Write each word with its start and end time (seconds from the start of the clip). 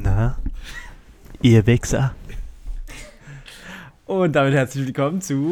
Na, 0.00 0.36
ihr 1.42 1.66
Wichser. 1.66 2.14
Und 4.06 4.32
damit 4.34 4.54
herzlich 4.54 4.86
willkommen 4.86 5.20
zu 5.20 5.50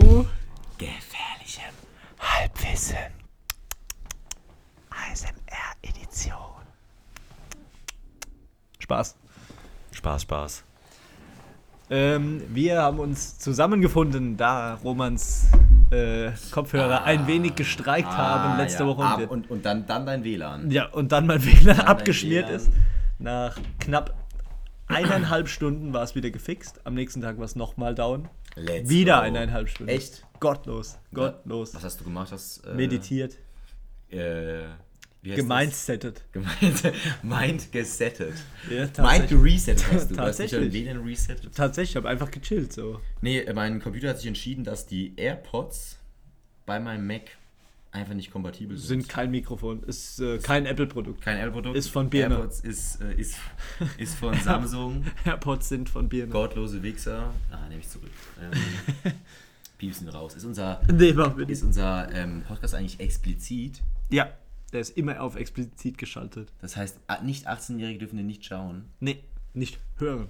Gefährlichem. 0.78 1.74
Halbwissen. 2.20 2.96
ASMR-Edition. 4.90 6.36
Spaß. 8.78 9.16
Spaß, 9.92 10.22
Spaß. 10.22 10.62
Ähm, 11.90 12.42
wir 12.48 12.82
haben 12.82 13.00
uns 13.00 13.38
zusammengefunden, 13.38 14.36
da 14.36 14.74
Romans 14.74 15.48
äh, 15.90 16.30
Kopfhörer 16.52 17.02
ein 17.04 17.26
wenig 17.26 17.54
gestreikt 17.56 18.08
haben 18.08 18.58
letzte 18.58 18.84
Ah, 18.84 18.86
ja. 18.86 18.92
Woche. 18.92 19.02
Ah, 19.04 19.14
Und 19.28 19.50
und, 19.50 19.64
dann, 19.66 19.86
dann 19.86 20.06
dein 20.06 20.22
WLAN. 20.24 20.70
Ja, 20.70 20.86
und 20.86 21.10
dann 21.12 21.26
mein 21.26 21.44
WLAN 21.44 21.78
dein 21.78 21.86
abgeschmiert 21.86 22.46
WLAN. 22.48 22.56
ist. 22.60 22.70
Nach 23.18 23.56
knapp 23.80 24.14
eineinhalb 24.88 25.48
Stunden 25.48 25.92
war 25.92 26.02
es 26.02 26.14
wieder 26.14 26.30
gefixt. 26.30 26.80
Am 26.86 26.94
nächsten 26.94 27.20
Tag 27.20 27.38
war 27.38 27.44
es 27.44 27.56
nochmal 27.56 27.94
down. 27.94 28.28
Let's 28.54 28.88
wieder 28.88 29.16
go. 29.16 29.22
eineinhalb 29.22 29.68
Stunden. 29.68 29.90
Echt? 29.90 30.24
Gottlos. 30.40 30.98
Gottlos. 31.12 31.74
Was 31.74 31.84
hast 31.84 32.00
du 32.00 32.04
gemacht? 32.04 32.32
Hast, 32.32 32.64
äh, 32.66 32.74
Meditiert. 32.74 33.36
Äh, 34.10 34.64
wie 35.22 35.32
heißt 35.32 35.40
Gemindsettet. 35.40 36.22
das? 36.32 36.32
Gemeint. 36.32 36.92
Mind 37.22 37.72
gesettet. 37.72 38.34
Ja, 38.70 38.76
Mind 38.82 38.94
tatsächlich. 38.94 39.30
geresettet 39.30 39.86
hast 39.92 40.10
du. 40.10 40.14
Du 40.14 40.20
hast 40.20 40.26
Tatsächlich. 40.38 40.72
dein 40.72 40.72
WLAN 40.72 41.04
resettet. 41.04 41.54
Tatsächlich, 41.54 41.90
ich 41.90 41.96
habe 41.96 42.08
einfach 42.08 42.30
gechillt 42.30 42.72
so. 42.72 43.00
Nee, 43.22 43.44
mein 43.52 43.80
Computer 43.80 44.10
hat 44.10 44.18
sich 44.18 44.26
entschieden, 44.28 44.62
dass 44.62 44.86
die 44.86 45.14
AirPods 45.16 45.98
bei 46.64 46.78
meinem 46.78 47.06
Mac 47.06 47.22
einfach 47.96 48.14
nicht 48.14 48.30
kompatibel 48.30 48.76
sind. 48.76 48.86
Sind 48.86 49.08
kein 49.08 49.30
Mikrofon, 49.30 49.82
ist 49.84 50.20
äh, 50.20 50.38
kein 50.38 50.66
Apple-Produkt. 50.66 51.20
kein 51.20 51.38
Apple-Produkt. 51.38 51.76
Ist 51.76 51.88
von 51.88 52.08
Birne. 52.08 52.36
AirPods 52.36 52.60
ist, 52.60 53.00
äh, 53.00 53.14
ist, 53.14 53.36
ist 53.98 54.14
von 54.16 54.34
Samsung. 54.34 55.04
AirPods 55.24 55.68
sind 55.68 55.88
von 55.88 56.08
Birne. 56.08 56.30
Gottlose 56.30 56.82
Wichser. 56.82 57.32
Ah, 57.50 57.68
nehme 57.68 57.80
ich 57.80 57.88
zurück. 57.88 58.10
Ähm, 58.40 59.12
piepsen 59.78 60.08
raus. 60.08 60.34
Ist 60.34 60.44
unser, 60.44 60.80
Nee, 60.92 61.14
ist 61.48 61.62
unser 61.62 62.12
ähm, 62.12 62.42
Podcast 62.46 62.74
eigentlich 62.74 63.00
explizit? 63.00 63.82
Ja, 64.10 64.30
der 64.72 64.80
ist 64.80 64.96
immer 64.96 65.20
auf 65.20 65.36
explizit 65.36 65.98
geschaltet. 65.98 66.52
Das 66.60 66.76
heißt, 66.76 66.98
nicht 67.22 67.48
18-Jährige 67.48 68.00
dürfen 68.00 68.16
den 68.16 68.26
nicht 68.26 68.44
schauen. 68.44 68.84
Nee, 69.00 69.22
nicht 69.54 69.78
hören. 69.98 70.28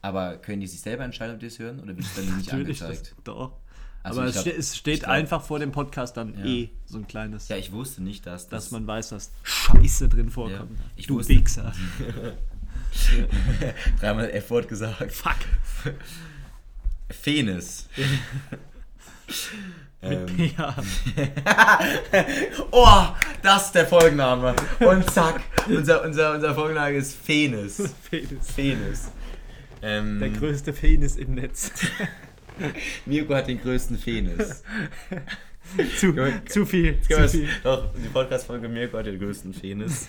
Aber 0.00 0.36
können 0.36 0.60
die 0.60 0.66
sich 0.66 0.80
selber 0.80 1.04
entscheiden, 1.04 1.34
ob 1.34 1.40
die 1.40 1.46
es 1.46 1.58
hören? 1.58 1.80
Oder 1.80 1.96
wird 1.96 2.06
es 2.06 2.14
dann 2.14 2.36
nicht 2.36 2.52
angezeigt? 2.52 3.14
das, 3.16 3.24
doch. 3.24 3.52
Also 4.02 4.20
Aber 4.20 4.28
es, 4.28 4.34
glaub- 4.34 4.42
ste 4.46 4.56
es 4.56 4.76
steht 4.76 5.00
glaub- 5.00 5.10
einfach 5.12 5.42
vor 5.42 5.58
dem 5.58 5.72
Podcast 5.72 6.16
dann 6.16 6.38
Ja. 6.38 6.44
eh 6.44 6.70
so 6.86 6.98
ein 6.98 7.06
kleines, 7.08 7.48
Ja, 7.48 7.56
ich 7.56 7.72
wusste 7.72 8.02
nicht, 8.02 8.26
dass 8.26 8.48
das... 8.48 8.64
dass 8.64 8.70
man 8.70 8.86
weiß, 8.86 9.10
dass 9.10 9.30
Scheiße 9.42 10.08
drin 10.08 10.30
vorkommt. 10.30 10.78
Ja, 10.78 10.84
ich 10.96 11.06
du 11.06 11.16
wusste- 11.16 11.34
Wichser. 11.34 11.72
dreimal 14.00 14.30
F-Wort 14.30 14.68
gesagt. 14.68 15.12
Fuck. 15.12 15.36
Fenis. 17.10 17.88
ähm, 20.02 20.26
Ja. 20.56 20.74
oh, 22.70 23.06
das 23.42 23.66
ist 23.66 23.74
der 23.74 23.86
Folgenname. 23.86 24.54
Und 24.80 25.10
zack, 25.10 25.40
unser, 25.66 26.04
unser, 26.04 26.34
unser 26.34 26.54
Folgenname 26.54 26.96
ist 26.96 27.14
Fenis. 27.14 27.94
Penis. 28.10 28.50
Fenis. 28.54 29.10
Ähm, 29.82 30.18
Der 30.18 30.30
größte 30.30 30.72
Penis 30.72 31.16
im 31.16 31.34
Netz. 31.34 31.72
Mirko 33.06 33.34
hat 33.34 33.48
den 33.48 33.60
größten 33.60 33.98
Fenis. 33.98 34.62
zu, 35.98 36.14
zu 36.46 36.66
viel. 36.66 37.00
Zu 37.02 37.28
viel. 37.28 37.48
Doch, 37.62 37.92
die 37.94 38.08
Podcast-Folge 38.08 38.68
Mirko 38.68 38.98
hat 38.98 39.06
den 39.06 39.18
größten 39.18 39.52
Penis. 39.52 40.08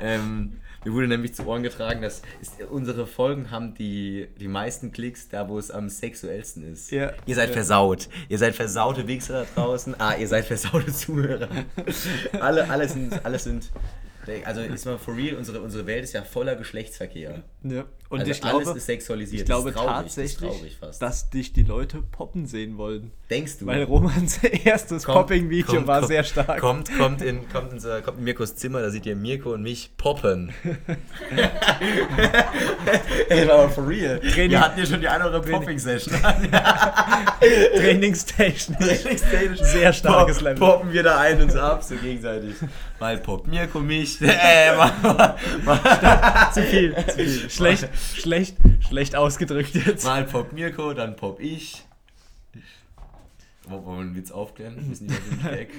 ähm, 0.00 0.54
mir 0.84 0.92
wurde 0.92 1.06
nämlich 1.06 1.32
zu 1.34 1.46
Ohren 1.46 1.62
getragen, 1.62 2.02
dass 2.02 2.22
ist, 2.40 2.60
unsere 2.70 3.06
Folgen 3.06 3.50
haben 3.52 3.74
die, 3.74 4.28
die 4.40 4.48
meisten 4.48 4.90
Klicks 4.90 5.28
da, 5.28 5.48
wo 5.48 5.58
es 5.58 5.70
am 5.70 5.88
sexuellsten 5.88 6.72
ist. 6.72 6.90
Ja. 6.90 7.12
Ihr 7.26 7.36
seid 7.36 7.48
Ja. 7.50 7.54
versaut. 7.54 8.08
Ihr 8.28 8.38
seid 8.38 8.54
versaute 8.56 9.06
Wichser 9.06 9.44
da 9.54 9.62
draußen. 9.62 9.94
Ah, 10.00 10.16
ihr 10.16 10.26
seid 10.26 10.44
versaute 10.44 10.92
Zuhörer. 10.92 11.48
alle, 12.40 12.68
alle 12.68 12.88
sind, 12.88 13.24
alle 13.24 13.38
sind. 13.38 13.70
Also 14.44 14.60
ist 14.60 14.86
mal 14.86 14.98
for 14.98 15.16
real, 15.16 15.36
unsere, 15.36 15.60
unsere 15.60 15.84
Welt 15.86 16.04
ist 16.04 16.12
ja 16.14 16.22
voller 16.22 16.54
Geschlechtsverkehr. 16.54 17.42
Ja. 17.64 17.84
Und 18.12 18.20
also 18.20 18.30
ich 18.30 18.40
glaube, 18.42 18.56
alles 18.66 18.76
ist 18.76 18.86
sexualisiert. 18.86 19.40
ich 19.40 19.46
glaube 19.46 19.72
das 19.72 19.80
ist 19.80 19.86
traurig, 19.86 20.02
tatsächlich, 20.02 20.32
das 20.40 20.50
ist 20.50 20.56
traurig 20.58 20.76
fast. 20.78 21.02
dass 21.02 21.30
dich 21.30 21.52
die 21.54 21.62
Leute 21.62 22.02
poppen 22.02 22.46
sehen 22.46 22.76
wollen. 22.76 23.10
Denkst 23.30 23.58
du? 23.60 23.66
Weil 23.66 23.84
Romans 23.84 24.38
erstes 24.64 25.04
Popping-Video 25.04 25.86
war 25.86 26.00
kommt- 26.00 26.08
sehr 26.08 26.22
stark. 26.24 26.60
Kommt, 26.60 26.94
kommt, 26.98 27.22
in, 27.22 27.48
kommt, 27.48 27.72
in, 27.72 27.80
kommt 28.04 28.18
in 28.18 28.24
Mirkos 28.24 28.54
Zimmer, 28.56 28.82
da 28.82 28.90
seht 28.90 29.06
ihr 29.06 29.16
Mirko 29.16 29.54
und 29.54 29.62
mich 29.62 29.92
poppen. 29.96 30.52
Ey, 33.28 33.48
war 33.48 33.54
aber 33.60 33.68
for 33.70 33.88
real. 33.88 34.20
Training- 34.20 34.50
Wir 34.50 34.60
hatten 34.60 34.78
ja 34.80 34.86
schon 34.86 35.00
die 35.00 35.08
eine 35.08 35.26
oder 35.26 35.36
andere 35.36 35.52
Popping-Session. 35.58 36.14
Trainingsstation. 37.76 38.76
Sehr 39.58 39.92
starkes 39.92 40.36
Pop- 40.36 40.44
Level. 40.44 40.58
Poppen 40.58 40.92
wir 40.92 41.02
da 41.02 41.18
ein 41.18 41.40
uns 41.42 41.56
ab, 41.56 41.82
so 41.82 41.94
gegenseitig. 41.96 42.54
Mal 43.00 43.18
poppt 43.18 43.46
Mirko 43.48 43.80
mich. 43.80 44.20
Äh, 44.20 44.76
mal, 44.76 44.92
mal, 45.02 45.36
mal, 45.64 45.80
zu 46.52 46.62
viel, 46.62 46.94
zu 47.06 47.12
viel. 47.24 47.50
Schlecht, 47.50 47.88
schlecht, 48.14 48.56
schlecht 48.80 49.16
ausgedrückt 49.16 49.74
jetzt. 49.74 50.04
mal 50.04 50.24
poppt 50.24 50.52
Mirko, 50.52 50.92
dann 50.94 51.16
popp 51.16 51.40
ich. 51.40 51.84
Wo- 53.64 53.84
Wollen 53.84 53.98
wir 53.98 54.00
einen 54.02 54.16
Witz 54.16 54.30
aufklären? 54.30 54.76
Wissen 54.90 55.08
die 55.08 55.14
Leute 55.14 55.28
nicht 55.30 55.44
weg? 55.44 55.70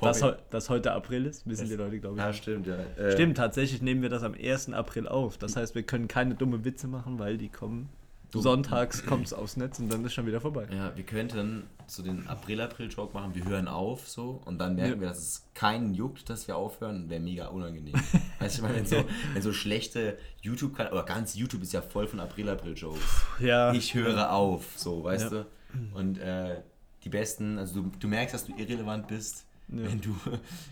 Dass, 0.00 0.22
heu- 0.22 0.34
dass 0.50 0.70
heute 0.70 0.92
April 0.92 1.26
ist, 1.26 1.44
wissen 1.48 1.68
die 1.68 1.74
Leute, 1.74 1.98
glaube 1.98 2.16
ich. 2.16 2.22
Ah, 2.22 2.32
stimmt, 2.32 2.66
ja. 2.68 2.76
Äh, 2.96 3.12
Stimmt, 3.12 3.36
tatsächlich 3.36 3.82
nehmen 3.82 4.00
wir 4.02 4.08
das 4.08 4.22
am 4.22 4.34
1. 4.34 4.72
April 4.72 5.08
auf. 5.08 5.38
Das 5.38 5.56
heißt, 5.56 5.74
wir 5.74 5.82
können 5.82 6.06
keine 6.06 6.34
dumme 6.36 6.64
Witze 6.64 6.86
machen, 6.86 7.18
weil 7.18 7.36
die 7.36 7.48
kommen. 7.48 7.88
Sonntags 8.32 9.06
kommt 9.06 9.26
es 9.26 9.32
aufs 9.32 9.56
Netz 9.56 9.78
und 9.78 9.90
dann 9.90 10.04
ist 10.04 10.12
schon 10.14 10.26
wieder 10.26 10.40
vorbei. 10.40 10.66
Ja, 10.70 10.94
wir 10.94 11.04
könnten 11.04 11.64
so 11.86 12.02
den 12.02 12.26
April-April-Joke 12.28 13.14
machen, 13.14 13.34
wir 13.34 13.44
hören 13.44 13.68
auf 13.68 14.06
so 14.08 14.42
und 14.44 14.58
dann 14.58 14.74
merken 14.74 14.94
Ja. 14.96 15.00
wir, 15.00 15.08
dass 15.08 15.18
es 15.18 15.48
keinen 15.54 15.94
juckt, 15.94 16.28
dass 16.28 16.46
wir 16.46 16.56
aufhören, 16.56 17.08
wäre 17.08 17.20
mega 17.20 17.46
unangenehm. 17.46 17.94
weißt 18.38 18.58
du, 18.58 18.62
ich 18.62 18.62
meine, 18.62 18.74
wenn 18.76 18.86
so, 18.86 19.04
wenn 19.32 19.42
so 19.42 19.52
schlechte 19.52 20.18
YouTube-Kanäle, 20.42 20.94
oder 20.94 21.04
ganz 21.04 21.34
YouTube 21.36 21.62
ist 21.62 21.72
ja 21.72 21.80
voll 21.80 22.06
von 22.06 22.20
April-April-Jokes. 22.20 23.00
Ja. 23.40 23.72
Ich 23.72 23.94
höre 23.94 24.30
auf, 24.32 24.64
so, 24.76 25.02
weißt 25.04 25.32
Ja. 25.32 25.44
du? 25.44 25.46
Und 25.94 26.18
äh, 26.18 26.60
die 27.04 27.08
besten, 27.08 27.58
also 27.58 27.82
du, 27.82 27.92
du 27.98 28.08
merkst, 28.08 28.34
dass 28.34 28.44
du 28.44 28.52
irrelevant 28.56 29.06
bist, 29.08 29.46
Ja. 29.70 29.82
wenn, 29.84 30.00
du, 30.00 30.16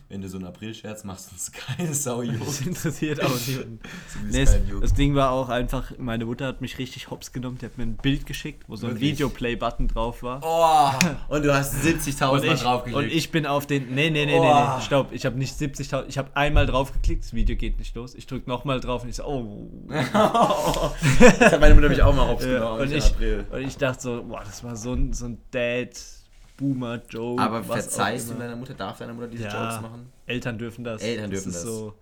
wenn 0.09 0.23
du 0.23 0.29
so 0.31 0.39
einen 0.39 0.47
April-Scherz 0.47 1.05
machst 1.05 1.31
es 1.37 1.53
keine 1.53 1.93
Sau 1.93 2.23
Das 2.23 2.33
juckt. 2.61 2.67
interessiert 2.67 3.23
auch 3.23 3.31
niemanden. 3.47 3.79
Nee, 4.31 4.45
juckt. 4.71 4.85
das 4.85 4.95
Ding 4.95 5.15
war 5.15 5.33
auch 5.33 5.51
einfach, 5.51 5.93
meine 5.99 6.25
Mutter 6.25 6.47
hat 6.47 6.63
mich 6.63 6.79
richtig 6.79 7.11
hops 7.11 7.33
genommen. 7.33 7.59
Die 7.61 7.67
hat 7.67 7.77
mir 7.77 7.85
ein 7.85 7.97
Bild 7.97 8.25
geschickt, 8.25 8.65
wo 8.69 8.77
so 8.77 8.87
ein? 8.87 8.99
Videoplay-Button 8.99 9.89
drauf 9.89 10.23
war. 10.23 10.41
Oh, 10.43 11.35
und 11.35 11.45
du 11.45 11.55
hast 11.55 11.75
70.000 11.85 12.29
Und 12.31 12.47
Mal 12.47 12.57
draufgeklickt. 12.57 13.05
und 13.05 13.13
ich 13.13 13.31
bin 13.31 13.45
auf 13.45 13.67
den. 13.67 13.95
Nee, 13.95 14.09
nee, 14.09 14.25
nee, 14.25 14.33
nee, 14.33 14.39
Oh. 14.39 14.77
nee. 14.77 14.83
Stopp. 14.83 15.13
Ich 15.13 15.27
habe 15.27 15.37
nicht 15.39 15.55
70.000. 15.61 16.05
Ich 16.09 16.17
habe 16.17 16.31
einmal 16.35 16.65
drauf 16.67 16.93
geklickt. 16.95 17.25
Das 17.25 17.35
Video 17.35 17.55
geht 17.55 17.79
nicht 17.79 17.95
los. 17.97 18.15
Ich 18.15 18.27
drücke 18.27 18.49
nochmal 18.49 18.81
drauf 18.81 19.03
und 19.03 19.11
ich 19.11 19.17
so, 19.17 19.25
oh. 19.25 19.71
das 19.91 21.53
hat 21.53 21.61
meine 21.61 21.75
Mutter 21.75 21.89
mich 21.91 22.03
auch 22.03 22.15
mal 22.15 22.29
hops 22.29 22.45
genommen. 22.45 22.81
und, 22.81 22.93
ich, 22.93 23.13
und 23.53 23.61
ich 23.61 23.77
dachte 23.77 24.03
so, 24.03 24.25
boah, 24.25 24.43
das 24.45 24.65
war 24.65 24.77
so 24.77 24.93
ein, 24.95 25.13
so 25.13 25.27
ein 25.27 25.39
Dad-Boomer-Joke. 26.57 27.43
Aber 27.43 27.69
was 27.69 27.85
verzeihst 27.87 28.31
du 28.31 28.35
deiner 28.35 28.57
Mutter, 28.57 28.75
darf 28.75 28.99
deine 28.99 29.13
Mutter 29.15 29.29
diese 29.29 29.45
Ja. 29.45 29.63
Jokes 29.71 29.83
machen? 29.83 30.11
Eltern 30.27 30.59
dürfen 30.59 30.85
das. 30.85 31.03
Eltern 31.03 31.31
dürfen 31.31 31.53
das. 31.53 31.63
Das. 31.63 31.71
so, 31.71 31.95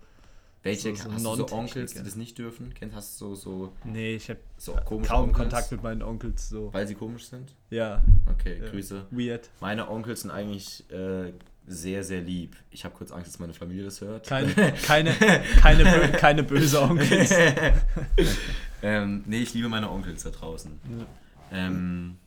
Welche 0.63 0.95
So- 0.95 1.03
so 1.03 1.11
hast 1.13 1.25
du 1.25 1.35
so 1.35 1.51
Onkels, 1.51 1.93
die 1.93 2.01
das 2.03 2.15
nicht 2.15 2.39
dürfen? 2.39 2.73
Kennst 2.73 2.95
hast 2.95 3.21
du 3.21 3.35
so, 3.35 3.67
so, 3.67 3.73
nee, 3.83 4.15
ich 4.15 4.27
habe 4.31 4.39
so 4.57 4.73
kaum 4.73 5.03
Onkels, 5.03 5.37
Kontakt 5.37 5.71
mit 5.71 5.83
meinen 5.83 6.01
Onkels. 6.01 6.49
So. 6.49 6.73
weil 6.73 6.87
sie 6.87 6.95
komisch 6.95 7.27
sind? 7.27 7.53
Ja, 7.69 8.03
Okay, 8.31 8.59
Ja. 8.63 8.69
Grüße. 8.71 9.05
weird. 9.11 9.47
Meine 9.61 9.87
Onkels 9.87 10.21
sind 10.21 10.31
eigentlich 10.31 10.89
äh, 10.89 11.33
sehr, 11.67 12.03
sehr 12.03 12.21
lieb. 12.21 12.55
Ich 12.71 12.83
habe 12.83 12.95
kurz 12.95 13.11
Angst, 13.11 13.27
dass 13.27 13.37
meine 13.39 13.53
Familie 13.53 13.83
das 13.83 14.01
hört. 14.01 14.25
Keine, 14.25 14.51
keine, 14.87 15.13
keine, 15.61 15.83
bö 15.83 16.07
keine 16.17 16.41
böse 16.41 16.81
Onkels. 16.81 17.31
ähm, 18.81 19.23
nee, 19.27 19.41
ich 19.43 19.53
liebe 19.53 19.69
meine 19.69 19.89
Onkels 19.91 20.23
da 20.23 20.31
draußen. 20.31 20.79
Ja. 20.97 21.05
Ähm, 21.51 22.17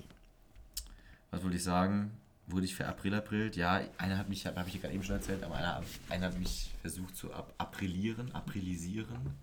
was 1.33 1.43
wollte 1.43 1.57
ich 1.57 1.65
sagen? 1.65 2.13
Wurde 2.49 2.65
ich 2.65 2.75
verapril-aprilt? 2.75 3.57
Ja, 3.57 3.81
einer 3.99 4.17
hat 4.19 4.29
mich, 4.29 4.47
habe 4.47 4.63
ich 4.67 4.73
dir 4.73 4.81
gerade 4.81 4.95
eben 4.95 5.05
schon 5.05 5.17
erzählt, 5.17 5.43
aber 5.45 5.57
einer, 5.57 5.83
einer 6.09 6.27
hat 6.27 6.39
mich 6.39 6.71
versucht 6.81 7.15
zu 7.17 7.33
ab 7.33 7.53
aprilieren, 7.59 8.35
aprilisieren. 8.35 9.35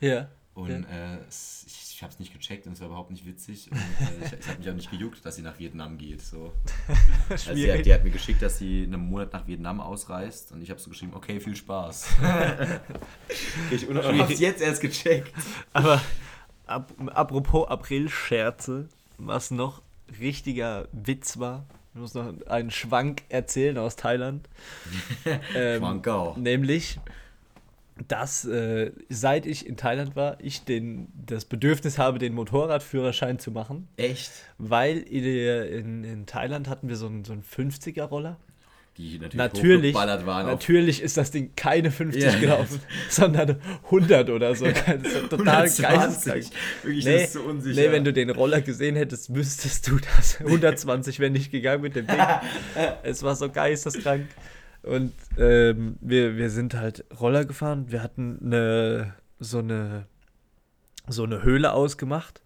Ja. 0.00 0.28
Und 0.54 0.70
Ja. 0.70 1.14
äh, 1.14 1.18
ich, 1.28 1.94
ich 1.94 2.02
habe 2.02 2.12
es 2.12 2.18
nicht 2.20 2.32
gecheckt 2.32 2.66
und 2.66 2.72
es 2.74 2.80
war 2.80 2.88
überhaupt 2.88 3.10
nicht 3.10 3.26
witzig. 3.26 3.70
Und, 3.70 3.78
äh, 3.78 4.26
ich, 4.26 4.32
es 4.40 4.48
hat 4.48 4.58
mich 4.58 4.68
auch 4.70 4.74
nicht 4.74 4.90
gejuckt, 4.90 5.24
dass 5.24 5.36
sie 5.36 5.42
nach 5.42 5.58
Vietnam 5.58 5.98
geht. 5.98 6.22
So. 6.22 6.52
Also 7.28 7.54
die, 7.54 7.70
hat, 7.72 7.84
die 7.84 7.92
hat 7.92 8.02
mir 8.04 8.10
geschickt, 8.10 8.40
dass 8.40 8.58
sie 8.58 8.84
einen 8.84 9.00
Monat 9.08 9.32
nach 9.32 9.46
Vietnam 9.46 9.80
ausreist. 9.80 10.52
Und 10.52 10.62
ich 10.62 10.70
habe 10.70 10.80
so 10.80 10.90
geschrieben, 10.90 11.12
okay, 11.14 11.40
viel 11.40 11.54
Spaß. 11.56 12.08
ich 13.70 13.86
habe 13.88 14.32
es 14.32 14.40
jetzt 14.40 14.60
erst 14.62 14.80
gecheckt. 14.80 15.32
Aber 15.72 16.00
ap 16.66 16.92
apropos 17.14 17.68
April-Scherze, 17.68 18.88
was 19.18 19.50
noch 19.50 19.82
richtiger 20.20 20.88
Witz 20.92 21.38
war, 21.38 21.66
muss 21.98 22.14
noch 22.14 22.46
einen 22.46 22.70
Schwank 22.70 23.22
erzählen 23.28 23.78
aus 23.78 23.96
Thailand. 23.96 24.48
ähm, 25.54 25.78
Schwankau. 25.78 26.34
Nämlich, 26.38 26.98
dass 28.06 28.44
äh, 28.44 28.92
seit 29.08 29.46
ich 29.46 29.66
in 29.66 29.76
Thailand 29.76 30.16
war, 30.16 30.38
ich 30.40 30.64
den, 30.64 31.08
das 31.26 31.44
Bedürfnis 31.44 31.98
habe, 31.98 32.18
den 32.18 32.34
Motorradführerschein 32.34 33.38
zu 33.38 33.50
machen. 33.50 33.88
Echt? 33.96 34.30
Weil 34.58 34.98
in, 34.98 35.24
in, 35.24 36.04
in 36.04 36.26
Thailand 36.26 36.68
hatten 36.68 36.88
wir 36.88 36.96
so 36.96 37.06
einen, 37.06 37.24
so 37.24 37.32
einen 37.32 37.42
50er-Roller. 37.42 38.36
Die 38.98 39.12
natürlich, 39.18 39.34
Natürlich, 39.36 39.94
hochgeballert 39.94 40.26
waren. 40.26 40.46
natürlich 40.46 41.00
ist 41.02 41.16
das 41.16 41.30
Ding 41.30 41.52
keine 41.54 41.92
50 41.92 42.20
Ja. 42.22 42.36
gelaufen, 42.38 42.80
sondern 43.08 43.60
100 43.84 44.28
oder 44.30 44.54
so. 44.56 44.64
Das 44.86 45.12
ist 45.12 45.30
total 45.30 45.66
120. 45.66 45.84
geisteskrank. 45.84 46.44
Wirklich, 46.82 47.04
Nee, 47.04 47.12
das 47.12 47.22
ist 47.22 47.32
so 47.34 47.40
unsicher. 47.42 47.80
nee, 47.80 47.92
wenn 47.92 48.04
du 48.04 48.12
den 48.12 48.30
Roller 48.30 48.60
gesehen 48.60 48.96
hättest, 48.96 49.32
wüsstest 49.34 49.86
du 49.88 49.98
das. 50.16 50.40
120 50.40 51.20
wäre 51.20 51.30
nicht 51.30 51.52
gegangen 51.52 51.82
mit 51.82 51.94
dem 51.94 52.06
Ding. 52.08 52.18
es 53.04 53.22
war 53.22 53.36
so 53.36 53.48
geisteskrank. 53.48 54.26
Und 54.82 55.12
ähm, 55.38 55.96
wir, 56.00 56.36
wir 56.36 56.50
sind 56.50 56.74
halt 56.74 57.04
Roller 57.20 57.44
gefahren. 57.44 57.86
Wir 57.92 58.02
hatten 58.02 58.38
eine, 58.42 59.14
so, 59.38 59.58
eine, 59.58 60.06
so 61.08 61.22
eine 61.22 61.42
Höhle 61.44 61.72
ausgemacht. 61.72 62.42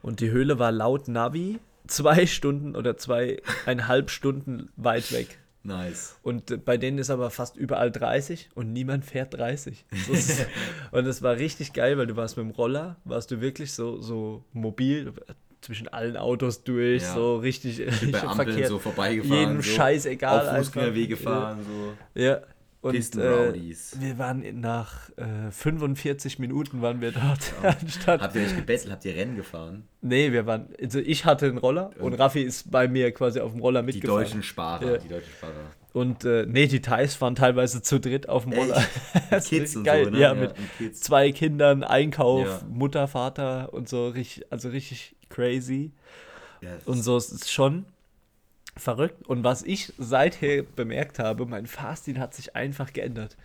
Und 0.00 0.20
die 0.20 0.30
Höhle 0.30 0.58
war 0.58 0.72
laut 0.72 1.08
Navi 1.08 1.58
zwei 1.86 2.26
Stunden 2.26 2.76
oder 2.76 2.96
zweieinhalb 2.96 4.08
Stunden 4.10 4.70
weit 4.76 5.12
weg. 5.12 5.38
Nice. 5.64 6.16
Und 6.22 6.50
äh, 6.50 6.56
bei 6.56 6.76
denen 6.76 6.98
ist 6.98 7.10
aber 7.10 7.30
fast 7.30 7.56
überall 7.56 7.90
30 7.92 8.50
und 8.54 8.72
niemand 8.72 9.04
fährt 9.04 9.34
30. 9.34 9.84
Das 10.10 10.46
und 10.90 11.06
es 11.06 11.22
war 11.22 11.36
richtig 11.36 11.72
geil, 11.72 11.96
weil 11.98 12.06
du 12.06 12.16
warst 12.16 12.36
mit 12.36 12.44
dem 12.46 12.50
Roller, 12.50 12.96
warst 13.04 13.30
du 13.30 13.40
wirklich 13.40 13.72
so, 13.72 14.00
so 14.00 14.44
mobil 14.52 15.12
zwischen 15.60 15.86
allen 15.88 16.16
Autos 16.16 16.64
durch, 16.64 17.02
Ja. 17.02 17.14
so 17.14 17.36
richtig, 17.36 17.78
Bei 17.78 17.84
richtig 17.92 18.14
Ampeln 18.24 18.48
verkehrt. 18.48 18.68
so 18.68 18.78
vorbeigefahren. 18.80 19.38
Jedem 19.40 19.56
so, 19.62 19.70
Scheiß 19.70 20.06
egal. 20.06 20.48
Auf 20.48 20.56
Fußgängerwege 20.58 21.16
fahren, 21.16 21.60
so. 21.64 22.20
Ja. 22.20 22.40
Und 22.82 22.96
äh, 22.96 23.54
wir 24.00 24.18
waren 24.18 24.60
nach 24.60 25.08
äh, 25.16 25.50
45 25.52 26.38
Minuten 26.40 26.82
waren 26.82 27.00
wir 27.00 27.12
dort. 27.12 27.52
Anstatt, 27.80 28.20
Habt 28.20 28.34
ihr 28.34 28.42
euch 28.42 28.56
gebettelt? 28.56 28.90
Habt 28.92 29.04
ihr 29.04 29.14
Rennen 29.14 29.36
gefahren? 29.36 29.84
nee, 30.00 30.32
wir 30.32 30.46
waren, 30.46 30.66
also 30.82 30.98
ich 30.98 31.24
hatte 31.24 31.46
einen 31.46 31.58
Roller 31.58 31.90
und 32.00 32.14
Raffi 32.14 32.42
ist 32.42 32.70
bei 32.72 32.88
mir 32.88 33.12
quasi 33.12 33.38
auf 33.38 33.52
dem 33.52 33.60
Roller 33.60 33.82
Die 33.82 33.86
mitgefahren. 33.86 34.24
deutschen 34.24 34.42
Sparer. 34.42 34.92
Ja. 34.92 34.98
Die 34.98 35.08
deutschen 35.08 35.32
Sparer. 35.32 35.52
Und 35.92 36.24
äh, 36.24 36.44
nee, 36.48 36.66
die 36.66 36.80
Thais 36.82 37.14
fahren 37.14 37.34
teilweise 37.36 37.82
zu 37.82 38.00
dritt 38.00 38.28
auf 38.28 38.44
dem 38.44 38.54
Roller. 38.54 38.82
Ist 39.30 39.48
Kids 39.50 39.76
und 39.76 39.84
geil. 39.84 40.06
so, 40.06 40.10
ne? 40.10 40.18
Ja, 40.20 40.34
mit 40.34 40.50
und 40.50 40.78
Kids. 40.78 41.00
zwei 41.00 41.30
Kindern, 41.32 41.84
Einkauf, 41.84 42.46
Ja. 42.46 42.60
Mutter, 42.68 43.06
Vater 43.06 43.72
und 43.72 43.88
so, 43.88 44.08
richtig, 44.08 44.44
also 44.50 44.70
richtig 44.70 45.14
crazy. 45.28 45.92
Ja, 46.62 46.70
das 46.76 46.86
Und 46.86 47.02
so 47.02 47.16
ist 47.16 47.30
es 47.30 47.50
schon 47.52 47.84
verrückt. 48.76 49.26
Und 49.26 49.44
was 49.44 49.62
ich 49.62 49.92
seither 49.98 50.62
bemerkt 50.62 51.18
habe, 51.18 51.46
mein 51.46 51.66
Fahrstil 51.66 52.18
hat 52.18 52.34
sich 52.34 52.56
einfach 52.56 52.92
geändert. 52.92 53.36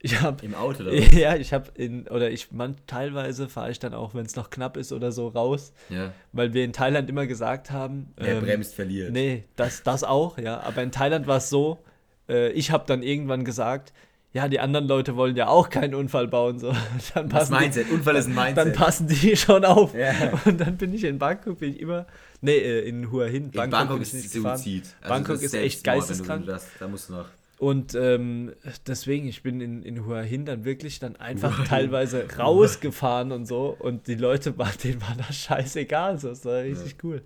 Ich 0.00 0.20
habe 0.20 0.44
Im 0.46 0.54
Auto 0.54 0.84
oder 0.84 0.92
was? 0.92 1.10
ja, 1.12 1.34
ich 1.34 1.52
habe 1.52 1.70
in 1.74 2.06
oder 2.06 2.30
ich 2.30 2.52
man 2.52 2.76
teilweise 2.86 3.48
fahre 3.48 3.72
ich 3.72 3.80
dann 3.80 3.94
auch, 3.94 4.14
wenn 4.14 4.24
es 4.24 4.36
noch 4.36 4.48
knapp 4.50 4.76
ist 4.76 4.92
oder 4.92 5.10
so 5.10 5.26
raus, 5.26 5.72
Ja. 5.88 6.12
weil 6.32 6.54
wir 6.54 6.62
in 6.64 6.72
Thailand 6.72 7.10
immer 7.10 7.26
gesagt 7.26 7.72
haben, 7.72 8.12
Wer 8.16 8.36
ähm, 8.36 8.44
bremst, 8.44 8.76
verliert. 8.76 9.10
Nee, 9.12 9.42
das, 9.56 9.82
das 9.82 10.04
auch, 10.04 10.38
ja. 10.38 10.60
Aber 10.60 10.84
in 10.84 10.92
Thailand 10.92 11.26
war 11.26 11.38
es 11.38 11.50
so, 11.50 11.78
äh, 12.28 12.50
ich 12.52 12.70
habe 12.70 12.84
dann 12.86 13.02
irgendwann 13.02 13.44
gesagt, 13.44 13.92
ja, 14.32 14.46
die 14.46 14.60
anderen 14.60 14.86
Leute 14.86 15.16
wollen 15.16 15.34
ja 15.34 15.48
auch 15.48 15.68
keinen 15.68 15.96
Unfall 15.96 16.28
bauen. 16.28 16.60
So. 16.60 16.68
Dann 17.14 17.28
Das 17.28 17.48
passen 17.48 17.54
die, 17.54 17.60
Mindset. 17.64 17.90
Unfall 17.90 18.14
ist 18.16 18.26
ein 18.26 18.34
Mindset. 18.36 18.56
dann 18.58 18.72
passen 18.74 19.08
die 19.08 19.36
schon 19.36 19.64
auf. 19.64 19.94
Ja. 19.94 20.12
Und 20.44 20.60
dann 20.60 20.76
bin 20.76 20.94
ich 20.94 21.02
in 21.02 21.18
Bangkok, 21.18 21.58
bin 21.58 21.70
ich 21.74 21.80
immer, 21.80 22.06
nee, 22.40 22.56
äh, 22.56 22.88
in 22.88 23.10
Hua 23.10 23.26
Hin. 23.26 23.44
In 23.44 23.50
Bangkok, 23.50 23.70
Bangkok 23.70 23.96
bin 23.96 24.02
ist 24.02 24.14
ich 24.14 24.22
nicht. 24.22 24.32
Suizid. 24.32 24.84
Also 25.00 25.14
Bangkok 25.14 25.42
ist 25.42 25.54
echt 25.54 25.84
geisteskrank. 25.84 26.46
Das, 26.46 26.66
da 26.78 26.88
musst 26.88 27.08
du 27.08 27.14
noch. 27.14 27.26
Und 27.58 27.96
ähm, 27.96 28.52
deswegen, 28.86 29.26
ich 29.26 29.42
bin 29.42 29.60
in, 29.60 29.82
in 29.82 30.06
Hua 30.06 30.20
Hin 30.20 30.44
dann 30.44 30.64
wirklich 30.64 31.00
dann 31.00 31.16
einfach 31.16 31.66
teilweise 31.66 32.26
rausgefahren 32.38 33.32
und 33.32 33.46
so. 33.46 33.76
Und 33.78 34.06
die 34.06 34.14
Leute, 34.14 34.54
denen 34.84 35.00
war 35.00 35.16
das 35.16 35.36
scheißegal. 35.36 36.18
So, 36.18 36.28
das 36.28 36.44
war 36.44 36.62
richtig 36.62 36.96
cool. 37.02 37.22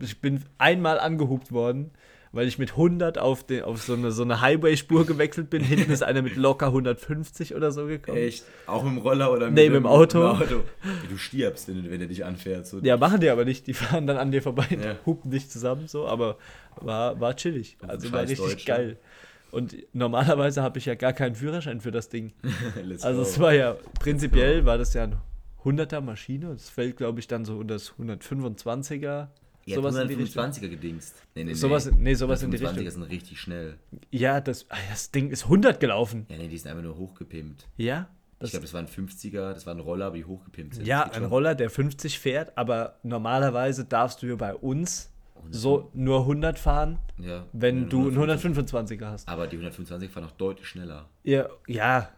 Ich 0.00 0.20
bin 0.20 0.44
einmal 0.58 1.00
angehupt 1.00 1.50
worden, 1.52 1.90
weil 2.32 2.46
ich 2.46 2.58
mit 2.58 2.72
100 2.72 3.18
auf, 3.18 3.44
den, 3.44 3.62
auf 3.64 3.82
so 3.82 3.94
eine, 3.94 4.12
so 4.12 4.22
eine 4.22 4.40
Highway-Spur 4.40 5.06
gewechselt 5.06 5.50
bin. 5.50 5.62
Hinten 5.64 5.90
ist 5.90 6.02
einer 6.02 6.22
mit 6.22 6.36
locker 6.36 6.66
150 6.66 7.54
oder 7.54 7.72
so 7.72 7.86
gekommen. 7.86 8.18
Echt? 8.18 8.44
Auch 8.66 8.82
mit 8.84 8.92
dem 8.92 8.98
Roller 8.98 9.32
oder 9.32 9.50
Nee, 9.50 9.68
mit 9.70 9.76
dem 9.76 9.86
Auto. 9.86 10.34
Mit 10.34 10.50
dem 10.50 10.58
Auto. 10.58 10.64
Du 11.08 11.16
stirbst, 11.16 11.68
wenn, 11.68 11.90
wenn 11.90 12.00
er 12.00 12.06
dich 12.06 12.24
anfährt. 12.24 12.66
So. 12.66 12.78
Ja, 12.80 12.96
machen 12.96 13.20
die 13.20 13.30
aber 13.30 13.44
nicht. 13.44 13.66
Die 13.66 13.74
fahren 13.74 14.06
dann 14.06 14.18
an 14.18 14.30
dir 14.30 14.42
vorbei, 14.42 14.66
Ja. 14.70 14.96
hupen 15.06 15.30
dich 15.30 15.48
zusammen 15.50 15.88
so, 15.88 16.06
aber 16.06 16.36
war, 16.76 17.18
war 17.18 17.34
chillig. 17.34 17.76
Also 17.86 18.08
dem 18.08 18.12
war 18.12 18.22
richtig 18.22 18.38
Deutsch, 18.38 18.64
geil. 18.66 18.98
Und 19.50 19.74
normalerweise 19.94 20.62
habe 20.62 20.78
ich 20.78 20.84
ja 20.84 20.94
gar 20.94 21.14
keinen 21.14 21.34
Führerschein 21.34 21.80
für 21.80 21.90
das 21.90 22.10
Ding. 22.10 22.34
Also 23.02 23.22
es 23.22 23.40
war 23.40 23.54
ja, 23.54 23.76
prinzipiell 23.98 24.66
war 24.66 24.76
das 24.76 24.92
ja 24.92 25.04
eine 25.04 25.22
100er 25.64 26.02
Maschine. 26.02 26.50
Das 26.50 26.68
fällt, 26.68 26.98
glaube 26.98 27.20
ich, 27.20 27.26
dann 27.26 27.46
so 27.46 27.56
unter 27.56 27.74
das 27.74 27.94
125er. 27.98 29.28
Ihr 29.68 29.74
sowas 29.76 29.94
habt 29.96 30.10
in 30.10 30.16
die 30.18 30.22
Richtung. 30.24 30.44
125er 30.44 30.68
gedingst. 30.68 31.14
Nee, 31.34 31.44
nee, 31.44 31.50
nee. 31.50 31.54
Sowas- 31.54 31.90
nee, 31.96 32.14
sowas 32.14 32.42
in 32.42 32.50
die 32.50 32.58
125er 32.58 32.76
Richtung. 32.76 32.90
sind 32.90 33.02
richtig 33.04 33.40
schnell. 33.40 33.78
Ja, 34.10 34.40
das, 34.40 34.66
ah, 34.70 34.76
das 34.90 35.10
Ding 35.10 35.30
ist 35.30 35.44
100 35.44 35.80
gelaufen. 35.80 36.26
Ja, 36.28 36.36
nee, 36.38 36.48
die 36.48 36.58
sind 36.58 36.70
einfach 36.70 36.82
nur 36.84 36.96
hochgepimpt. 36.96 37.66
Ja? 37.76 38.08
Ich 38.40 38.50
glaube, 38.50 38.64
das 38.66 38.72
waren 38.74 38.86
50er, 38.86 39.52
das 39.52 39.66
war 39.66 39.74
ein 39.74 39.80
Roller, 39.80 40.06
aber 40.06 40.16
die 40.16 40.24
hochgepimpt 40.24 40.74
sind. 40.76 40.86
ja, 40.86 41.02
ein. 41.10 41.24
Roller, 41.24 41.54
der 41.56 41.70
50 41.70 42.18
fährt, 42.20 42.56
aber 42.56 42.98
normalerweise 43.02 43.84
darfst 43.84 44.22
du 44.22 44.26
ja 44.26 44.36
bei 44.36 44.54
uns 44.54 45.10
so 45.50 45.90
nur 45.94 46.20
100 46.20 46.58
fahren, 46.58 46.98
Ja, 47.18 47.46
wenn 47.52 47.88
du 47.88 48.08
einen 48.08 48.16
125. 48.16 49.00
125er 49.00 49.10
hast. 49.10 49.28
Aber 49.28 49.46
die 49.48 49.56
125 49.56 50.10
fahren 50.10 50.24
auch 50.24 50.32
deutlich 50.32 50.68
schneller, 50.68 51.08
Ja, 51.24 51.48
ja, 51.66 52.10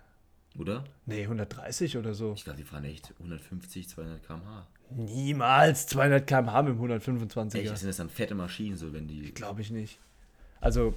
oder? 0.58 0.84
nee, 1.06 1.22
130 1.22 1.96
oder 1.96 2.12
so. 2.14 2.32
Ich 2.36 2.44
glaube, 2.44 2.58
die 2.58 2.64
fahren 2.64 2.84
echt 2.84 3.14
150, 3.18 3.88
200 3.88 4.22
km/h. 4.26 4.66
Niemals 4.96 5.86
200 5.88 6.26
km/h 6.26 6.62
mit 6.62 6.74
dem 6.74 6.80
125er. 6.82 7.56
Echt, 7.58 7.78
sind 7.78 7.88
das 7.88 7.96
dann 7.96 8.10
fette 8.10 8.34
Maschinen, 8.34 8.76
so 8.76 8.92
wenn 8.92 9.06
die. 9.08 9.32
Glaube 9.32 9.60
ich 9.60 9.70
nicht. 9.70 9.98
Also, 10.60 10.94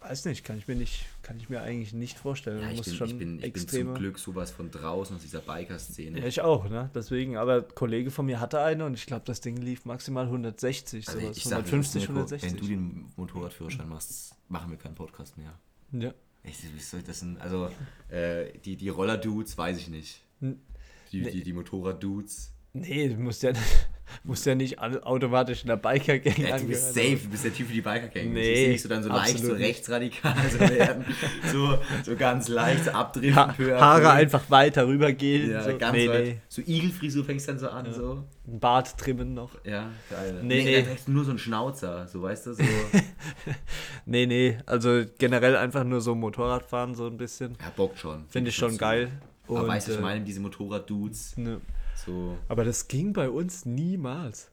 weiß 0.00 0.24
nicht, 0.26 0.44
kann 0.44 0.58
ich 0.58 0.66
mir 0.68 0.74
nicht, 0.76 1.06
kann 1.22 1.38
ich 1.38 1.48
mir 1.48 1.62
eigentlich 1.62 1.92
nicht 1.92 2.18
vorstellen. 2.18 2.60
Ja, 2.60 2.70
ich 2.70 2.82
bin, 2.82 2.94
schon 2.94 3.08
ich, 3.08 3.18
bin, 3.18 3.42
ich 3.42 3.52
bin 3.52 3.68
zum 3.68 3.94
Glück 3.94 4.18
sowas 4.18 4.50
von 4.50 4.70
draußen 4.70 5.14
aus 5.16 5.22
dieser 5.22 5.40
Biker-Szene. 5.40 6.18
ja, 6.20 6.26
ich 6.26 6.40
auch, 6.40 6.68
ne? 6.68 6.90
Deswegen, 6.94 7.36
aber 7.36 7.56
ein 7.56 7.74
Kollege 7.74 8.10
von 8.10 8.26
mir 8.26 8.40
hatte 8.40 8.60
eine 8.60 8.84
und 8.84 8.94
ich 8.94 9.06
glaube, 9.06 9.22
das 9.24 9.40
Ding 9.40 9.56
lief 9.56 9.84
maximal 9.84 10.24
160, 10.24 11.06
Also 11.08 11.20
sowas. 11.20 11.36
ich 11.36 11.44
sag, 11.44 11.58
150, 11.58 12.02
Mirko, 12.08 12.12
160. 12.14 12.50
wenn 12.50 12.56
du 12.58 12.66
den 12.66 13.12
Motorradführerschein 13.16 13.88
machst, 13.88 14.34
machen 14.48 14.70
wir 14.70 14.76
keinen 14.78 14.94
Podcast 14.96 15.38
mehr. 15.38 15.54
ja. 15.92 16.12
Echt, 16.44 16.60
wie 16.74 16.80
soll 16.80 17.02
das 17.02 17.20
denn? 17.20 17.38
Also, 17.38 17.70
äh, 18.08 18.58
die, 18.64 18.76
die 18.76 18.88
Roller-Dudes 18.88 19.56
weiß 19.56 19.78
ich 19.78 19.86
nicht. 19.88 20.24
Die, 20.40 21.22
die, 21.22 21.44
die 21.44 21.52
Motorrad-Dudes. 21.52 22.51
Nee, 22.74 23.08
du 23.08 23.16
musst 23.16 23.42
ja, 23.42 23.52
musst 24.24 24.46
ja 24.46 24.54
nicht 24.54 24.78
automatisch 24.78 25.60
in 25.62 25.66
der 25.66 25.76
Biker-Gang 25.76 26.38
Ja, 26.38 26.58
du 26.58 26.66
bist 26.66 26.94
safe, 26.94 27.18
du 27.22 27.28
bist 27.28 27.44
der 27.44 27.52
Typ 27.52 27.66
für 27.66 27.74
die 27.74 27.82
Biker-Gang. 27.82 28.32
Nee, 28.32 28.50
ich 28.50 28.58
sehe 28.58 28.68
dich 28.70 28.82
so 28.82 28.88
dann 28.88 29.02
so 29.02 29.10
leicht 29.10 29.38
so 29.38 29.52
nicht. 29.52 29.62
rechtsradikal 29.62 30.34
so 30.50 30.60
werden. 30.60 31.04
so, 31.52 31.78
so 32.02 32.16
ganz 32.16 32.48
leicht 32.48 32.86
so 32.86 32.92
abdriften. 32.92 33.36
Ha 33.36 33.54
à 33.58 33.80
Haare 33.80 34.00
peu. 34.00 34.08
einfach 34.10 34.48
weiter 34.48 34.86
rübergehen. 34.86 35.50
Ja, 35.50 35.64
so. 35.64 35.76
ganz 35.76 35.92
nee, 35.92 36.08
weit. 36.08 36.24
nee. 36.24 36.38
So 36.48 36.62
Igelfrisur 36.62 37.24
fängst 37.26 37.46
dann 37.48 37.58
so 37.58 37.68
an, 37.68 37.92
so. 37.92 38.24
Ein 38.46 38.58
Bart 38.58 38.96
trimmen 38.96 39.34
noch. 39.34 39.50
Ja, 39.64 39.90
geil. 40.08 40.40
Nee, 40.42 40.64
nee. 40.64 40.86
du 41.04 41.12
nur 41.12 41.24
so 41.24 41.30
einen 41.30 41.38
Schnauzer, 41.38 42.08
so 42.08 42.22
weißt 42.22 42.46
du, 42.46 42.54
so. 42.54 42.62
Nee, 44.06 44.26
nee, 44.26 44.58
also 44.66 45.04
generell 45.18 45.56
einfach 45.56 45.84
nur 45.84 46.00
so 46.00 46.14
Motorradfahren 46.14 46.94
so 46.94 47.06
ein 47.06 47.18
bisschen. 47.18 47.56
ja, 47.60 47.70
bockt 47.76 47.98
schon. 47.98 48.24
Finde 48.28 48.48
ich 48.48 48.56
schon 48.56 48.72
so. 48.72 48.78
geil. 48.78 49.10
Aber 49.46 49.62
Und, 49.62 49.68
weißt 49.68 49.88
du, 49.88 49.92
ich 49.92 49.98
äh, 49.98 50.02
meine, 50.02 50.24
diese 50.24 50.40
Motorrad-Dudes, 50.40 51.36
ne. 51.36 51.60
So. 52.04 52.36
Aber 52.48 52.64
das 52.64 52.88
ging 52.88 53.12
bei 53.12 53.28
uns 53.30 53.64
niemals. 53.66 54.50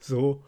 So. 0.00 0.42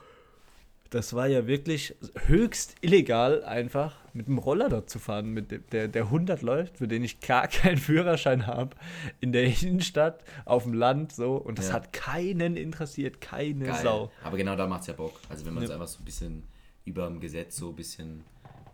Das 0.90 1.14
war 1.14 1.26
ja 1.26 1.48
wirklich 1.48 1.96
höchst 2.26 2.76
illegal, 2.80 3.42
einfach 3.44 3.96
mit 4.12 4.28
dem 4.28 4.38
Roller 4.38 4.68
dort 4.68 4.88
zu 4.88 5.00
fahren, 5.00 5.30
mit 5.30 5.50
dem, 5.50 5.64
der, 5.72 5.88
der 5.88 6.04
100 6.04 6.42
läuft, 6.42 6.78
für 6.78 6.86
den 6.86 7.02
ich 7.02 7.18
gar 7.20 7.48
keinen 7.48 7.76
Führerschein 7.76 8.46
habe, 8.46 8.76
in 9.20 9.32
der 9.32 9.44
Innenstadt, 9.44 10.22
auf 10.44 10.62
dem 10.62 10.74
Land, 10.74 11.12
so. 11.12 11.34
Und 11.36 11.58
das 11.58 11.68
Ja. 11.68 11.74
hat 11.74 11.92
keinen 11.92 12.56
interessiert, 12.56 13.20
keine 13.20 13.64
Geil. 13.66 13.82
Sau. 13.82 14.12
Aber 14.22 14.36
genau 14.36 14.54
da 14.54 14.68
macht's 14.68 14.86
ja 14.86 14.94
Bock. 14.94 15.18
Also 15.28 15.44
wenn 15.44 15.54
man 15.54 15.64
Ja. 15.64 15.68
so 15.68 15.72
einfach 15.74 15.88
so 15.88 15.98
ein 16.00 16.04
bisschen 16.04 16.44
über 16.84 17.08
dem 17.08 17.18
Gesetz 17.18 17.56
so 17.56 17.70
ein 17.70 17.76
bisschen 17.76 18.22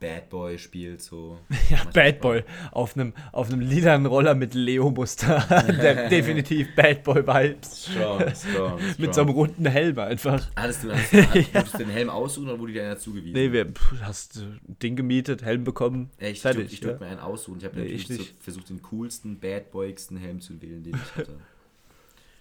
Bad 0.03 0.29
Boy 0.31 0.59
spielt, 0.59 1.01
so. 1.01 1.39
Ja, 1.71 1.79
Bad. 1.95 2.21
Boy. 2.21 2.43
Auf 2.73 2.97
einem, 2.97 3.13
auf 3.31 3.49
einem 3.51 3.61
lilanen 3.61 4.05
Roller 4.07 4.35
mit 4.35 4.53
Leo-Muster. 4.55 5.41
Der 5.81 6.09
definitiv 6.09 6.75
Bad 6.75 7.05
Boy-Vibes. 7.05 7.87
Strong, 7.93 8.21
strong, 8.21 8.35
strong. 8.35 8.81
Mit 8.99 9.15
so 9.15 9.21
einem 9.21 9.31
runden 9.31 9.65
Helm 9.67 9.97
einfach. 10.01 10.51
Hattest 10.57 10.85
du, 10.85 10.93
hattest 10.93 11.75
du, 11.75 11.79
den 11.79 11.91
Helm 11.91 12.11
aussuchen 12.11 12.49
oder 12.49 12.59
wurde 12.59 12.73
dir 12.73 12.83
einer 12.83 12.99
zugewiesen? 12.99 13.33
Nee, 13.35 13.53
wir 13.53 13.73
hast 14.03 14.37
du 14.37 14.41
ein 14.41 14.77
Ding 14.83 14.97
gemietet, 14.97 15.43
Helm 15.45 15.63
bekommen, 15.65 16.11
Ja, 16.21 16.29
ich 16.29 16.41
fertig. 16.41 16.81
durfte 16.81 16.89
ja. 16.91 16.99
mir 16.99 17.07
einen 17.13 17.21
aussuchen. 17.21 17.59
Ich 17.61 17.65
habe 17.65 17.77
Nee, 17.77 17.83
natürlich 17.85 18.11
ich 18.11 18.17
so 18.19 18.25
versucht, 18.41 18.69
den 18.71 18.83
coolsten, 18.83 19.39
bad 19.39 19.71
boyigsten 19.71 20.17
Helm 20.17 20.41
zu 20.41 20.61
wählen, 20.61 20.83
den 20.83 20.95
ich 20.97 21.17
hatte. 21.17 21.35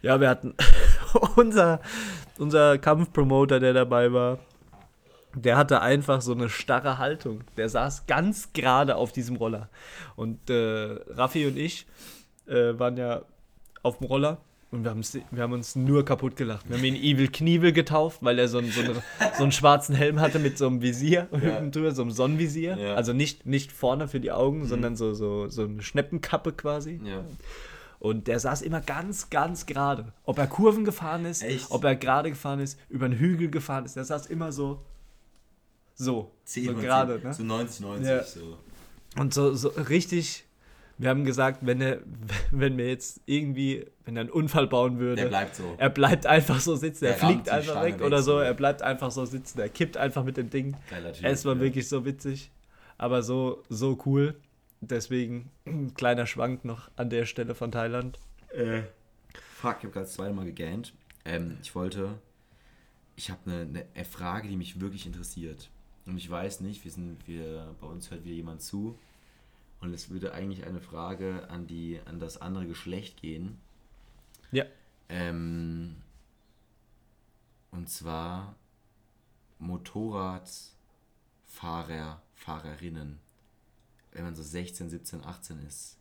ja, 0.01 0.20
wir 0.20 0.30
hatten 0.30 0.56
unser, 1.36 1.80
unser 2.39 2.77
Kampfpromoter, 2.80 3.60
der 3.60 3.74
dabei 3.74 4.12
war, 4.12 4.39
der 5.35 5.57
hatte 5.57 5.81
einfach 5.81 6.21
so 6.21 6.33
eine 6.33 6.50
starre 6.50 6.97
Haltung. 6.97 7.41
Der 7.57 7.69
saß 7.69 8.05
ganz 8.07 8.53
gerade 8.53 8.95
auf 8.95 9.11
diesem 9.11 9.35
Roller. 9.35 9.69
Und 10.15 10.50
äh, 10.50 11.00
Raffi 11.09 11.47
und 11.47 11.57
ich 11.57 11.88
äh, 12.47 12.77
waren 12.77 12.97
ja 12.97 13.23
auf 13.83 13.97
dem 14.00 14.07
Roller 14.07 14.39
und 14.71 14.85
wir, 14.85 14.95
wir 15.31 15.43
haben 15.43 15.51
uns 15.51 15.75
nur 15.75 16.05
kaputt 16.05 16.38
gelacht. 16.38 16.69
Wir 16.69 16.77
haben 16.77 16.83
ihn 16.85 16.95
Evil 16.95 17.27
Knievel 17.27 17.73
getauft, 17.73 18.19
weil 18.21 18.39
er 18.39 18.47
so, 18.47 18.57
einen, 18.57 18.71
so, 18.71 18.79
eine, 18.79 18.93
so 19.38 19.43
einen 19.43 19.51
schwarzen 19.51 19.93
Helm 19.93 20.21
hatte 20.21 20.39
mit 20.39 20.57
so 20.57 20.67
einem 20.67 20.81
Visier 20.81 21.27
ja. 21.43 21.59
drüber, 21.61 21.91
so 21.91 22.03
einem 22.03 22.11
Sonnenvisier. 22.11 22.77
Ja. 22.77 22.95
Also 22.95 23.11
nicht, 23.11 23.45
nicht 23.45 23.73
vorne 23.73 24.07
für 24.07 24.21
die 24.21 24.31
Augen, 24.31 24.59
mhm. 24.59 24.65
sondern 24.67 24.95
so, 24.95 25.13
so, 25.13 25.50
so 25.50 25.63
eine 25.63 25.81
Schneppenkappe 25.81 26.53
quasi. 26.53 27.01
Ja. 27.03 27.25
Und 28.00 28.27
der 28.27 28.39
saß 28.39 28.61
immer 28.61 28.79
ganz, 28.79 29.29
ganz 29.29 29.65
gerade. 29.65 30.13
Ob 30.23 30.39
er 30.39 30.47
Kurven 30.47 30.85
gefahren 30.85 31.25
ist, 31.25 31.43
Echt? 31.43 31.69
ob 31.69 31.83
er 31.83 31.95
gerade 31.95 32.29
gefahren 32.29 32.61
ist, 32.61 32.79
über 32.89 33.05
einen 33.05 33.19
Hügel 33.19 33.51
gefahren 33.51 33.83
ist, 33.83 33.97
der 33.97 34.05
saß 34.05 34.27
immer 34.27 34.53
so 34.53 34.81
so. 36.05 36.31
10 36.46 36.65
so 36.65 36.74
gerade, 36.75 37.20
ne? 37.20 37.34
So 37.34 37.43
90, 37.43 37.79
90, 37.81 38.08
ja. 38.08 38.24
so. 38.24 38.58
Und 39.17 39.34
so, 39.34 39.53
so 39.53 39.70
richtig, 39.70 40.46
wir 40.98 41.10
haben 41.10 41.25
gesagt, 41.25 41.60
wenn 41.62 41.81
er, 41.81 42.00
wenn 42.51 42.77
wir 42.77 42.88
jetzt 42.88 43.22
irgendwie, 43.25 43.86
wenn 44.05 44.15
er 44.15 44.22
einen 44.22 44.29
Unfall 44.29 44.67
bauen 44.67 45.00
würde, 45.00 45.24
der 45.24 45.29
bleibt 45.29 45.55
so. 45.55 45.75
Er 45.77 45.89
bleibt 45.89 46.25
einfach 46.25 46.60
so 46.60 46.75
sitzen, 46.75 47.05
er 47.05 47.15
fliegt 47.15 47.50
einfach 47.50 47.84
weg, 47.84 48.00
weg 48.00 48.05
oder 48.05 48.22
so, 48.22 48.38
er 48.38 48.53
bleibt 48.53 48.81
einfach 48.81 49.12
so 49.12 49.25
sitzen, 49.25 49.60
er 49.60 49.70
kippt 49.70 49.98
einfach 49.98 50.24
mit 50.24 50.38
dem 50.38 50.50
Ding. 50.50 50.75
Geiler 50.89 51.13
typ, 51.13 51.25
es 51.25 51.46
war 51.46 51.55
ja. 51.55 51.62
wirklich 51.62 51.89
so 51.89 52.05
witzig, 52.05 52.51
aber 52.98 53.24
so, 53.24 53.63
so 53.70 53.98
cool. 54.05 54.36
Deswegen 54.84 55.51
ein 55.65 55.93
kleiner 55.93 56.25
Schwank 56.25 56.65
noch 56.65 56.89
an 56.96 57.12
der 57.12 57.25
Stelle 57.25 57.53
von 57.53 57.72
Thailand. 57.72 58.17
Äh, 58.50 58.81
fuck, 59.55 59.77
ich 59.79 59.84
habe 59.84 59.91
gerade 59.91 60.08
zweimal 60.08 60.46
gegähnt. 60.46 60.93
Ähm, 61.24 61.58
ich 61.62 61.75
wollte, 61.75 62.17
ich 63.15 63.29
habe 63.29 63.39
eine, 63.46 63.86
eine 63.93 64.05
Frage, 64.05 64.48
die 64.48 64.58
mich 64.58 64.81
wirklich 64.81 65.05
interessiert. 65.05 65.70
Und 66.05 66.17
ich 66.17 66.29
weiß 66.29 66.60
nicht, 66.62 66.84
wir 66.84 66.91
sind, 66.91 67.27
wir, 67.27 67.75
bei 67.79 67.88
uns 67.88 68.12
hört 68.12 68.25
wieder 68.25 68.36
jemand 68.36 68.62
zu. 68.62 68.98
Und 69.79 69.93
es 69.93 70.10
würde 70.10 70.34
eigentlich 70.34 70.65
eine 70.65 70.81
Frage 70.81 71.50
an, 71.50 71.67
die, 71.67 72.00
an 72.05 72.20
das 72.20 72.41
andere 72.41 72.67
Geschlecht 72.67 73.22
gehen. 73.22 73.58
Ja. 74.51 74.65
Ähm, 75.10 75.96
und 77.72 77.89
zwar 77.89 78.55
Motorradfahrer, 79.60 82.22
Fahrerinnen. 82.36 83.20
Wenn 84.12 84.24
man 84.24 84.36
so 84.36 84.43
16, 84.43 84.89
17, 84.89 85.24
18 85.24 85.65
ist. 85.65 85.98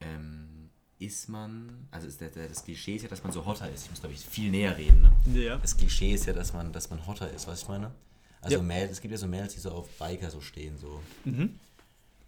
Ähm, 0.00 0.70
ist 0.98 1.28
man, 1.28 1.86
also 1.90 2.06
ist 2.06 2.20
der, 2.20 2.30
der, 2.30 2.48
das 2.48 2.64
Klischee 2.64 2.96
ist 2.96 3.02
ja, 3.02 3.08
dass 3.08 3.22
man 3.22 3.32
so 3.32 3.44
hotter 3.44 3.70
ist. 3.70 3.84
Ich 3.84 3.90
muss, 3.90 4.00
glaube 4.00 4.14
ich, 4.14 4.24
viel 4.24 4.50
näher 4.50 4.76
reden. 4.76 5.02
Ne? 5.02 5.40
Ja. 5.40 5.58
Das 5.58 5.76
Klischee 5.76 6.12
ist 6.12 6.26
ja, 6.26 6.32
dass 6.32 6.54
man, 6.54 6.72
dass 6.72 6.88
man 6.88 7.06
hotter 7.06 7.30
ist, 7.30 7.46
was 7.46 7.62
ich 7.62 7.68
meine? 7.68 7.92
Also 8.40 8.58
ja. 8.58 8.62
Mädels, 8.62 8.92
es 8.92 9.00
gibt 9.00 9.12
ja 9.12 9.18
so 9.18 9.26
Mädels, 9.26 9.54
die 9.54 9.60
so 9.60 9.70
auf 9.70 9.88
Biker 9.98 10.30
so 10.30 10.40
stehen. 10.40 10.76
So. 10.78 11.00
Mhm. 11.24 11.58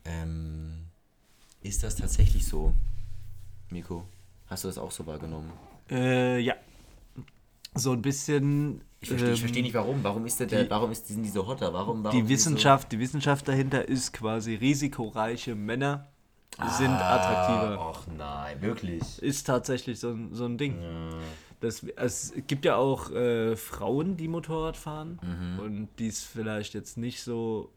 Ähm, 0.04 0.86
ist 1.62 1.82
das 1.82 1.96
tatsächlich 1.96 2.46
so, 2.46 2.72
Miko? 3.70 4.04
Hast 4.46 4.64
du 4.64 4.68
das 4.68 4.78
auch 4.78 4.90
so 4.90 5.06
wahrgenommen? 5.06 5.52
Äh, 5.90 6.40
ja. 6.40 6.54
So 7.74 7.92
ein 7.92 8.02
bisschen. 8.02 8.80
Ich 9.00 9.08
verstehe, 9.08 9.28
ähm, 9.28 9.34
ich 9.34 9.40
verstehe 9.40 9.62
nicht 9.62 9.74
warum. 9.74 10.02
Warum 10.02 10.26
ist 10.26 10.40
der, 10.40 10.46
die, 10.46 10.70
warum 10.70 10.90
ist, 10.90 11.06
sind 11.06 11.22
die 11.22 11.28
so 11.28 11.46
hotter? 11.46 11.72
Warum, 11.72 12.02
warum 12.02 12.18
die 12.18 12.28
Wissenschaft, 12.28 12.90
so? 12.90 12.96
die 12.96 12.98
Wissenschaft 12.98 13.46
dahinter 13.46 13.86
ist 13.86 14.12
quasi 14.12 14.54
risikoreiche 14.54 15.54
Männer 15.54 16.08
sind 16.78 16.90
ah, 16.90 17.16
attraktiver. 17.16 17.94
Ach 17.94 18.06
nein, 18.16 18.60
wirklich. 18.60 19.22
Ist 19.22 19.46
tatsächlich 19.46 20.00
so, 20.00 20.16
so 20.32 20.46
ein 20.46 20.58
Ding. 20.58 20.80
Ja. 20.80 21.10
Das, 21.60 21.82
es 21.82 22.32
gibt 22.46 22.64
ja 22.64 22.76
auch 22.76 23.10
äh, 23.10 23.56
Frauen, 23.56 24.16
die 24.16 24.28
Motorrad 24.28 24.76
fahren 24.76 25.18
mhm. 25.22 25.58
und 25.58 25.88
die 25.98 26.06
es 26.06 26.22
vielleicht 26.22 26.74
jetzt 26.74 26.96
nicht 26.96 27.22
so, 27.22 27.72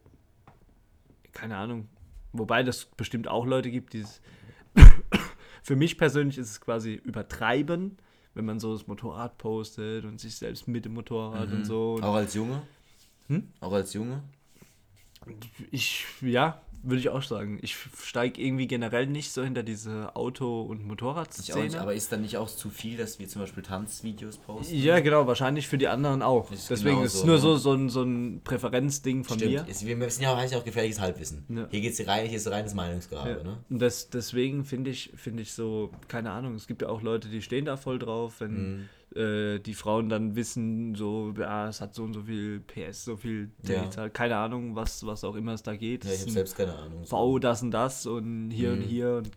keine 1.31 1.57
Ahnung, 1.57 1.87
wobei 2.31 2.63
das 2.63 2.85
bestimmt 2.85 3.27
auch 3.27 3.45
Leute 3.45 3.71
gibt, 3.71 3.93
die 3.93 4.01
es. 4.01 4.21
Für 5.63 5.75
mich 5.75 5.97
persönlich 5.97 6.37
ist 6.37 6.49
es 6.49 6.61
quasi 6.61 6.93
übertreiben, 6.93 7.97
wenn 8.33 8.45
man 8.45 8.59
so 8.59 8.73
das 8.73 8.87
Motorrad 8.87 9.37
postet 9.37 10.05
und 10.05 10.19
sich 10.19 10.35
selbst 10.35 10.67
mit 10.67 10.85
dem 10.85 10.93
Motorrad 10.93 11.49
mhm. 11.49 11.55
und 11.57 11.65
so. 11.65 11.99
Auch 12.01 12.15
als 12.15 12.33
Junge? 12.33 12.63
Hm? 13.27 13.47
Auch 13.59 13.73
als 13.73 13.93
Junge? 13.93 14.23
Ich, 15.69 16.05
ja, 16.21 16.61
würde 16.83 16.99
ich 16.99 17.09
auch 17.09 17.21
sagen. 17.21 17.59
Ich 17.61 17.75
steige 18.01 18.41
irgendwie 18.41 18.67
generell 18.67 19.07
nicht 19.07 19.31
so 19.31 19.43
hinter 19.43 19.63
diese 19.63 20.15
Auto- 20.15 20.61
und 20.61 20.85
Motorradszene. 20.85 21.63
Nicht, 21.63 21.75
aber 21.75 21.93
ist 21.93 22.11
dann 22.11 22.21
nicht 22.21 22.37
auch 22.37 22.49
zu 22.49 22.69
viel, 22.69 22.97
dass 22.97 23.19
wir 23.19 23.27
zum 23.27 23.41
Beispiel 23.41 23.63
Tanzvideos 23.63 24.37
posten? 24.37 24.75
Ja, 24.75 24.99
genau, 24.99 25.27
wahrscheinlich 25.27 25.67
für 25.67 25.77
die 25.77 25.87
anderen 25.87 26.21
auch. 26.21 26.51
Ist 26.51 26.69
Deswegen 26.69 26.95
genau 26.95 27.05
ist 27.05 27.15
es 27.15 27.23
nur 27.23 27.35
ne? 27.35 27.41
so, 27.41 27.57
so, 27.57 27.73
ein, 27.73 27.89
so 27.89 28.03
ein 28.03 28.41
Präferenzding 28.43 29.23
von 29.23 29.37
Stimmt. 29.37 29.51
mir. 29.51 29.67
Ist, 29.67 29.85
wir 29.85 29.95
müssen 29.95 30.23
ja 30.23 30.33
auch, 30.33 30.53
auch 30.53 30.63
gefährliches 30.63 30.99
Halbwissen. 30.99 31.45
Ja. 31.49 31.67
Hier 31.69 31.81
geht's 31.81 32.05
rein, 32.07 32.27
hier 32.27 32.37
ist 32.37 32.49
reines 32.49 32.73
Meinungsgrabe. 32.73 33.29
Ja. 33.29 33.43
Ne? 33.43 33.57
Und 33.69 33.79
das, 33.79 34.09
deswegen 34.09 34.65
finde 34.65 34.91
ich, 34.91 35.11
find 35.15 35.39
ich 35.39 35.53
so, 35.53 35.91
keine 36.07 36.31
Ahnung, 36.31 36.55
es 36.55 36.67
gibt 36.67 36.81
ja 36.81 36.89
auch 36.89 37.01
Leute, 37.01 37.29
die 37.29 37.41
stehen 37.41 37.65
da 37.65 37.77
voll 37.77 37.99
drauf, 37.99 38.35
wenn. 38.39 38.77
Mhm 38.77 38.89
äh, 39.15 39.59
die 39.59 39.73
Frauen 39.73 40.09
dann 40.09 40.35
wissen, 40.35 40.95
so, 40.95 41.33
ja, 41.37 41.67
es 41.67 41.81
hat 41.81 41.95
so 41.95 42.03
und 42.03 42.13
so 42.13 42.23
viel 42.23 42.61
PS, 42.61 43.05
so 43.05 43.17
viel 43.17 43.51
Data, 43.61 44.03
ja. 44.03 44.09
keine 44.09 44.37
Ahnung, 44.37 44.75
was, 44.75 45.05
was 45.05 45.23
auch 45.23 45.35
immer 45.35 45.53
es 45.53 45.63
da 45.63 45.75
geht. 45.75 46.05
Ja, 46.05 46.13
ich 46.13 46.21
habe 46.21 46.31
selbst 46.31 46.55
keine 46.55 46.75
Ahnung. 46.75 47.05
V 47.05 47.39
das 47.39 47.61
und 47.61 47.71
das 47.71 48.05
und 48.05 48.51
hier 48.51 48.69
mhm. 48.69 48.77
und 48.77 48.81
hier 48.83 49.15
und 49.17 49.31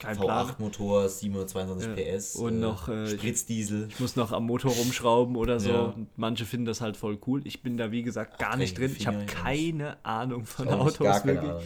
kein 0.00 0.16
V8-Motor, 0.16 1.08
722 1.08 1.88
ja. 1.88 2.16
PS. 2.16 2.36
Und 2.36 2.54
äh, 2.54 2.60
noch 2.60 2.88
äh, 2.88 3.06
Spritzdiesel. 3.06 3.86
Ich, 3.88 3.94
ich, 3.94 4.00
muss 4.00 4.16
noch 4.16 4.32
am 4.32 4.46
Motor 4.46 4.72
rumschrauben 4.72 5.36
oder 5.36 5.60
so. 5.60 5.70
Ja. 5.70 5.94
manche 6.16 6.46
finden 6.46 6.64
das 6.64 6.80
halt 6.80 6.96
voll 6.96 7.18
cool. 7.26 7.42
Ich 7.46 7.62
bin 7.62 7.76
da, 7.76 7.92
wie 7.92 8.02
gesagt, 8.02 8.38
gar 8.38 8.52
Ach, 8.52 8.56
nicht 8.56 8.78
drin. 8.78 8.94
Ich 8.96 9.06
habe 9.06 9.26
keine 9.26 10.02
Ahnung 10.04 10.46
von 10.46 10.68
Autos. 10.68 10.98
Gar 10.98 11.20
keine 11.20 11.40
Ahnung. 11.40 11.62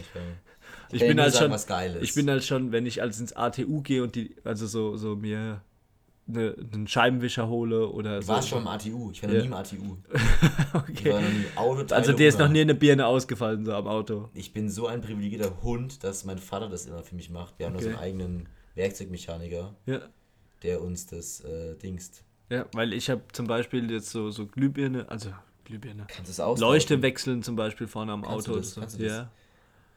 Ich, 0.91 1.01
ich 1.01 1.07
bin 1.07 1.19
halt 1.19 1.33
sagen, 1.33 1.57
schon, 1.57 2.03
ich 2.03 2.13
bin 2.13 2.29
halt 2.29 2.43
schon, 2.43 2.71
wenn 2.73 2.85
ich 2.85 3.01
als 3.01 3.19
ins 3.19 3.33
ATU 3.33 3.81
gehe 3.81 4.03
und 4.03 4.15
die, 4.15 4.35
also 4.43 4.67
so, 4.67 4.97
so 4.97 5.15
mir 5.15 5.61
eine, 6.27 6.55
einen 6.73 6.87
Scheibenwischer 6.87 7.47
hole 7.47 7.87
oder 7.89 8.17
du 8.17 8.25
so. 8.25 8.33
warst 8.33 8.49
schon 8.49 8.61
im 8.61 8.67
ATU, 8.67 9.11
ich 9.13 9.21
war 9.21 9.29
noch 9.29 9.39
nie 9.39 9.45
im 9.45 9.53
ATU. 9.53 9.97
okay. 10.73 11.13
war 11.55 11.91
also 11.91 12.13
dir 12.13 12.27
ist 12.27 12.39
noch 12.39 12.49
nie 12.49 12.61
eine 12.61 12.75
Birne 12.75 13.05
ausgefallen 13.05 13.65
so 13.65 13.73
am 13.73 13.87
Auto. 13.87 14.29
Ich 14.33 14.53
bin 14.53 14.69
so 14.69 14.87
ein 14.87 15.01
privilegierter 15.01 15.61
Hund, 15.61 16.03
dass 16.03 16.25
mein 16.25 16.39
Vater 16.39 16.69
das 16.69 16.85
immer 16.85 17.03
für 17.03 17.15
mich 17.15 17.29
macht. 17.29 17.59
Wir 17.59 17.67
haben 17.67 17.75
okay. 17.75 17.85
noch 17.85 17.91
so 17.91 17.97
einen 17.97 18.03
eigenen 18.03 18.49
Werkzeugmechaniker, 18.75 19.75
ja. 19.85 19.99
der 20.63 20.81
uns 20.81 21.05
das 21.07 21.41
äh, 21.41 21.75
dingst. 21.75 22.23
Ja, 22.49 22.65
weil 22.73 22.93
ich 22.93 23.09
habe 23.09 23.21
zum 23.31 23.47
Beispiel 23.47 23.89
jetzt 23.91 24.09
so, 24.09 24.29
so 24.31 24.45
Glühbirne, 24.45 25.09
also 25.09 25.31
Glühbirne. 25.63 26.05
Kannst 26.07 26.37
du 26.37 26.43
es 26.43 26.59
Leuchte 26.59 27.01
wechseln 27.01 27.43
zum 27.43 27.55
Beispiel 27.55 27.87
vorne 27.87 28.11
am 28.11 28.23
Kannst 28.23 28.49
Auto. 28.49 28.57
Das? 28.59 28.71
So. 28.71 28.81
Kannst 28.81 28.99
du 28.99 29.03
das? 29.03 29.11
Ja. 29.11 29.31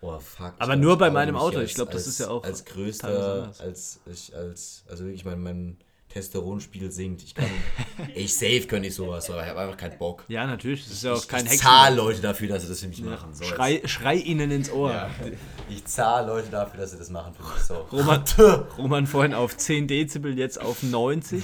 Oh, 0.00 0.18
fuck. 0.18 0.54
Aber 0.58 0.76
nur 0.76 0.97
bei 0.97 1.11
meinem 1.11 1.37
Auto. 1.37 1.61
Ich 1.61 1.75
glaube, 1.75 1.92
das 1.92 2.06
ist 2.06 2.20
ja 2.20 2.28
auch. 2.28 2.44
Als 2.44 2.64
größter, 2.64 3.52
als 3.58 4.00
ich, 4.06 4.35
als, 4.35 4.85
also 4.88 5.04
wirklich 5.04 5.25
mein, 5.25 5.42
mein 5.42 5.76
Testosteronspiegel 6.18 6.90
sinkt. 6.90 7.22
Ich 7.22 7.34
kann, 7.34 7.46
ich 8.14 8.34
safe 8.34 8.66
könnte 8.66 8.88
ich 8.88 8.94
sowas, 8.94 9.30
aber 9.30 9.42
ich 9.42 9.48
habe 9.48 9.60
einfach 9.60 9.76
keinen 9.76 9.98
Bock. 9.98 10.25
Ja, 10.28 10.46
natürlich. 10.46 10.84
Das 10.84 10.92
ist 10.92 11.04
ja 11.04 11.12
auch 11.12 11.26
kein 11.26 11.46
Ich 11.46 11.58
zahle 11.58 11.96
Leute 11.96 12.20
dafür, 12.20 12.48
dass 12.48 12.62
sie 12.62 12.68
das 12.68 12.80
für 12.80 12.88
mich 12.88 13.02
machen. 13.02 13.34
So, 13.34 13.44
schrei, 13.44 13.80
schrei 13.84 14.16
ihnen 14.16 14.50
ins 14.50 14.70
Ohr. 14.70 14.90
Ja, 14.90 15.10
ich 15.70 15.84
zahle 15.84 16.26
Leute 16.26 16.50
dafür, 16.50 16.80
dass 16.80 16.90
sie 16.90 16.98
das 16.98 17.10
machen 17.10 17.34
für 17.34 17.42
mich. 17.42 17.62
So. 17.62 17.75
Roman, 17.92 18.25
Roman 18.78 19.06
vorhin 19.06 19.34
auf 19.34 19.56
10 19.56 19.88
Dezibel, 19.88 20.37
jetzt 20.37 20.60
auf 20.60 20.82
90. 20.82 21.42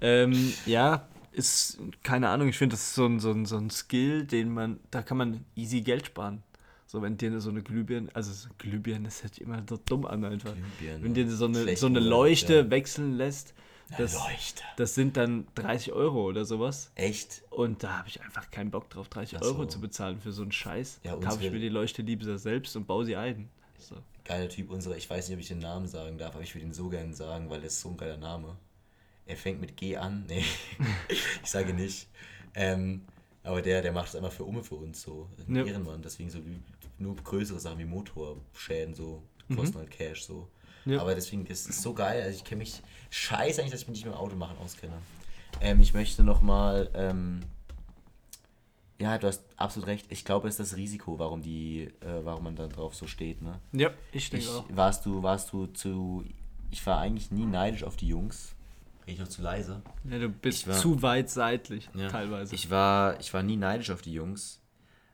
ähm, 0.00 0.54
ja, 0.66 1.06
ist, 1.32 1.78
keine 2.02 2.30
Ahnung, 2.30 2.48
ich 2.48 2.56
finde, 2.56 2.74
das 2.74 2.82
ist 2.82 2.94
so 2.94 3.06
ein, 3.06 3.20
so, 3.20 3.30
ein, 3.30 3.44
so 3.44 3.58
ein 3.58 3.70
Skill, 3.70 4.24
den 4.24 4.50
man, 4.52 4.80
da 4.90 5.02
kann 5.02 5.18
man 5.18 5.44
easy 5.54 5.82
Geld 5.82 6.06
sparen. 6.06 6.42
So, 6.86 7.02
wenn 7.02 7.16
dir 7.16 7.40
so 7.40 7.50
eine 7.50 7.62
Glühbirne, 7.62 8.08
also 8.14 8.48
Glühbirne, 8.58 9.06
das 9.06 9.22
hört 9.22 9.34
sich 9.34 9.42
immer 9.42 9.62
so 9.68 9.76
dumm 9.76 10.06
an 10.06 10.24
einfach. 10.24 10.54
Glühbirne. 10.54 11.02
Wenn 11.02 11.14
dir 11.14 11.28
so 11.30 11.46
eine, 11.46 11.76
so 11.76 11.86
eine 11.86 11.98
Leuchte 11.98 12.54
ja. 12.54 12.70
wechseln 12.70 13.16
lässt, 13.16 13.54
das, 13.96 14.14
Leuchte. 14.14 14.62
das 14.76 14.94
sind 14.94 15.16
dann 15.16 15.46
30 15.54 15.92
Euro 15.92 16.24
oder 16.24 16.44
sowas. 16.44 16.90
Echt? 16.94 17.42
Und 17.50 17.82
da 17.82 17.98
habe 17.98 18.08
ich 18.08 18.20
einfach 18.20 18.50
keinen 18.50 18.70
Bock 18.70 18.90
drauf, 18.90 19.08
30 19.08 19.38
so. 19.38 19.44
Euro 19.44 19.66
zu 19.66 19.80
bezahlen 19.80 20.20
für 20.20 20.32
so 20.32 20.42
einen 20.42 20.52
Scheiß. 20.52 21.00
Ja, 21.04 21.16
Kaufe 21.16 21.44
ich 21.44 21.52
mir 21.52 21.60
die 21.60 21.68
Leuchte 21.68 22.02
lieber 22.02 22.38
selbst 22.38 22.76
und 22.76 22.86
baue 22.86 23.04
sie 23.04 23.16
ein. 23.16 23.48
So. 23.78 23.96
Geiler 24.24 24.48
Typ, 24.48 24.70
unsere, 24.70 24.96
ich 24.96 25.08
weiß 25.08 25.28
nicht, 25.28 25.36
ob 25.36 25.40
ich 25.40 25.48
den 25.48 25.60
Namen 25.60 25.86
sagen 25.86 26.18
darf, 26.18 26.34
aber 26.34 26.42
ich 26.42 26.54
würde 26.54 26.66
ihn 26.66 26.72
so 26.72 26.88
gerne 26.88 27.14
sagen, 27.14 27.48
weil 27.48 27.60
er 27.60 27.66
ist 27.66 27.80
so 27.80 27.90
ein 27.90 27.96
geiler 27.96 28.16
Name. 28.16 28.56
Er 29.26 29.36
fängt 29.36 29.60
mit 29.60 29.76
G 29.76 29.96
an. 29.96 30.24
Nee, 30.28 30.44
ich 31.08 31.50
sage 31.50 31.72
nicht. 31.72 32.08
Ähm, 32.54 33.02
aber 33.46 33.62
der, 33.62 33.80
der 33.80 33.92
macht 33.92 34.08
es 34.08 34.16
einfach 34.16 34.32
für 34.32 34.44
Umme 34.44 34.62
für 34.62 34.74
uns 34.74 35.02
so. 35.02 35.28
Ein 35.48 35.54
ja. 35.56 35.64
Ehrenmann. 35.64 36.02
Deswegen 36.02 36.30
so 36.30 36.40
nur 36.98 37.16
größere 37.16 37.60
Sachen 37.60 37.78
wie 37.78 37.84
Motorschäden 37.84 38.94
so 38.94 39.22
kosten 39.54 39.76
mhm. 39.76 39.80
halt 39.82 39.90
Cash 39.90 40.24
so. 40.24 40.48
Ja. 40.84 41.00
Aber 41.00 41.14
deswegen, 41.14 41.44
das 41.44 41.66
ist 41.66 41.82
so 41.82 41.94
geil. 41.94 42.22
Also 42.22 42.36
ich 42.36 42.44
kenne 42.44 42.60
mich 42.60 42.82
scheiße 43.10 43.60
eigentlich, 43.60 43.72
dass 43.72 43.82
ich 43.82 43.88
mich 43.88 43.98
nicht 43.98 44.06
mit 44.06 44.14
dem 44.14 44.18
Auto 44.18 44.36
machen 44.36 44.56
auskenne. 44.58 44.94
Ähm, 45.60 45.80
ich 45.80 45.94
möchte 45.94 46.24
nochmal, 46.24 46.90
ähm, 46.94 47.40
ja, 48.98 49.16
du 49.18 49.28
hast 49.28 49.44
absolut 49.56 49.88
recht. 49.88 50.06
Ich 50.10 50.24
glaube, 50.24 50.48
es 50.48 50.58
ist 50.58 50.72
das 50.72 50.76
Risiko, 50.76 51.18
warum 51.18 51.42
die, 51.42 51.92
äh, 52.00 52.24
warum 52.24 52.44
man 52.44 52.56
da 52.56 52.66
drauf 52.66 52.94
so 52.94 53.06
steht, 53.06 53.42
ne? 53.42 53.60
Ja, 53.72 53.90
ich 54.12 54.28
denke 54.30 54.48
auch. 54.50 54.64
Warst 54.70 55.06
du, 55.06 55.22
warst 55.22 55.52
du 55.52 55.66
zu, 55.66 56.24
ich 56.70 56.84
war 56.84 56.98
eigentlich 56.98 57.30
nie 57.30 57.46
neidisch 57.46 57.84
auf 57.84 57.96
die 57.96 58.08
Jungs. 58.08 58.55
Bin 59.06 59.14
ich 59.14 59.20
noch 59.20 59.28
zu 59.28 59.40
leise? 59.40 59.82
Ja, 60.10 60.18
du 60.18 60.28
bist 60.28 60.66
war, 60.66 60.74
zu 60.74 61.00
weit 61.00 61.30
seitlich, 61.30 61.88
ja, 61.94 62.08
teilweise. 62.08 62.52
Ich 62.56 62.70
war, 62.70 63.20
ich 63.20 63.32
war 63.32 63.44
nie 63.44 63.56
neidisch 63.56 63.92
auf 63.92 64.02
die 64.02 64.12
Jungs, 64.12 64.60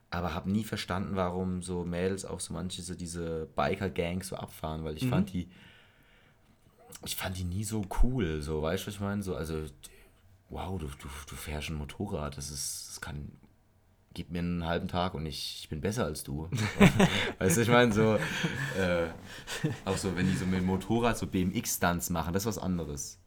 aber 0.09 0.33
habe 0.33 0.51
nie 0.51 0.63
verstanden, 0.63 1.15
warum 1.15 1.61
so 1.61 1.85
Mädels 1.85 2.25
auch 2.25 2.39
so 2.39 2.53
manche 2.53 2.81
so 2.81 2.95
diese 2.95 3.47
Biker-Gangs 3.55 4.29
so 4.29 4.35
abfahren, 4.35 4.83
weil 4.83 4.97
ich 4.97 5.03
mhm. 5.03 5.09
fand 5.09 5.33
die, 5.33 5.47
ich 7.05 7.15
fand 7.15 7.37
die 7.37 7.43
nie 7.43 7.63
so 7.63 7.85
cool, 8.01 8.41
so, 8.41 8.63
weißt 8.63 8.83
du, 8.83 8.87
was 8.87 8.95
ich 8.95 8.99
meine? 8.99 9.21
So, 9.21 9.35
also, 9.35 9.63
wow, 10.49 10.79
du, 10.79 10.87
du, 10.87 11.07
du 11.29 11.35
fährst 11.35 11.69
ein 11.69 11.75
Motorrad, 11.75 12.35
das 12.35 12.49
ist, 12.49 12.87
das 12.89 12.99
kann, 12.99 13.31
gib 14.15 14.31
mir 14.31 14.39
einen 14.39 14.65
halben 14.65 14.87
Tag 14.87 15.13
und 15.13 15.27
ich, 15.27 15.59
ich 15.61 15.69
bin 15.69 15.81
besser 15.81 16.05
als 16.05 16.23
du. 16.23 16.49
weißt 17.37 17.57
du, 17.57 17.61
ich 17.61 17.69
meine, 17.69 17.93
so, 17.93 18.15
äh, 18.75 19.09
auch 19.85 19.97
so, 19.97 20.15
wenn 20.15 20.25
die 20.25 20.35
so 20.35 20.47
mit 20.47 20.61
dem 20.61 20.65
Motorrad 20.65 21.15
so 21.15 21.27
BMX-Stunts 21.27 22.09
machen, 22.09 22.33
das 22.33 22.41
ist 22.41 22.47
was 22.47 22.57
anderes. 22.57 23.19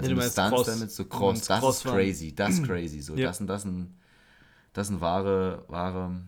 Also 0.00 0.10
ja, 0.10 0.16
du 0.16 0.30
Stunts 0.30 0.50
Cross, 0.50 0.66
damit 0.66 0.90
so 0.90 1.04
Cross, 1.04 1.46
das 1.46 1.60
Cross 1.60 1.76
ist 1.84 1.92
crazy, 1.92 2.34
das 2.34 2.54
ist 2.54 2.64
crazy, 2.66 3.00
so, 3.00 3.14
ja. 3.16 3.28
das 3.28 3.40
und 3.40 3.46
das 3.46 3.64
ein, 3.64 3.94
das 4.72 4.88
sind 4.88 5.00
wahre, 5.00 5.64
wahre 5.68 6.22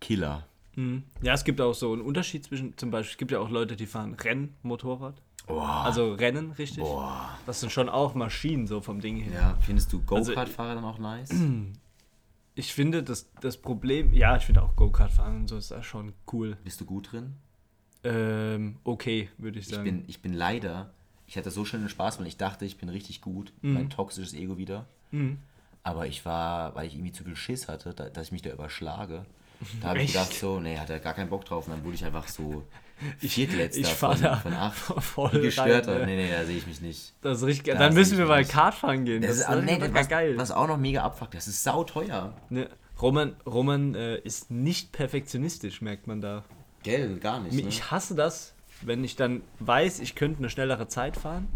Killer. 0.00 0.46
Mhm. 0.76 1.04
Ja, 1.22 1.34
es 1.34 1.44
gibt 1.44 1.60
auch 1.60 1.74
so 1.74 1.92
einen 1.92 2.02
Unterschied 2.02 2.44
zwischen, 2.44 2.76
zum 2.76 2.90
Beispiel, 2.90 3.12
es 3.12 3.18
gibt 3.18 3.32
ja 3.32 3.40
auch 3.40 3.50
Leute, 3.50 3.76
die 3.76 3.86
fahren 3.86 4.14
Rennmotorrad. 4.14 5.20
Boah. 5.46 5.84
Also 5.84 6.14
Rennen, 6.14 6.52
richtig. 6.52 6.84
Boah. 6.84 7.36
Das 7.46 7.60
sind 7.60 7.72
schon 7.72 7.88
auch 7.88 8.14
Maschinen 8.14 8.66
so 8.66 8.80
vom 8.80 9.00
Ding 9.00 9.16
her. 9.16 9.32
Ja, 9.32 9.58
findest 9.60 9.92
du 9.92 10.00
also 10.10 10.30
Go-Kart-Fahrer 10.30 10.70
also, 10.70 10.80
dann 10.80 10.90
auch 10.90 10.98
nice? 10.98 11.30
Ich 12.56 12.74
finde, 12.74 13.02
das, 13.02 13.30
das 13.40 13.56
Problem, 13.56 14.12
ja, 14.12 14.36
ich 14.36 14.44
finde 14.44 14.62
auch 14.62 14.76
Go-Kart 14.76 15.12
fahren 15.12 15.36
und 15.36 15.48
so 15.48 15.56
ist 15.56 15.70
da 15.70 15.82
schon 15.82 16.12
cool. 16.32 16.58
Bist 16.62 16.80
du 16.80 16.84
gut 16.84 17.12
drin? 17.12 17.36
Ähm, 18.02 18.76
okay, 18.84 19.30
würde 19.38 19.60
ich 19.60 19.68
sagen. 19.68 19.86
Ich 19.86 19.92
bin, 19.92 20.04
ich 20.08 20.20
bin 20.20 20.32
leider, 20.34 20.92
ich 21.30 21.36
hatte 21.36 21.52
so 21.52 21.64
schönen 21.64 21.88
Spaß, 21.88 22.18
weil 22.18 22.26
ich 22.26 22.38
dachte, 22.38 22.64
ich 22.64 22.76
bin 22.76 22.88
richtig 22.88 23.20
gut. 23.20 23.52
Mhm. 23.62 23.74
Mein 23.74 23.88
toxisches 23.88 24.34
Ego 24.34 24.58
wieder. 24.58 24.86
Mhm. 25.12 25.38
Aber 25.84 26.08
ich 26.08 26.26
war, 26.26 26.74
weil 26.74 26.88
ich 26.88 26.94
irgendwie 26.94 27.12
zu 27.12 27.22
viel 27.22 27.36
Schiss 27.36 27.68
hatte, 27.68 27.94
da, 27.94 28.10
dass 28.10 28.26
ich 28.26 28.32
mich 28.32 28.42
da 28.42 28.50
überschlage. 28.50 29.24
Da 29.80 29.90
habe 29.90 30.02
ich 30.02 30.08
gedacht, 30.08 30.32
so, 30.32 30.58
nee, 30.58 30.76
hat 30.76 30.90
er 30.90 30.98
gar 30.98 31.14
keinen 31.14 31.30
Bock 31.30 31.44
drauf. 31.44 31.68
Und 31.68 31.74
dann 31.74 31.84
wurde 31.84 31.94
ich 31.94 32.04
einfach 32.04 32.26
so 32.26 32.64
Viertletzter 33.20 33.80
ich, 33.80 33.86
ich 33.86 33.92
von, 33.92 34.20
da 34.20 34.38
von 34.38 34.52
acht. 34.54 34.76
Voll 35.04 35.30
gestörter. 35.30 36.04
Nee, 36.04 36.16
nee, 36.16 36.32
da 36.32 36.44
sehe 36.44 36.56
ich 36.56 36.66
mich 36.66 36.80
nicht. 36.80 37.12
Das 37.22 37.38
ist 37.38 37.46
richtig, 37.46 37.74
da 37.74 37.78
dann 37.78 37.94
müssen 37.94 38.18
wir 38.18 38.26
mal 38.26 38.44
Kart 38.44 38.74
fahren 38.74 39.04
gehen. 39.04 39.22
Das, 39.22 39.30
das 39.30 39.38
ist, 39.38 39.44
also, 39.44 39.62
nee, 39.62 39.78
das, 39.78 39.94
was, 39.94 40.08
geil. 40.08 40.36
Was 40.36 40.50
auch 40.50 40.66
noch 40.66 40.78
mega 40.78 41.04
abfuckt, 41.04 41.34
das 41.34 41.46
ist 41.46 41.62
sauteuer. 41.62 42.34
Ne, 42.48 42.68
Roman, 43.00 43.36
Roman 43.46 43.94
äh, 43.94 44.18
ist 44.18 44.50
nicht 44.50 44.90
perfektionistisch, 44.90 45.80
merkt 45.80 46.08
man 46.08 46.20
da. 46.20 46.44
Gell, 46.82 47.18
gar 47.18 47.38
nicht. 47.38 47.54
Ne? 47.54 47.68
Ich 47.68 47.88
hasse 47.92 48.16
das, 48.16 48.52
wenn 48.82 49.04
ich 49.04 49.16
dann 49.16 49.42
weiß, 49.58 50.00
ich 50.00 50.14
könnte 50.14 50.38
eine 50.38 50.50
schnellere 50.50 50.88
Zeit 50.88 51.16
fahren. 51.16 51.48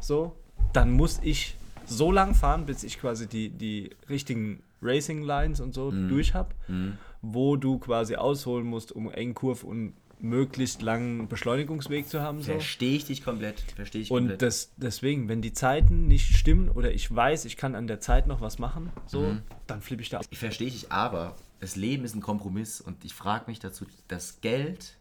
So, 0.00 0.36
dann 0.72 0.90
muss 0.90 1.20
ich 1.22 1.56
so 1.86 2.12
lang 2.12 2.34
fahren, 2.34 2.66
bis 2.66 2.82
ich 2.84 2.98
quasi 2.98 3.26
die, 3.26 3.50
die 3.50 3.90
richtigen 4.08 4.62
Racing 4.82 5.22
Lines 5.22 5.60
und 5.60 5.74
so 5.74 5.90
mm. 5.90 6.08
durch 6.08 6.34
habe, 6.34 6.54
mm. 6.68 6.92
wo 7.22 7.56
du 7.56 7.78
quasi 7.78 8.16
ausholen 8.16 8.66
musst, 8.66 8.92
um 8.92 9.10
engen 9.10 9.34
Kurve 9.34 9.66
und 9.66 9.94
möglichst 10.20 10.82
langen 10.82 11.28
Beschleunigungsweg 11.28 12.08
zu 12.08 12.20
haben. 12.20 12.40
So. 12.40 12.52
Verstehe 12.52 12.96
ich 12.96 13.04
dich 13.04 13.22
komplett. 13.22 13.60
Verstehe 13.76 14.02
ich 14.02 14.10
und 14.10 14.18
komplett. 14.18 14.42
Das, 14.42 14.72
deswegen, 14.76 15.28
wenn 15.28 15.42
die 15.42 15.52
Zeiten 15.52 16.06
nicht 16.06 16.36
stimmen 16.36 16.70
oder 16.70 16.92
ich 16.92 17.14
weiß, 17.14 17.44
ich 17.44 17.56
kann 17.56 17.74
an 17.74 17.86
der 17.86 18.00
Zeit 18.00 18.26
noch 18.26 18.40
was 18.40 18.58
machen, 18.58 18.90
so, 19.06 19.20
mhm. 19.20 19.42
dann 19.66 19.82
flippe 19.82 20.02
ich 20.02 20.08
da 20.08 20.18
ab. 20.18 20.26
Ich 20.30 20.38
verstehe 20.38 20.70
dich, 20.70 20.90
aber 20.90 21.36
das 21.60 21.76
Leben 21.76 22.04
ist 22.04 22.14
ein 22.14 22.20
Kompromiss 22.20 22.80
und 22.80 23.04
ich 23.04 23.14
frage 23.14 23.44
mich 23.48 23.58
dazu, 23.58 23.86
das 24.08 24.40
Geld 24.40 24.96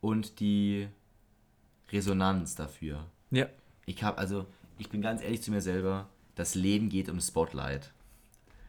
und 0.00 0.40
die 0.40 0.88
Resonanz 1.90 2.54
dafür. 2.54 3.06
Ja. 3.30 3.46
Ich 3.86 4.02
habe 4.02 4.18
also, 4.18 4.46
ich 4.78 4.88
bin 4.88 5.02
ganz 5.02 5.22
ehrlich 5.22 5.42
zu 5.42 5.50
mir 5.50 5.60
selber, 5.60 6.08
das 6.34 6.54
Leben 6.54 6.88
geht 6.88 7.08
um 7.08 7.20
Spotlight. 7.20 7.92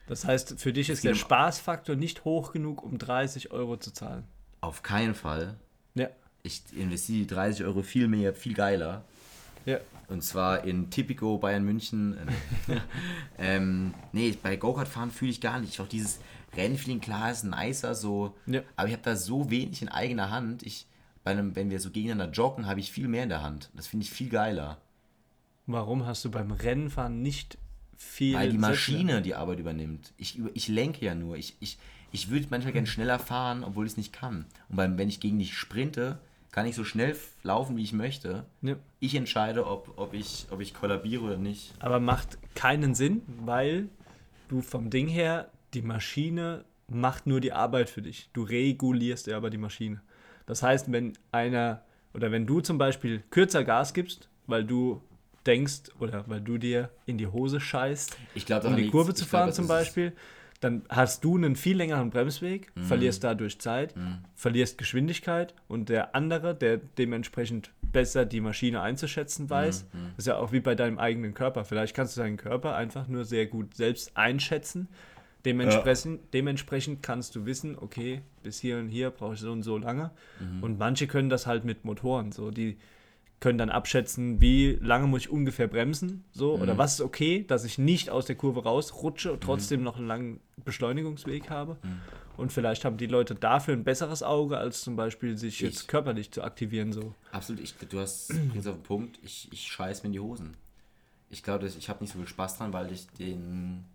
Das 0.07 0.25
heißt, 0.25 0.59
für 0.59 0.73
dich 0.73 0.89
ist 0.89 1.03
der 1.03 1.15
Spaßfaktor 1.15 1.95
nicht 1.95 2.25
hoch 2.25 2.51
genug, 2.51 2.83
um 2.83 2.97
30 2.97 3.51
Euro 3.51 3.77
zu 3.77 3.93
zahlen. 3.93 4.23
Auf 4.59 4.83
keinen 4.83 5.15
Fall. 5.15 5.55
Ja. 5.95 6.09
Ich 6.43 6.63
investiere 6.75 7.19
die 7.19 7.27
30 7.27 7.65
Euro 7.65 7.81
viel 7.81 8.07
mehr, 8.07 8.33
viel 8.33 8.53
geiler. 8.53 9.05
Ja. 9.65 9.79
Und 10.07 10.23
zwar 10.23 10.65
in 10.65 10.89
Tipico 10.89 11.37
Bayern 11.37 11.63
München. 11.63 12.17
ähm, 13.37 13.93
nee, 14.11 14.35
bei 14.41 14.55
Go-Kart 14.55 14.87
fahren 14.87 15.11
fühle 15.11 15.31
ich 15.31 15.39
gar 15.39 15.59
nicht. 15.59 15.79
Auch 15.79 15.87
dieses 15.87 16.19
Rennfeeling, 16.55 16.99
klar, 16.99 17.31
ist 17.31 17.43
nicer, 17.43 17.95
so. 17.95 18.35
Ja. 18.47 18.61
Aber 18.75 18.87
ich 18.87 18.93
habe 18.93 19.03
da 19.03 19.15
so 19.15 19.49
wenig 19.49 19.81
in 19.81 19.89
eigener 19.89 20.29
Hand. 20.31 20.63
Ich, 20.63 20.87
einem, 21.23 21.55
wenn 21.55 21.69
wir 21.69 21.79
so 21.79 21.91
gegeneinander 21.91 22.33
joggen, 22.33 22.65
habe 22.65 22.79
ich 22.79 22.91
viel 22.91 23.07
mehr 23.07 23.23
in 23.23 23.29
der 23.29 23.43
Hand. 23.43 23.69
Das 23.73 23.87
finde 23.87 24.05
ich 24.05 24.11
viel 24.11 24.29
geiler. 24.29 24.77
Warum 25.67 26.05
hast 26.05 26.25
du 26.25 26.31
beim 26.31 26.51
Rennfahren 26.51 27.21
nicht 27.21 27.57
viel? 27.95 28.35
Weil 28.35 28.49
die 28.49 28.57
Maschine 28.57 29.13
Sätze? 29.13 29.21
die 29.21 29.35
Arbeit 29.35 29.59
übernimmt. 29.59 30.13
Ich, 30.17 30.39
ich 30.53 30.67
lenke 30.67 31.05
ja 31.05 31.15
nur. 31.15 31.37
Ich, 31.37 31.55
ich, 31.59 31.77
ich 32.11 32.29
würde 32.29 32.47
manchmal 32.49 32.73
gerne 32.73 32.87
schneller 32.87 33.19
fahren, 33.19 33.63
obwohl 33.63 33.85
ich 33.85 33.93
es 33.93 33.97
nicht 33.97 34.13
kann. 34.13 34.45
Und 34.69 34.75
beim, 34.75 34.97
wenn 34.97 35.09
ich 35.09 35.19
gegen 35.19 35.39
dich 35.39 35.55
sprinte, 35.55 36.17
kann 36.51 36.65
ich 36.65 36.75
so 36.75 36.83
schnell 36.83 37.15
laufen, 37.43 37.77
wie 37.77 37.83
ich 37.83 37.93
möchte. 37.93 38.45
Ja. 38.61 38.75
Ich 38.99 39.15
entscheide, 39.15 39.65
ob, 39.65 39.93
ob, 39.97 40.13
ich, 40.13 40.47
ob 40.49 40.59
ich 40.59 40.73
kollabiere 40.73 41.23
oder 41.23 41.37
nicht. 41.37 41.73
Aber 41.79 41.99
macht 41.99 42.37
keinen 42.55 42.93
Sinn, 42.93 43.21
weil 43.45 43.87
du 44.49 44.61
vom 44.61 44.89
Ding 44.89 45.07
her, 45.07 45.49
die 45.73 45.81
Maschine 45.81 46.65
macht 46.89 47.25
nur 47.25 47.39
die 47.39 47.53
Arbeit 47.53 47.89
für 47.89 48.01
dich. 48.01 48.29
Du 48.33 48.43
regulierst 48.43 49.27
ja 49.27 49.37
aber 49.37 49.49
die 49.49 49.57
Maschine. 49.57 50.01
Das 50.51 50.63
heißt, 50.63 50.91
wenn 50.91 51.13
einer 51.31 51.81
oder 52.13 52.29
wenn 52.29 52.45
du 52.45 52.59
zum 52.59 52.77
Beispiel 52.77 53.23
kürzer 53.29 53.63
Gas 53.63 53.93
gibst, 53.93 54.27
weil 54.47 54.65
du 54.65 55.01
denkst 55.45 55.83
oder 55.97 56.25
weil 56.27 56.41
du 56.41 56.57
dir 56.57 56.89
in 57.05 57.17
die 57.17 57.27
Hose 57.27 57.61
scheißt, 57.61 58.17
glaub, 58.45 58.65
um 58.65 58.75
die 58.75 58.89
Kurve 58.89 59.13
zu 59.13 59.23
fahren 59.23 59.45
glaub, 59.45 59.55
zum 59.55 59.67
Beispiel, 59.69 60.11
dann 60.59 60.81
hast 60.89 61.23
du 61.23 61.37
einen 61.37 61.55
viel 61.55 61.77
längeren 61.77 62.09
Bremsweg, 62.09 62.69
mhm. 62.75 62.83
verlierst 62.83 63.23
dadurch 63.23 63.59
Zeit, 63.61 63.95
mhm. 63.95 64.25
verlierst 64.35 64.77
Geschwindigkeit 64.77 65.55
und 65.69 65.87
der 65.87 66.15
andere, 66.15 66.53
der 66.53 66.81
dementsprechend 66.97 67.71
besser 67.81 68.25
die 68.25 68.41
Maschine 68.41 68.81
einzuschätzen 68.81 69.49
weiß, 69.49 69.85
mhm. 69.93 69.99
ist 70.17 70.27
ja 70.27 70.35
auch 70.35 70.51
wie 70.51 70.59
bei 70.59 70.75
deinem 70.75 70.99
eigenen 70.99 71.33
Körper. 71.33 71.63
Vielleicht 71.63 71.95
kannst 71.95 72.17
du 72.17 72.21
deinen 72.21 72.35
Körper 72.35 72.75
einfach 72.75 73.07
nur 73.07 73.23
sehr 73.23 73.45
gut 73.45 73.73
selbst 73.73 74.17
einschätzen. 74.17 74.89
Dementsprechend, 75.45 76.21
ja. 76.21 76.27
dementsprechend 76.33 77.03
kannst 77.03 77.35
du 77.35 77.45
wissen, 77.45 77.77
okay, 77.77 78.21
bis 78.43 78.59
hier 78.59 78.77
und 78.77 78.89
hier 78.89 79.09
brauche 79.09 79.33
ich 79.33 79.39
so 79.39 79.51
und 79.51 79.63
so 79.63 79.77
lange. 79.77 80.11
Mhm. 80.39 80.63
Und 80.63 80.79
manche 80.79 81.07
können 81.07 81.29
das 81.29 81.47
halt 81.47 81.65
mit 81.65 81.83
Motoren. 81.83 82.31
So, 82.31 82.51
die, 82.51 82.77
können 83.41 83.57
dann 83.57 83.71
abschätzen, 83.71 84.39
wie 84.39 84.77
lange 84.81 85.07
muss 85.07 85.21
ich 85.21 85.29
ungefähr 85.29 85.67
bremsen, 85.67 86.23
so 86.31 86.55
mhm. 86.55 86.61
oder 86.61 86.77
was 86.77 86.93
ist 86.93 87.01
okay, 87.01 87.43
dass 87.45 87.65
ich 87.65 87.79
nicht 87.79 88.11
aus 88.11 88.27
der 88.27 88.35
Kurve 88.35 88.63
rausrutsche 88.63 89.31
und 89.31 89.41
mhm. 89.41 89.45
trotzdem 89.45 89.79
mhm. 89.79 89.83
noch 89.83 89.97
einen 89.97 90.07
langen 90.07 90.39
Beschleunigungsweg 90.63 91.49
habe. 91.49 91.77
Mhm. 91.81 92.01
Und 92.37 92.53
vielleicht 92.53 92.85
haben 92.85 92.97
die 92.97 93.07
Leute 93.07 93.35
dafür 93.35 93.73
ein 93.73 93.83
besseres 93.83 94.23
Auge, 94.23 94.57
als 94.57 94.81
zum 94.81 94.95
Beispiel 94.95 95.37
sich 95.37 95.55
ich. 95.55 95.61
jetzt 95.61 95.87
körperlich 95.87 96.31
zu 96.31 96.43
aktivieren. 96.43 96.93
So. 96.93 97.15
Absolut, 97.31 97.61
ich, 97.61 97.75
du 97.75 97.99
hast 97.99 98.31
jetzt 98.53 98.67
auf 98.67 98.75
den 98.75 98.83
Punkt, 98.83 99.19
ich, 99.23 99.49
ich 99.51 99.63
scheiß 99.63 100.03
mir 100.03 100.07
in 100.07 100.13
die 100.13 100.19
Hosen. 100.19 100.55
Ich 101.31 101.41
glaube, 101.41 101.65
ich 101.65 101.89
habe 101.89 102.03
nicht 102.03 102.13
so 102.13 102.19
viel 102.19 102.27
Spaß 102.27 102.59
dran, 102.59 102.73
weil 102.73 102.91
ich 102.91 103.07
den. 103.07 103.85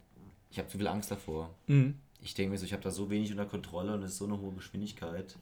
Ich 0.50 0.58
habe 0.58 0.68
zu 0.68 0.78
viel 0.78 0.88
Angst 0.88 1.10
davor. 1.10 1.50
Mhm. 1.66 1.94
Ich 2.22 2.34
denke 2.34 2.52
mir 2.52 2.58
so, 2.58 2.64
ich 2.64 2.72
habe 2.72 2.82
da 2.82 2.90
so 2.90 3.10
wenig 3.10 3.30
unter 3.30 3.46
Kontrolle 3.46 3.94
und 3.94 4.02
es 4.02 4.12
ist 4.12 4.18
so 4.18 4.24
eine 4.24 4.38
hohe 4.40 4.52
Geschwindigkeit 4.52 5.36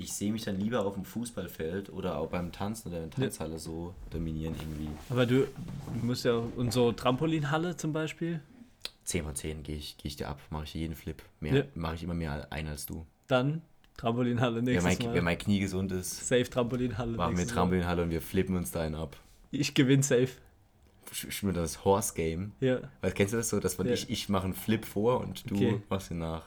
ich 0.00 0.12
sehe 0.12 0.32
mich 0.32 0.44
dann 0.44 0.58
lieber 0.58 0.84
auf 0.84 0.94
dem 0.94 1.04
Fußballfeld 1.04 1.90
oder 1.90 2.16
auch 2.16 2.28
beim 2.28 2.52
Tanzen 2.52 2.88
oder 2.88 3.02
in 3.02 3.10
der 3.10 3.18
Tanzhalle 3.18 3.52
ja. 3.52 3.58
so 3.58 3.94
dominieren 4.10 4.54
irgendwie. 4.58 4.88
Aber 5.10 5.26
du, 5.26 5.46
musst 6.02 6.24
ja 6.24 6.42
unsere 6.56 6.94
Trampolinhalle 6.96 7.76
zum 7.76 7.92
Beispiel. 7.92 8.40
10 9.04 9.24
von 9.24 9.34
10 9.34 9.62
gehe 9.62 9.76
ich, 9.76 9.96
geh 9.98 10.08
ich 10.08 10.16
dir 10.16 10.28
ab, 10.28 10.40
mache 10.50 10.64
ich 10.64 10.74
jeden 10.74 10.94
Flip. 10.94 11.22
Mehr 11.40 11.54
ja. 11.54 11.64
mache 11.74 11.96
ich 11.96 12.02
immer 12.02 12.14
mehr 12.14 12.46
ein 12.50 12.68
als 12.68 12.86
du. 12.86 13.04
Dann 13.26 13.62
Trampolinhalle 13.96 14.62
nächstes 14.62 14.84
wenn 14.84 14.98
mein, 14.98 15.06
Mal. 15.06 15.14
Wenn 15.14 15.24
mein 15.24 15.38
Knie 15.38 15.60
gesund 15.60 15.92
ist. 15.92 16.28
Safe 16.28 16.48
Trampolinhalle. 16.48 17.16
Machen 17.16 17.36
wir 17.36 17.46
Trampolinhalle 17.46 18.02
und 18.04 18.10
wir 18.10 18.22
flippen 18.22 18.56
uns 18.56 18.70
da 18.70 18.80
einen 18.80 18.94
ab. 18.94 19.16
Ich 19.50 19.74
gewinne 19.74 20.02
safe. 20.02 20.30
Ich 21.12 21.42
mir 21.42 21.52
das 21.52 21.84
Horse 21.84 22.14
Game. 22.14 22.52
Ja. 22.60 22.78
Weil 23.00 23.12
kennst 23.12 23.32
du 23.32 23.38
das 23.38 23.48
so, 23.48 23.60
dass 23.60 23.78
man 23.78 23.86
ja. 23.86 23.94
ich, 23.94 24.10
ich 24.10 24.28
mache 24.28 24.44
einen 24.44 24.54
Flip 24.54 24.84
vor 24.84 25.20
und 25.20 25.50
du 25.50 25.56
okay. 25.56 25.82
machst 25.88 26.10
ihn 26.10 26.18
nach. 26.18 26.44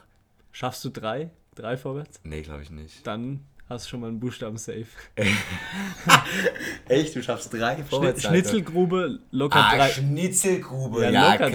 Schaffst 0.52 0.84
du 0.84 0.90
drei? 0.90 1.30
Drei 1.54 1.76
vorwärts? 1.76 2.20
Nee, 2.24 2.42
glaube 2.42 2.62
ich 2.62 2.70
nicht. 2.70 3.06
Dann 3.06 3.40
hast 3.68 3.86
du 3.86 3.90
schon 3.90 4.00
mal 4.00 4.08
einen 4.08 4.20
Buchstaben 4.20 4.56
safe. 4.56 4.86
Echt? 6.88 7.14
Du 7.14 7.22
schaffst 7.22 7.52
drei 7.52 7.82
vorwärts? 7.82 8.22
Schnitzelgrube 8.22 9.20
locker 9.30 9.58
ah, 9.58 9.76
drei. 9.76 9.88
Schnitzelgrube, 9.90 11.04
ja, 11.04 11.10
ja 11.10 11.36
klar. 11.36 11.50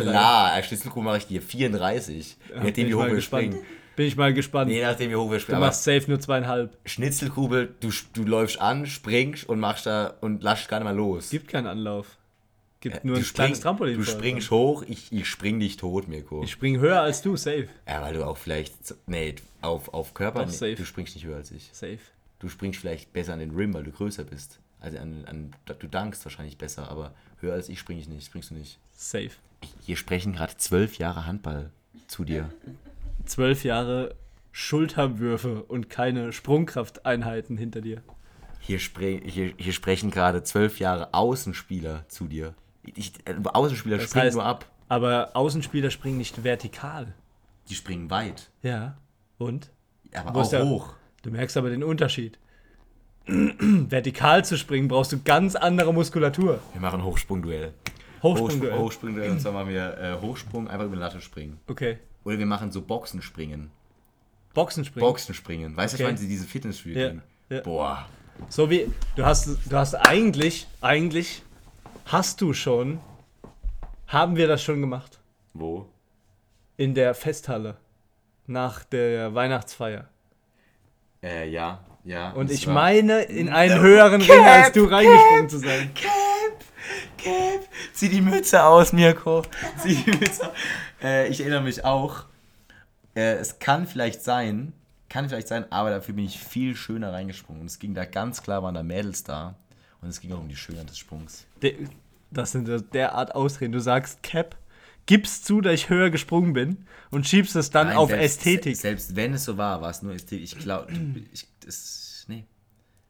Drei. 0.53 0.63
Schnitzelgrube 0.63 1.05
mache 1.05 1.17
ich 1.17 1.27
dir 1.27 1.41
34. 1.41 2.37
Ja, 2.49 2.63
nachdem 2.63 2.87
wie 2.87 2.95
hoch 2.95 3.07
wir 3.07 3.21
springen. 3.21 3.59
Bin 3.95 4.07
ich 4.07 4.15
mal 4.15 4.33
gespannt. 4.33 4.71
Je 4.71 4.81
nachdem, 4.81 5.11
wie 5.11 5.15
hoch 5.17 5.29
wir 5.29 5.41
springen. 5.41 5.59
Du 5.59 5.65
machst 5.65 5.83
safe 5.83 6.05
nur 6.07 6.21
zweieinhalb. 6.21 6.77
Schnitzelgrube, 6.85 7.67
du, 7.81 7.89
du 8.13 8.23
läufst 8.23 8.61
an, 8.61 8.85
springst 8.85 9.49
und 9.49 9.59
machst 9.59 9.85
da 9.85 10.13
und 10.21 10.41
lasst 10.41 10.69
gar 10.69 10.79
nicht 10.79 10.85
mal 10.85 10.95
los. 10.95 11.29
Gibt 11.29 11.49
keinen 11.49 11.67
Anlauf. 11.67 12.17
Gibt 12.81 12.97
äh, 12.97 12.99
nur 13.03 13.17
ein 13.17 13.23
spring, 13.23 13.35
kleines 13.35 13.59
Trampolin. 13.59 13.97
Du 13.97 14.05
springst 14.05 14.51
hoch, 14.51 14.83
ich, 14.87 15.11
ich 15.11 15.27
spring 15.27 15.59
dich 15.59 15.77
tot, 15.77 16.07
Mirko. 16.07 16.43
Ich 16.43 16.51
spring 16.51 16.79
höher 16.79 17.01
als 17.01 17.21
du, 17.21 17.35
safe. 17.35 17.67
Ja, 17.87 18.01
weil 18.01 18.13
du 18.13 18.25
auch 18.25 18.37
vielleicht. 18.37 18.73
Nee, 19.05 19.35
auf, 19.61 19.93
auf 19.93 20.13
Körper. 20.13 20.45
Doch, 20.45 20.51
safe. 20.51 20.75
Du 20.75 20.85
springst 20.85 21.15
nicht 21.15 21.25
höher 21.25 21.37
als 21.37 21.51
ich. 21.51 21.69
Safe. 21.73 21.99
Du 22.39 22.47
springst 22.47 22.79
vielleicht 22.79 23.11
besser 23.11 23.33
an 23.33 23.39
den 23.39 23.51
Rim, 23.51 23.73
weil 23.73 23.83
du 23.83 23.91
größer 23.91 24.23
bist. 24.23 24.59
Also 24.79 24.97
an, 24.97 25.25
an, 25.25 25.51
du 25.65 25.87
dankst 25.87 26.23
wahrscheinlich 26.23 26.57
besser, 26.57 26.89
aber 26.89 27.13
höher 27.41 27.53
als 27.53 27.67
ich 27.67 27.79
springe 27.79 27.99
ich 27.99 28.07
nicht. 28.07 28.27
Springst 28.27 28.51
du 28.51 28.55
nicht. 28.55 28.79
Safe. 28.93 29.31
Hier 29.81 29.97
sprechen 29.97 30.33
gerade 30.33 30.55
zwölf 30.55 30.97
Jahre 30.97 31.25
Handball 31.25 31.71
zu 32.07 32.23
dir. 32.23 32.49
Zwölf 33.25 33.65
Jahre 33.65 34.15
Schulterwürfe 34.53 35.63
und 35.63 35.89
keine 35.89 36.31
Sprungkrafteinheiten 36.31 37.57
hinter 37.57 37.81
dir. 37.81 38.01
Hier, 38.61 38.79
spre 38.79 39.19
hier, 39.23 39.53
hier 39.57 39.73
sprechen 39.73 40.11
gerade 40.11 40.43
zwölf 40.43 40.79
Jahre 40.79 41.13
Außenspieler 41.13 42.05
zu 42.07 42.27
dir. 42.27 42.55
Ich, 42.95 43.13
äh, 43.25 43.35
Außenspieler 43.43 43.97
Das 43.97 44.09
springen 44.09 44.27
heißt- 44.27 44.33
nur 44.33 44.45
ab. 44.45 44.65
Aber 44.87 45.31
Außenspieler 45.35 45.91
springen 45.91 46.17
nicht 46.17 46.43
vertikal. 46.43 47.13
Die 47.69 47.75
springen 47.75 48.09
weit. 48.09 48.49
Ja. 48.63 48.97
Und? 49.37 49.69
Aber 50.13 50.41
auch 50.41 50.49
der- 50.49 50.65
hoch. 50.65 50.93
Du 51.21 51.29
merkst 51.31 51.55
aber 51.57 51.69
den 51.69 51.83
Unterschied. 51.83 52.39
Vertikal 53.27 54.43
zu 54.43 54.57
springen 54.57 54.87
brauchst 54.87 55.11
du 55.11 55.19
ganz 55.21 55.55
andere 55.55 55.93
Muskulatur. 55.93 56.59
Wir 56.73 56.81
machen 56.81 57.03
Hochsprungduell. 57.03 57.73
Hochsprungduell. 58.23 58.77
Hochsprungduell. 58.77 59.31
Und 59.31 59.39
zwar 59.41 59.51
machen 59.53 59.69
wir 59.69 59.97
äh, 59.97 60.17
Hochsprung, 60.21 60.67
einfach 60.67 60.85
über 60.87 60.95
die 60.95 61.01
Latte 61.01 61.21
springen. 61.21 61.59
Okay. 61.67 61.99
Oder 62.23 62.39
wir 62.39 62.45
machen 62.45 62.71
so 62.71 62.81
Boxenspringen. 62.81 63.69
Boxenspringen. 64.53 65.07
Boxenspringen. 65.07 65.77
Weißt 65.77 65.93
du, 65.93 65.97
Okay. 66.03 66.09
wann 66.09 66.17
sie 66.17 66.27
diese 66.27 66.45
Fitnessstudio 66.45 66.99
Ja, 66.99 67.13
ja. 67.49 67.61
Boah. 67.61 68.07
So 68.49 68.69
wie 68.69 68.89
du 69.15 69.25
hast 69.25 69.47
du 69.47 69.75
hast 69.77 69.93
eigentlich 69.95 70.67
eigentlich 70.81 71.43
hast 72.11 72.41
du 72.41 72.53
schon 72.53 72.99
haben 74.07 74.35
wir 74.35 74.47
das 74.47 74.63
schon 74.63 74.81
gemacht 74.81 75.19
Wo? 75.53 75.87
in 76.77 76.95
der 76.95 77.13
Festhalle 77.13 77.77
nach 78.47 78.83
der 78.83 79.35
Weihnachtsfeier. 79.35 80.07
Äh, 81.21 81.49
ja. 81.49 81.83
Ja. 82.03 82.31
Und 82.31 82.49
ich 82.49 82.65
meine 82.65 83.21
in 83.21 83.49
einen 83.49 83.79
höheren 83.79 84.21
Ring 84.21 84.43
als 84.43 84.71
du 84.71 84.85
reingesprungen 84.85 85.49
zu 85.49 85.59
sein. 85.59 85.91
Cap, 85.93 86.09
Cap, 87.17 87.67
zieh 87.93 88.09
die 88.09 88.21
Mütze 88.21 88.63
aus, 88.63 88.93
Mirko. 88.93 89.43
Zieh 89.77 89.95
die 89.95 90.11
Mütze 90.11 90.47
aus. 90.47 90.55
Äh, 91.03 91.27
ich 91.27 91.41
erinnere 91.41 91.61
mich 91.61 91.85
auch. 91.85 92.23
Äh, 93.15 93.33
es 93.33 93.59
kann 93.59 93.85
vielleicht 93.85 94.23
sein, 94.23 94.73
kann 95.09 95.29
vielleicht 95.29 95.49
sein, 95.49 95.71
aber 95.71 95.91
dafür 95.91 96.15
bin 96.15 96.25
ich 96.25 96.39
viel 96.39 96.75
schöner 96.75 97.13
reingesprungen. 97.13 97.61
Und 97.61 97.67
es 97.67 97.77
ging 97.77 97.93
da 97.93 98.05
ganz 98.05 98.41
klar, 98.41 98.63
waren 98.63 98.73
da 98.73 98.81
Mädels 98.81 99.23
da. 99.23 99.55
Und 100.01 100.09
es 100.09 100.19
ging 100.21 100.31
auch 100.33 100.39
um 100.39 100.47
die 100.47 100.55
Schönheit 100.55 100.89
des 100.89 100.97
Sprungs. 100.97 101.45
De- 101.61 101.75
Das 102.31 102.51
sind 102.51 102.69
derart 102.93 103.35
Ausreden. 103.35 103.71
Du 103.73 103.79
sagst 103.79 104.21
Cap, 104.23 104.55
gibst 105.07 105.45
zu, 105.45 105.61
dass 105.61 105.73
ich 105.73 105.89
höher 105.89 106.09
gesprungen 106.09 106.53
bin 106.53 106.85
und 107.11 107.27
schiebst 107.27 107.55
es 107.55 107.71
dann 107.71 107.87
Nein, 107.87 107.97
auf 107.97 108.09
selbst, 108.09 108.25
Ästhetik. 108.37 108.77
Selbst 108.77 109.15
wenn 109.15 109.33
es 109.33 109.45
so 109.45 109.57
war, 109.57 109.81
war 109.81 109.89
es 109.89 110.01
nur 110.03 110.13
Ästhetik. 110.13 110.43
Ich 110.45 110.57
glaube, 110.59 110.91
ich, 111.33 111.47
das, 111.65 112.25
nee. 112.27 112.45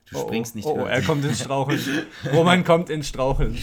Du 0.09 0.17
Oh, 0.17 0.21
springst 0.25 0.55
nicht 0.55 0.65
oh, 0.65 0.71
oh, 0.71 0.77
höher. 0.79 0.89
er 0.89 1.01
kommt 1.03 1.23
ins 1.25 1.39
Straucheln. 1.41 1.79
Roman 2.33 2.63
kommt 2.63 2.89
ins 2.89 3.09
Straucheln. 3.09 3.55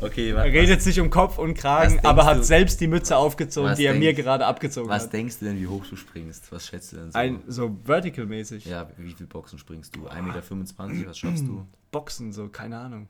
Okay, 0.00 0.28
Er 0.30 0.36
wa- 0.36 0.42
redet 0.42 0.80
sich 0.80 1.00
um 1.00 1.10
Kopf 1.10 1.38
und 1.38 1.56
Was 1.56 1.60
Kragen, 1.62 2.00
aber 2.04 2.24
hat 2.24 2.38
du- 2.38 2.42
selbst 2.44 2.80
die 2.80 2.86
Mütze 2.86 3.16
aufgezogen, 3.16 3.70
Was 3.70 3.78
die 3.78 3.86
er 3.86 3.94
mir 3.94 4.12
denkst- 4.12 4.22
gerade 4.22 4.46
abgezogen 4.46 4.88
was 4.88 5.04
hat. 5.04 5.12
denkst 5.14 5.38
du 5.40 5.46
denn, 5.46 5.58
wie 5.58 5.66
hoch 5.66 5.84
du 5.86 5.96
springst? 5.96 6.52
Was 6.52 6.68
schätzt 6.68 6.92
du 6.92 6.98
denn 6.98 7.10
so? 7.10 7.18
Ein, 7.18 7.42
so 7.48 7.76
vertical-mäßig. 7.84 8.66
ja, 8.66 8.88
wie 8.98 9.12
viel 9.12 9.26
Boxen 9.26 9.58
springst 9.58 9.96
du? 9.96 10.06
1,25 10.06 10.86
Meter, 10.92 11.08
was 11.10 11.18
schaffst 11.18 11.44
du? 11.48 11.66
Boxen, 11.90 12.32
so, 12.32 12.48
keine 12.48 12.78
Ahnung. 12.78 13.08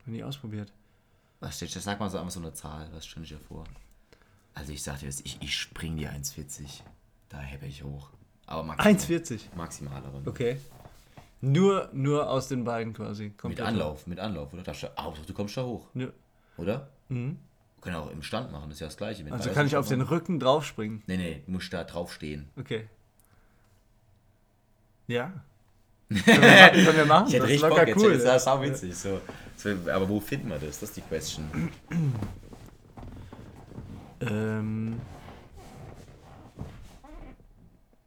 Noch 0.00 0.06
nie 0.12 0.24
ausprobiert. 0.24 0.72
Was 1.40 1.56
steht, 1.56 1.70
sag 1.70 1.98
mal 1.98 2.08
so 2.10 2.18
einfach 2.18 2.30
so 2.30 2.40
eine 2.40 2.52
Zahl, 2.52 2.88
was 2.92 3.06
stelle 3.06 3.24
ich 3.24 3.30
dir 3.30 3.38
vor? 3.38 3.64
Also 4.54 4.72
ich 4.72 4.82
sag 4.82 4.98
dir, 5.00 5.06
das, 5.06 5.20
ich, 5.20 5.40
ich 5.40 5.56
spring 5.56 5.96
die 5.96 6.08
1,40. 6.08 6.82
Da 7.28 7.40
hebe 7.40 7.66
ich 7.66 7.82
hoch. 7.82 8.10
Aber 8.46 8.62
maximal. 8.62 8.94
1,40. 8.94 9.40
Maximal 9.56 10.04
aber. 10.04 10.20
nur. 10.20 10.28
Okay. 10.28 10.58
Nur, 11.40 11.88
nur 11.92 12.30
aus 12.30 12.48
den 12.48 12.64
Beinen 12.64 12.92
quasi. 12.92 13.24
Mit 13.24 13.38
Komplett. 13.38 13.66
Anlauf, 13.66 14.06
mit 14.06 14.20
Anlauf, 14.20 14.52
oder? 14.52 14.62
Da, 14.62 14.72
ah, 14.96 15.12
du 15.26 15.34
kommst 15.34 15.56
da 15.56 15.64
hoch, 15.64 15.88
Ja. 15.94 16.08
oder? 16.56 16.88
Mhm. 17.08 17.38
Wir 17.76 17.82
können 17.82 17.96
auch 17.96 18.10
im 18.12 18.22
Stand 18.22 18.52
machen, 18.52 18.68
das 18.68 18.76
ist 18.76 18.80
ja 18.80 18.86
das 18.86 18.96
gleiche. 18.96 19.32
Also 19.32 19.50
kann 19.50 19.66
ich 19.66 19.76
auf 19.76 19.88
den 19.88 20.00
machen. 20.00 20.10
Rücken 20.10 20.38
draufspringen. 20.38 21.02
Nee, 21.08 21.16
nee, 21.16 21.42
du 21.44 21.50
musst 21.50 21.72
da 21.72 21.82
drauf 21.82 22.12
stehen. 22.12 22.48
Okay. 22.56 22.88
Ja. 25.08 25.32
Können, 26.14 26.42
wir, 26.42 26.84
können 26.84 26.96
wir 26.96 27.04
machen? 27.06 27.28
Ich 27.28 27.34
hätte 27.34 27.42
das 27.42 27.50
ist 27.50 27.62
richtig 27.62 27.62
locker 27.62 27.80
Bock, 27.80 27.88
jetzt 27.88 28.02
cool. 28.02 28.18
das 28.18 28.42
ist 28.42 28.48
auch 28.48 28.62
witzig. 28.62 28.96
So. 28.96 29.20
So, 29.56 29.70
aber 29.90 30.08
wo 30.08 30.20
finden 30.20 30.48
wir 30.48 30.58
das? 30.58 30.80
Das 30.80 30.88
ist 30.88 30.96
die 30.96 31.02
Question. 31.02 31.70
Ähm, 34.20 35.00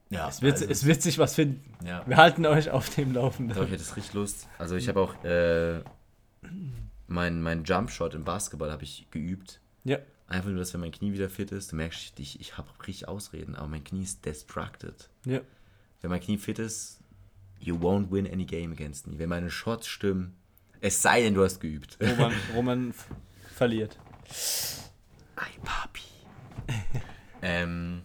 Ja, 0.10 0.30
es, 0.30 0.41
wird, 0.41 0.54
also, 0.54 0.65
es 0.68 0.86
wird 0.86 1.02
sich 1.02 1.18
was 1.18 1.36
finden. 1.36 1.62
ja. 1.86 2.04
Wir 2.06 2.18
halten 2.18 2.46
euch 2.46 2.70
auf 2.70 2.89
dem 2.96 3.13
Laufenden. 3.13 3.56
Doch, 3.56 3.65
ich 3.65 3.72
hätte 3.72 3.82
es 3.82 3.96
richtig 3.98 4.13
Lust. 4.13 4.48
Also 4.58 4.76
ich 4.76 4.88
habe 4.88 5.00
auch 5.02 5.24
äh, 5.24 5.82
mein, 7.08 7.41
mein 7.41 7.63
Jumpshot 7.63 8.13
im 8.13 8.24
Basketball 8.24 8.72
habe 8.72 8.84
ich 8.84 9.08
geübt. 9.12 9.60
Ja. 9.84 9.98
Einfach 10.28 10.50
nur, 10.50 10.60
dass 10.60 10.74
wenn 10.74 10.82
mein 10.82 10.91
Knie 10.91 11.13
wieder 11.13 11.30
fit 11.30 11.52
ist, 11.52 11.72
du 11.72 11.76
merkst, 11.76 12.20
ich, 12.20 12.39
ich 12.39 12.58
habe 12.58 12.70
richtig 12.88 13.08
Ausreden, 13.08 13.56
aber 13.56 13.68
mein 13.68 13.84
Knie 13.84 14.04
ist 14.04 14.26
destructed. 14.26 15.10
Ja. 15.26 15.41
Wenn 16.02 16.10
mein 16.10 16.22
Knie 16.22 16.38
fit 16.38 16.60
ist, 16.60 17.00
you 17.60 17.76
won't 17.80 18.12
win 18.12 18.28
any 18.28 18.46
game 18.46 18.72
against 18.72 19.08
me. 19.08 19.18
Wenn 19.18 19.30
meine 19.30 19.50
Shots 19.50 19.88
stimmen, 19.88 20.36
es 20.82 21.02
sei 21.02 21.22
denn, 21.22 21.34
du 21.34 21.44
hast 21.44 21.60
geübt. 21.60 21.98
Roman, 22.02 22.34
Roman 22.54 22.94
verliert. 23.56 23.98
Ay, 25.36 25.52
Papi. 25.63 26.02
ähm, 27.41 28.02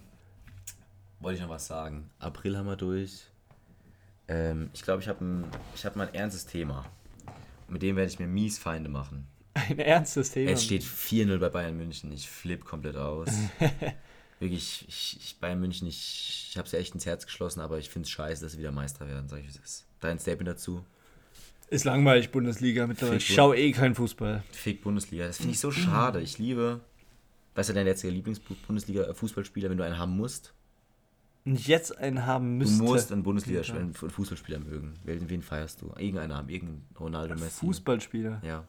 wollte 1.21 1.37
ich 1.37 1.43
noch 1.43 1.51
was 1.51 1.67
sagen? 1.67 2.11
April 2.19 2.57
haben 2.57 2.67
wir 2.67 2.77
durch. 2.77 3.27
Ähm, 4.29 4.71
ich 4.73 4.83
glaube, 4.83 5.03
ich 5.03 5.09
habe 5.09 5.45
hab 5.85 5.97
mal 5.97 6.09
ein 6.09 6.15
ernstes 6.15 6.47
Thema. 6.47 6.87
Mit 7.69 7.83
dem 7.83 7.97
werde 7.97 8.11
ich 8.11 8.19
mir 8.19 8.27
mies 8.27 8.59
Feinde 8.59 8.89
machen. 8.89 9.27
Ein 9.55 9.79
ernstes 9.79 10.31
Thema. 10.31 10.53
Es 10.53 10.65
steht 10.65 10.83
4-0 10.83 11.39
bei 11.39 11.49
Bayern 11.49 11.77
München. 11.77 12.11
Ich 12.13 12.31
flipp 12.31 12.65
komplett 12.65 12.97
aus. 12.97 13.29
Wirklich, 14.41 14.85
ich, 14.89 15.19
ich 15.23 15.37
Bayern 15.39 15.61
München, 15.61 15.87
ich, 15.87 16.49
ich 16.51 16.57
habe 16.59 16.67
es 16.67 16.73
ja 16.73 16.79
echt 16.81 16.95
ins 16.95 17.07
Herz 17.07 17.27
geschlossen, 17.27 17.61
aber 17.61 17.79
ich 17.79 17.89
finde 17.91 18.07
es 18.07 18.11
scheiße, 18.11 18.43
dass 18.43 18.53
sie 18.53 18.59
wieder 18.59 18.73
Meister 18.73 19.07
werden, 19.07 19.29
sag 19.29 19.39
ich 19.41 19.45
wie 19.45 19.51
es 19.51 19.57
ist. 19.57 19.87
Dein 20.01 20.19
Statement 20.19 20.49
dazu? 20.49 20.83
Ist 21.69 21.85
langweilig, 21.85 22.33
Bundesliga 22.33 22.87
mittlerweile. 22.87 23.19
Ich 23.19 23.33
schaue 23.33 23.57
eh 23.57 23.71
keinen 23.71 23.95
Fußball. 23.95 24.43
Fick 24.51 24.83
Bundesliga. 24.83 25.27
Das 25.27 25.37
finde 25.37 25.53
ich 25.53 25.61
so 25.61 25.71
schade. 25.71 26.21
Ich 26.21 26.39
liebe. 26.39 26.81
Was 27.55 27.69
ist 27.69 27.77
dein 27.77 27.85
letzter 27.85 28.09
Lieblings-Bundesliga-Fußballspieler, 28.11 29.71
wenn 29.71 29.77
du 29.77 29.85
einen 29.85 29.99
haben 29.99 30.17
musst? 30.17 30.53
Und 31.45 31.55
ich 31.57 31.67
jetzt 31.69 31.97
einen 31.99 32.27
haben 32.27 32.59
Du 32.59 32.65
müsste. 32.65 32.83
musst 32.83 33.13
einen 33.13 33.23
Bundesliga 33.23 33.61
Ja. 33.61 33.75
einen 33.75 33.95
Fußballspieler 33.95 34.59
mögen. 34.61 34.95
Wen, 35.05 35.29
wen 35.29 35.43
feierst 35.43 35.83
du? 35.83 35.87
Irgendeinen 35.99 36.35
haben, 36.35 36.49
irgendeinen 36.49 36.87
Ronaldo 36.99 37.35
Messi. 37.35 37.61
Fußballspieler. 37.61 38.41
Ja. 38.45 38.65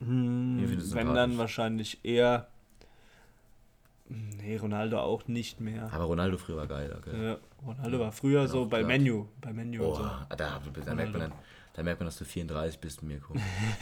Hm, 0.00 0.58
du 0.58 0.94
wenn 0.94 1.14
dann 1.14 1.38
wahrscheinlich 1.38 2.04
eher. 2.04 2.48
Nee, 4.12 4.56
Ronaldo 4.56 5.00
auch 5.00 5.26
nicht 5.28 5.60
mehr. 5.60 5.90
Aber 5.92 6.04
Ronaldo 6.04 6.36
früher 6.36 6.56
war 6.56 6.66
geiler, 6.66 7.00
gell? 7.00 7.22
Ja, 7.22 7.36
Ronaldo 7.66 7.98
war 8.00 8.12
früher 8.12 8.46
so 8.48 8.62
auch 8.62 8.66
bei. 8.66 8.82
Menu. 8.82 9.26
Bei 9.40 9.52
Menu 9.52 9.84
und 9.84 9.94
so. 9.96 10.02
Boah, 10.02 10.26
da, 10.28 10.60
da, 10.84 10.94
merkt 10.94 11.12
man 11.12 11.20
dann, 11.22 11.32
da 11.74 11.82
merkt 11.82 12.00
man, 12.00 12.06
dass 12.06 12.18
du 12.18 12.24
34 12.24 12.78
bist, 12.78 13.02
Mirko. 13.02 13.34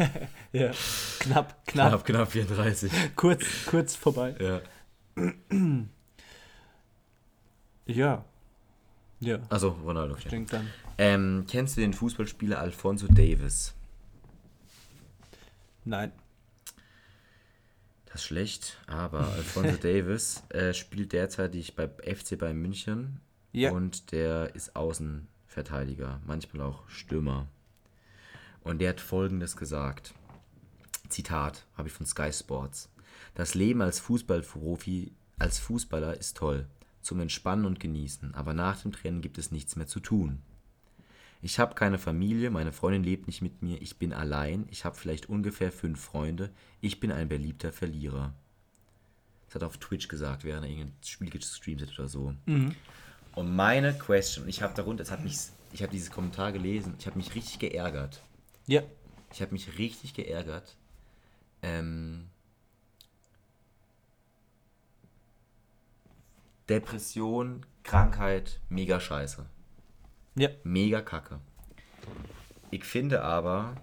Ja, 0.53 0.71
knapp, 1.19 1.67
knapp, 1.67 2.05
Knapp, 2.05 2.05
knapp 2.05 2.31
34. 2.31 2.93
kurz, 3.17 3.45
kurz 3.67 3.97
vorbei. 3.97 4.35
Ja. 4.39 4.61
Ja. 7.87 8.25
Ja, 9.19 9.39
Also 9.49 9.71
Ronaldo, 9.85 10.15
ich 10.15 10.21
okay. 10.21 10.29
denke 10.31 10.53
dann. 10.53 10.69
Ähm, 10.97 11.45
kennst 11.49 11.77
du 11.77 11.81
den 11.81 11.93
Fußballspieler 11.93 12.61
Alfonso 12.61 13.09
Davis? 13.09 13.75
Nein. 15.85 16.13
Ist 18.21 18.27
schlecht, 18.27 18.77
aber 18.87 19.29
Alfonso 19.33 19.77
Davis 19.79 20.43
äh, 20.51 20.75
spielt 20.75 21.13
derzeitig 21.15 21.75
bei 21.75 21.89
FC 21.89 22.39
Bayern 22.39 22.59
München 22.59 23.19
Ja. 23.53 23.73
und 23.73 24.13
der 24.13 24.55
ist 24.55 24.77
Außenverteidiger, 24.77 26.21
manchmal 26.27 26.67
auch 26.67 26.87
Stürmer. 26.89 27.49
Und 28.63 28.81
der 28.83 28.91
hat 28.91 29.01
folgendes 29.01 29.57
gesagt: 29.57 30.13
Zitat, 31.09 31.65
habe 31.79 31.89
ich 31.89 31.95
von 31.95 32.05
Sky 32.05 32.31
Sports. 32.31 32.91
Das 33.35 33.55
Leben 33.55 33.81
als 33.81 34.01
Fußballprofi, 34.01 35.13
als 35.39 35.59
Fußballer 35.59 36.19
ist 36.19 36.37
toll, 36.37 36.67
zum 37.01 37.21
Entspannen 37.21 37.65
und 37.65 37.81
Genießen, 37.81 38.35
aber 38.35 38.53
nach 38.53 38.83
dem 38.83 38.93
Training 38.93 39.23
gibt 39.23 39.39
es 39.39 39.51
nichts 39.51 39.77
mehr 39.77 39.87
zu 39.87 40.01
tun. 40.01 40.43
Ich 41.43 41.59
habe 41.59 41.75
keine 41.75 41.99
Familie, 41.99 42.51
meine 42.51 42.73
Freundin 42.73 43.03
lebt 43.03 43.27
nicht 43.27 43.41
mit 43.41 43.63
mir, 43.63 43.81
ich 43.81 43.99
bin 43.99 44.13
allein, 44.13 44.67
ich 44.71 44.85
habe 44.85 44.97
vielleicht 44.97 45.29
ungefähr 45.29 45.73
fünf 45.73 46.01
Freunde, 46.01 46.51
ich 46.81 47.01
bin 47.01 47.11
ein 47.11 47.29
beliebter 47.29 47.73
Verlierer. 47.73 48.35
Das 49.47 49.55
hat 49.55 49.63
er 49.63 49.69
auf 49.69 49.79
Twitch 49.79 50.09
gesagt, 50.09 50.45
während 50.45 50.67
er 50.67 50.71
irgendein 50.71 50.95
Spiel 51.03 51.31
gestreamt 51.31 51.83
hat 51.83 51.99
oder 51.99 52.09
so. 52.09 52.35
Und 53.35 53.57
meine 53.57 53.95
Question, 53.95 54.49
ich 54.49 54.63
habe 54.63 54.75
darunter, 54.75 55.03
es 55.03 55.11
hat 55.11 55.25
mich, 55.25 55.37
ich 55.73 55.83
habe 55.83 55.93
dieses 55.93 56.11
Kommentar 56.11 56.53
gelesen, 56.53 56.95
ich 56.99 57.07
habe 57.07 57.17
mich 57.17 57.35
richtig 57.35 57.59
geärgert. 57.59 58.23
Ja. 58.67 58.83
Ich 59.33 59.41
habe 59.41 59.53
mich 59.53 59.79
richtig 59.79 60.15
geärgert. 60.15 60.77
Ähm, 61.63 62.29
Depression, 66.69 67.65
Krankheit, 67.83 68.61
mega 68.69 69.01
scheiße. 69.01 69.47
Ja. 70.35 70.49
Mega 70.65 71.01
kacke. 71.01 71.41
Ich 72.71 72.85
finde 72.85 73.23
aber, 73.23 73.75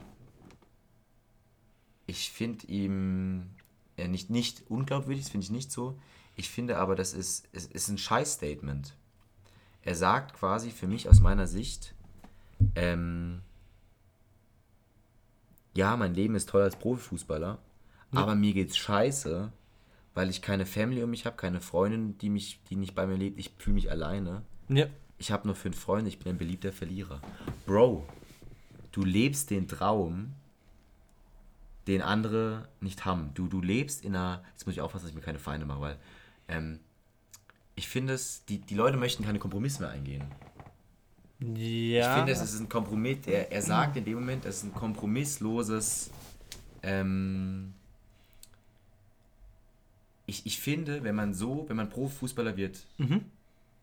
ich 2.05 2.31
finde 2.31 2.67
ihm 2.67 3.49
äh, 3.97 4.07
nicht, 4.07 4.29
nicht 4.29 4.63
unglaubwürdig, 4.69 5.23
das 5.23 5.31
finde 5.31 5.43
ich 5.43 5.51
nicht 5.51 5.71
so. 5.71 5.99
Ich 6.35 6.49
finde 6.49 6.77
aber, 6.77 6.95
das 6.95 7.13
ist, 7.13 7.47
es 7.51 7.65
ist 7.65 7.89
ein 7.89 7.97
Scheiß-Statement. 7.97 8.95
Er 9.81 9.95
sagt 9.95 10.33
quasi 10.33 10.71
für 10.71 10.87
mich 10.87 11.09
aus 11.09 11.19
meiner 11.19 11.47
Sicht, 11.47 11.95
ähm, 12.75 13.41
ja, 15.73 15.95
mein 15.97 16.13
Leben 16.13 16.35
ist 16.35 16.49
toll 16.49 16.61
als 16.61 16.75
Profifußballer, 16.75 17.59
ja. 18.11 18.19
aber 18.19 18.35
mir 18.35 18.53
geht's 18.53 18.77
scheiße, 18.77 19.51
weil 20.13 20.29
ich 20.29 20.41
keine 20.41 20.65
Family 20.65 21.03
um 21.03 21.09
mich 21.09 21.25
habe, 21.25 21.35
keine 21.35 21.61
Freundin, 21.61 22.17
die 22.17 22.29
mich, 22.29 22.59
die 22.69 22.75
nicht 22.75 22.95
bei 22.95 23.05
mir 23.05 23.17
lebt. 23.17 23.39
Ich 23.39 23.51
fühle 23.57 23.75
mich 23.75 23.91
alleine. 23.91 24.43
Ja. 24.69 24.87
Ich 25.17 25.31
habe 25.31 25.47
nur 25.47 25.55
fünf 25.55 25.79
Freunde, 25.79 26.09
ich 26.09 26.19
bin 26.19 26.33
ein 26.33 26.37
beliebter 26.37 26.71
Verlierer. 26.71 27.21
Bro, 27.65 28.07
du 28.91 29.03
lebst 29.03 29.49
den 29.49 29.67
Traum, 29.67 30.33
den 31.87 32.01
andere 32.01 32.67
nicht 32.81 33.05
haben. 33.05 33.31
Du, 33.33 33.47
du 33.47 33.61
lebst 33.61 34.03
in 34.03 34.15
einer. 34.15 34.43
Jetzt 34.51 34.65
muss 34.65 34.75
ich 34.75 34.81
aufpassen, 34.81 35.05
dass 35.05 35.11
ich 35.11 35.15
mir 35.15 35.23
keine 35.23 35.39
Feinde 35.39 35.65
mache, 35.65 35.81
weil 35.81 35.97
ähm, 36.47 36.79
ich 37.75 37.87
finde 37.87 38.13
es, 38.13 38.43
die, 38.45 38.59
die 38.59 38.75
Leute 38.75 38.97
möchten 38.97 39.23
keine 39.23 39.39
Kompromisse 39.39 39.81
mehr 39.81 39.91
eingehen. 39.91 40.25
Ja. 41.39 42.09
Ich 42.09 42.17
finde, 42.17 42.31
es 42.31 42.41
ist 42.41 42.59
ein 42.59 42.69
Kompromiss. 42.69 43.19
Er, 43.27 43.51
er 43.51 43.61
sagt 43.61 43.97
in 43.97 44.05
dem 44.05 44.15
Moment, 44.15 44.45
es 44.45 44.57
ist 44.57 44.63
ein 44.63 44.73
kompromissloses. 44.73 46.09
Ähm, 46.81 47.73
ich, 50.25 50.45
ich 50.45 50.59
finde, 50.59 51.03
wenn 51.03 51.15
man 51.15 51.33
so, 51.33 51.65
wenn 51.67 51.77
man 51.77 51.89
Profifußballer 51.89 52.57
wird, 52.57 52.85
mhm. 52.97 53.25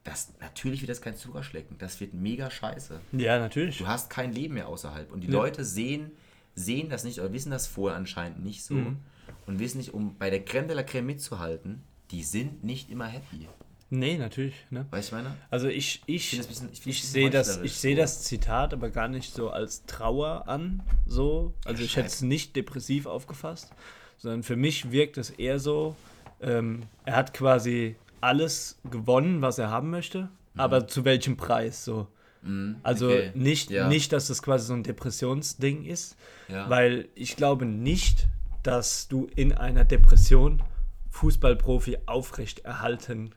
Das, 0.04 0.34
natürlich 0.40 0.82
wird 0.82 0.90
das 0.90 1.00
kein 1.00 1.16
Zuckerschlecken. 1.16 1.78
Das 1.78 1.98
wird 2.00 2.12
mega 2.12 2.50
scheiße. 2.50 3.00
Ja, 3.12 3.38
natürlich. 3.38 3.78
Du 3.78 3.86
hast 3.86 4.10
kein 4.10 4.32
Leben 4.32 4.54
mehr 4.54 4.68
außerhalb. 4.68 5.10
Und 5.10 5.22
die 5.22 5.28
ja. 5.28 5.32
Leute 5.32 5.64
sehen, 5.64 6.12
sehen 6.54 6.90
das 6.90 7.04
nicht 7.04 7.18
oder 7.18 7.32
wissen 7.32 7.50
das 7.50 7.66
vorher 7.66 7.96
anscheinend 7.96 8.44
nicht 8.44 8.64
so. 8.64 8.74
Mhm. 8.74 8.98
Und 9.46 9.58
wissen 9.58 9.78
nicht, 9.78 9.94
um 9.94 10.16
bei 10.18 10.28
der 10.28 10.44
Creme 10.44 10.68
de 10.68 10.76
la 10.76 10.82
Creme 10.82 11.06
mitzuhalten, 11.06 11.82
die 12.10 12.22
sind 12.22 12.62
nicht 12.62 12.90
immer 12.90 13.06
happy. 13.06 13.48
Nee, 13.90 14.18
natürlich. 14.18 14.54
Ne? 14.70 14.86
Weißt 14.90 15.12
du, 15.12 15.16
meine? 15.16 15.36
Also 15.50 15.68
ich, 15.68 16.02
ich, 16.06 16.38
ich, 16.38 16.48
ich, 16.72 16.86
ich 16.86 17.04
sehe 17.04 17.30
das, 17.30 17.60
ich 17.62 17.96
das 17.96 18.24
Zitat 18.24 18.72
aber 18.72 18.90
gar 18.90 19.08
nicht 19.08 19.32
so 19.32 19.50
als 19.50 19.86
Trauer 19.86 20.48
an, 20.48 20.82
so. 21.06 21.54
Also 21.64 21.82
ich 21.82 21.96
hätte 21.96 22.08
es 22.08 22.20
nicht 22.20 22.56
depressiv 22.56 23.06
aufgefasst, 23.06 23.72
sondern 24.18 24.42
für 24.42 24.56
mich 24.56 24.90
wirkt 24.90 25.16
es 25.16 25.30
eher 25.30 25.58
so, 25.58 25.96
ähm, 26.40 26.82
er 27.04 27.16
hat 27.16 27.34
quasi 27.34 27.96
alles 28.20 28.78
gewonnen, 28.90 29.42
was 29.42 29.58
er 29.58 29.70
haben 29.70 29.90
möchte, 29.90 30.22
mhm. 30.54 30.60
aber 30.60 30.86
zu 30.86 31.04
welchem 31.04 31.36
Preis, 31.36 31.84
so. 31.84 32.08
Mhm, 32.42 32.76
also 32.82 33.08
okay. 33.08 33.32
nicht, 33.34 33.70
ja. 33.70 33.88
nicht, 33.88 34.12
dass 34.12 34.28
das 34.28 34.42
quasi 34.42 34.66
so 34.66 34.74
ein 34.74 34.82
Depressionsding 34.82 35.84
ist, 35.84 36.16
ja. 36.48 36.68
weil 36.68 37.08
ich 37.14 37.36
glaube 37.36 37.64
nicht, 37.64 38.26
dass 38.62 39.08
du 39.08 39.28
in 39.34 39.52
einer 39.52 39.84
Depression 39.84 40.62
Fußballprofi 41.10 41.98
aufrechterhalten 42.06 43.34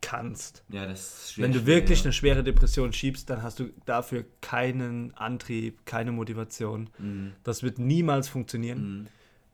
kannst. 0.00 0.62
Ja, 0.68 0.86
das 0.86 1.30
ist 1.30 1.38
Wenn 1.38 1.52
du 1.52 1.66
wirklich 1.66 2.04
eine 2.04 2.12
schwere 2.12 2.44
Depression 2.44 2.92
schiebst, 2.92 3.28
dann 3.28 3.42
hast 3.42 3.58
du 3.58 3.70
dafür 3.86 4.24
keinen 4.40 5.12
Antrieb, 5.14 5.84
keine 5.84 6.12
Motivation. 6.12 6.90
Mhm. 6.98 7.32
Das 7.42 7.64
wird 7.64 7.78
niemals 7.78 8.28
funktionieren. 8.28 9.00
Mhm. 9.00 9.06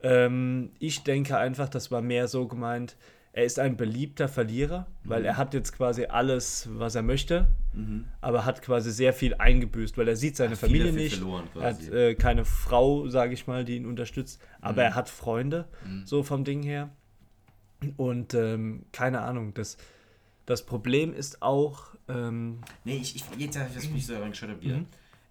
Ähm, 0.03 0.71
ich 0.79 1.05
denke 1.05 1.39
einfach, 1.39 1.69
das 1.69 1.91
war 1.91 2.03
mehr 2.03 2.29
so 2.29 2.47
gemeint, 2.49 2.97
er 3.35 3.45
ist 3.45 3.59
ein 3.59 3.79
beliebter 3.79 4.29
Verlierer, 4.29 4.87
weil 5.05 5.21
mhm. 5.21 5.27
er 5.27 5.37
hat 5.39 5.55
jetzt 5.55 5.73
quasi 5.73 6.05
alles, 6.05 6.69
was 6.71 6.95
er 6.95 7.03
möchte, 7.03 7.49
mhm. 7.73 8.05
aber 8.21 8.45
hat 8.45 8.61
quasi 8.61 8.91
sehr 8.91 9.15
viel 9.15 9.35
eingebüßt, 9.35 9.97
weil 9.97 10.07
er 10.07 10.17
sieht 10.17 10.37
seine 10.37 10.53
hat 10.53 10.59
Familie 10.59 10.93
nicht. 10.93 11.23
Er 11.55 11.63
hat 11.63 11.89
äh, 11.89 12.15
keine 12.15 12.45
Frau, 12.45 13.09
sage 13.09 13.33
ich 13.33 13.47
mal, 13.47 13.65
die 13.65 13.77
ihn 13.77 13.87
unterstützt, 13.87 14.41
aber 14.61 14.83
mhm. 14.83 14.89
er 14.89 14.95
hat 14.95 15.09
Freunde, 15.09 15.67
mhm. 15.87 16.05
so 16.05 16.23
vom 16.23 16.45
Ding 16.45 16.63
her. 16.63 16.91
Und 17.97 18.35
ähm, 18.35 18.85
keine 18.93 19.23
Ahnung, 19.23 19.55
das, 19.55 19.79
das 20.45 20.67
Problem 20.67 21.15
ist 21.15 21.41
auch. 21.41 21.95
Ähm, 22.09 22.61
nee, 22.85 22.99
ich, 22.99 23.17
ich, 23.17 23.25
jetzt 23.39 23.59
habe 23.59 23.71
ich 23.77 23.91
mich 23.91 24.07
so 24.07 24.19
reingeschaut 24.19 24.61
wieder. 24.61 24.77
Mhm. 24.77 24.87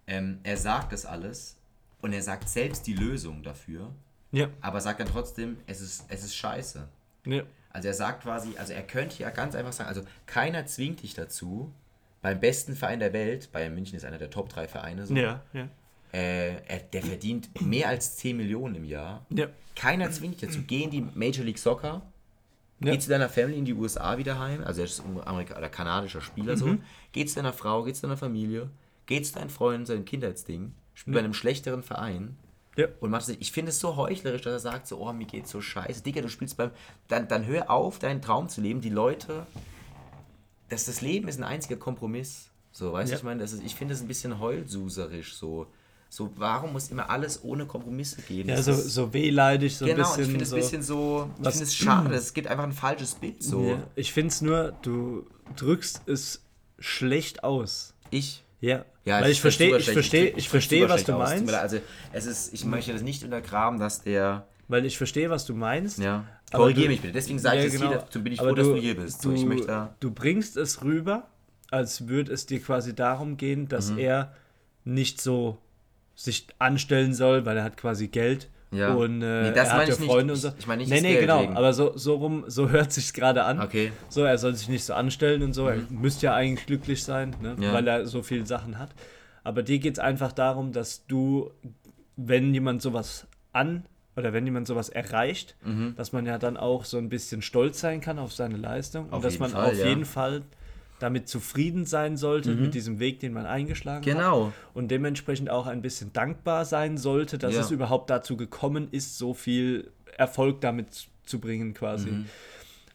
Ähm, 0.08 0.38
er 0.42 0.56
sagt 0.56 0.92
das 0.92 1.06
alles 1.06 1.56
und 2.00 2.12
er 2.12 2.22
sagt 2.22 2.48
selbst 2.48 2.84
die 2.88 2.94
Lösung 2.94 3.44
dafür. 3.44 3.94
Ja. 4.32 4.48
Aber 4.60 4.80
sagt 4.80 4.98
dann 4.98 5.06
trotzdem, 5.06 5.58
es 5.66 5.80
ist, 5.80 6.04
es 6.08 6.24
ist 6.24 6.34
scheiße. 6.34 6.88
Ja. 7.26 7.42
Also 7.72 7.88
er 7.88 7.94
sagt 7.94 8.22
quasi, 8.22 8.50
also 8.58 8.72
er 8.72 8.82
könnte 8.82 9.22
ja 9.22 9.30
ganz 9.30 9.54
einfach 9.54 9.72
sagen, 9.72 9.88
also 9.88 10.02
keiner 10.26 10.66
zwingt 10.66 11.02
dich 11.02 11.14
dazu, 11.14 11.72
beim 12.20 12.38
besten 12.38 12.76
Verein 12.76 13.00
der 13.00 13.12
Welt, 13.12 13.50
Bayern 13.52 13.74
München 13.74 13.96
ist 13.96 14.04
einer 14.04 14.18
der 14.18 14.30
Top 14.30 14.48
3 14.48 14.68
Vereine, 14.68 15.06
so, 15.06 15.14
ja, 15.14 15.42
ja. 15.52 15.68
Äh, 16.12 16.56
er, 16.68 16.78
der 16.92 17.02
verdient 17.02 17.48
mehr 17.62 17.88
als 17.88 18.16
10 18.16 18.36
Millionen 18.36 18.74
im 18.74 18.84
Jahr. 18.84 19.24
Ja. 19.30 19.46
Keiner 19.74 20.10
zwingt 20.10 20.34
dich 20.34 20.50
dazu. 20.50 20.62
Geh 20.66 20.82
in 20.82 20.90
die 20.90 21.00
Major 21.00 21.42
League 21.42 21.58
Soccer, 21.58 22.02
ja. 22.84 22.92
Geh 22.92 22.98
zu 22.98 23.10
deiner 23.10 23.28
Family 23.28 23.58
in 23.58 23.64
die 23.64 23.74
USA 23.74 24.18
wieder 24.18 24.38
heim, 24.38 24.62
also 24.64 24.80
er 24.80 24.86
ist 24.86 25.00
ein 25.00 25.20
Amerika 25.24 25.56
oder 25.56 25.68
kanadischer 25.68 26.20
Spieler 26.20 26.54
mhm. 26.54 26.58
so. 26.58 26.76
Geh 27.12 27.24
zu 27.24 27.36
deiner 27.36 27.52
Frau, 27.52 27.84
geh 27.84 27.92
zu 27.92 28.02
deiner 28.02 28.16
Familie, 28.16 28.70
geh 29.06 29.22
zu 29.22 29.34
deinen 29.34 29.50
Freunden, 29.50 29.86
seinem 29.86 30.04
Kindheitsding, 30.04 30.72
spiel 30.94 31.14
ja. 31.14 31.20
bei 31.20 31.24
einem 31.24 31.34
schlechteren 31.34 31.82
Verein. 31.82 32.36
Ja. 32.76 32.86
Und 33.00 33.10
machst 33.10 33.28
ich 33.28 33.52
finde 33.52 33.70
es 33.70 33.80
so 33.80 33.96
heuchlerisch, 33.96 34.42
dass 34.42 34.52
er 34.52 34.58
sagt 34.72 34.86
so, 34.86 34.98
oh, 34.98 35.12
mir 35.12 35.26
geht's 35.26 35.50
so 35.50 35.60
scheiße. 35.60 36.02
Digga, 36.02 36.22
du 36.22 36.28
spielst 36.28 36.56
beim, 36.56 36.70
dann, 37.08 37.28
dann 37.28 37.46
hör 37.46 37.70
auf, 37.70 37.98
deinen 37.98 38.22
Traum 38.22 38.48
zu 38.48 38.60
leben. 38.60 38.80
Die 38.80 38.88
Leute, 38.88 39.46
dass 40.68 40.86
das 40.86 41.02
Leben 41.02 41.28
ist 41.28 41.38
ein 41.38 41.44
einziger 41.44 41.76
Kompromiss. 41.76 42.50
So, 42.72 42.94
weißt 42.94 43.10
du, 43.10 43.12
ja. 43.12 43.18
ich 43.18 43.24
meine, 43.24 43.40
das 43.40 43.52
ist, 43.52 43.62
ich 43.62 43.74
finde 43.74 43.94
es 43.94 44.00
ein 44.00 44.08
bisschen 44.08 44.40
heulsuserisch 44.40 45.34
so. 45.34 45.66
So, 46.08 46.30
warum 46.36 46.74
muss 46.74 46.90
immer 46.90 47.08
alles 47.08 47.42
ohne 47.42 47.64
Kompromisse 47.64 48.20
gehen? 48.20 48.46
Ja, 48.46 48.62
so, 48.62 48.74
so 48.74 49.14
wehleidig, 49.14 49.74
so 49.74 49.86
genau, 49.86 50.10
ein 50.12 50.16
bisschen. 50.18 50.22
ich 50.24 50.28
finde 50.28 50.42
es 50.42 50.50
so, 50.50 50.56
ein 50.56 50.60
bisschen 50.60 50.82
so. 50.82 51.30
Ich 51.38 51.48
finde 51.48 51.64
es 51.64 51.74
schade, 51.74 52.14
es 52.14 52.34
gibt 52.34 52.48
einfach 52.48 52.64
ein 52.64 52.72
falsches 52.72 53.14
Bild. 53.14 53.42
So. 53.42 53.64
Ja, 53.64 53.82
ich 53.94 54.12
finde 54.12 54.28
es 54.28 54.42
nur, 54.42 54.74
du 54.82 55.26
drückst 55.56 56.02
es 56.06 56.42
schlecht 56.78 57.44
aus. 57.44 57.94
Ich? 58.10 58.44
Ja. 58.62 58.84
Ja, 59.04 59.20
Weil 59.20 59.32
ich 59.32 59.40
verstehe, 59.40 59.76
ich 59.76 59.90
verstehe, 59.90 60.28
ich 60.30 60.48
verstehe, 60.48 60.88
was 60.88 61.02
du 61.02 61.12
meinst. 61.12 61.52
Also, 61.52 61.78
es 62.12 62.26
ist, 62.26 62.54
ich 62.54 62.64
möchte 62.64 62.92
das 62.92 63.02
nicht 63.02 63.22
untergraben, 63.24 63.80
dass 63.80 64.02
der. 64.02 64.46
Weil 64.68 64.86
ich 64.86 64.96
verstehe, 64.96 65.28
was 65.28 65.44
du 65.44 65.54
meinst. 65.54 65.98
Ja. 65.98 66.24
Korrigiere 66.52 66.88
mich 66.88 67.00
bitte. 67.00 67.12
Deswegen 67.12 67.40
sage 67.40 67.58
ja, 67.58 67.62
ich 67.64 67.74
es 67.74 67.80
genau. 67.80 67.90
hier, 67.90 67.98
dazu 67.98 68.22
bin 68.22 68.32
ich 68.32 68.40
aber 68.40 68.50
froh, 68.50 68.54
du, 68.54 68.62
dass 68.62 68.68
du 68.68 68.80
hier 68.80 68.96
bist. 68.96 69.24
Du, 69.24 69.30
so, 69.30 69.34
ich 69.34 69.44
möchte 69.44 69.90
du 69.98 70.10
bringst 70.12 70.56
es 70.56 70.84
rüber, 70.84 71.28
als 71.70 72.06
würde 72.06 72.32
es 72.32 72.46
dir 72.46 72.60
quasi 72.60 72.94
darum 72.94 73.36
gehen, 73.36 73.68
dass 73.68 73.90
mhm. 73.90 73.98
er 73.98 74.32
nicht 74.84 75.20
so 75.20 75.58
sich 76.14 76.46
anstellen 76.58 77.14
soll, 77.14 77.44
weil 77.44 77.56
er 77.56 77.64
hat 77.64 77.76
quasi 77.76 78.08
Geld. 78.08 78.48
Ja. 78.72 78.94
Und 78.94 79.22
äh, 79.22 79.50
nee, 79.50 79.56
er 79.56 79.72
hat 79.72 79.88
ja 79.88 79.94
Freunde 79.94 80.32
nicht. 80.32 80.44
und 80.44 80.50
so. 80.50 80.56
Ich 80.58 80.66
meine 80.66 80.82
nicht 80.82 80.90
Nee, 80.90 81.00
nee, 81.02 81.20
genau. 81.20 81.42
Wegen. 81.42 81.56
Aber 81.56 81.72
so, 81.74 81.96
so 81.96 82.16
rum, 82.16 82.44
so 82.46 82.70
hört 82.70 82.92
sich 82.92 83.12
gerade 83.12 83.44
an. 83.44 83.60
Okay. 83.60 83.92
So, 84.08 84.22
er 84.22 84.38
soll 84.38 84.54
sich 84.54 84.68
nicht 84.68 84.84
so 84.84 84.94
anstellen 84.94 85.42
und 85.42 85.52
so. 85.52 85.64
Mhm. 85.64 85.68
Er 85.68 85.76
müsste 85.90 86.26
ja 86.26 86.34
eigentlich 86.34 86.66
glücklich 86.66 87.04
sein, 87.04 87.36
ne? 87.40 87.56
ja. 87.60 87.72
weil 87.72 87.86
er 87.86 88.06
so 88.06 88.22
viele 88.22 88.46
Sachen 88.46 88.78
hat. 88.78 88.90
Aber 89.44 89.62
dir 89.62 89.78
geht 89.78 89.94
es 89.94 89.98
einfach 89.98 90.32
darum, 90.32 90.72
dass 90.72 91.06
du, 91.06 91.50
wenn 92.16 92.54
jemand 92.54 92.80
sowas 92.80 93.26
an 93.52 93.84
oder 94.16 94.32
wenn 94.32 94.44
jemand 94.44 94.66
sowas 94.66 94.88
erreicht, 94.88 95.56
mhm. 95.64 95.94
dass 95.96 96.12
man 96.12 96.26
ja 96.26 96.38
dann 96.38 96.56
auch 96.56 96.84
so 96.84 96.98
ein 96.98 97.08
bisschen 97.08 97.42
stolz 97.42 97.80
sein 97.80 98.00
kann 98.00 98.18
auf 98.18 98.32
seine 98.32 98.56
Leistung 98.56 99.06
auf 99.06 99.16
und 99.16 99.24
dass 99.24 99.38
man 99.38 99.50
Fall, 99.50 99.70
auf 99.70 99.78
ja. 99.78 99.86
jeden 99.86 100.04
Fall 100.04 100.42
damit 101.02 101.28
zufrieden 101.28 101.84
sein 101.84 102.16
sollte, 102.16 102.54
mhm. 102.54 102.62
mit 102.62 102.74
diesem 102.74 102.98
Weg, 102.98 103.20
den 103.20 103.32
man 103.32 103.46
eingeschlagen 103.46 104.04
genau. 104.04 104.46
hat. 104.46 104.52
Und 104.74 104.90
dementsprechend 104.90 105.50
auch 105.50 105.66
ein 105.66 105.82
bisschen 105.82 106.12
dankbar 106.12 106.64
sein 106.64 106.96
sollte, 106.98 107.38
dass 107.38 107.54
ja. 107.54 107.60
es 107.60 107.70
überhaupt 107.70 108.10
dazu 108.10 108.36
gekommen 108.36 108.88
ist, 108.90 109.18
so 109.18 109.34
viel 109.34 109.90
Erfolg 110.16 110.60
damit 110.60 111.08
zu 111.24 111.40
bringen 111.40 111.74
quasi. 111.74 112.10
Mhm. 112.10 112.26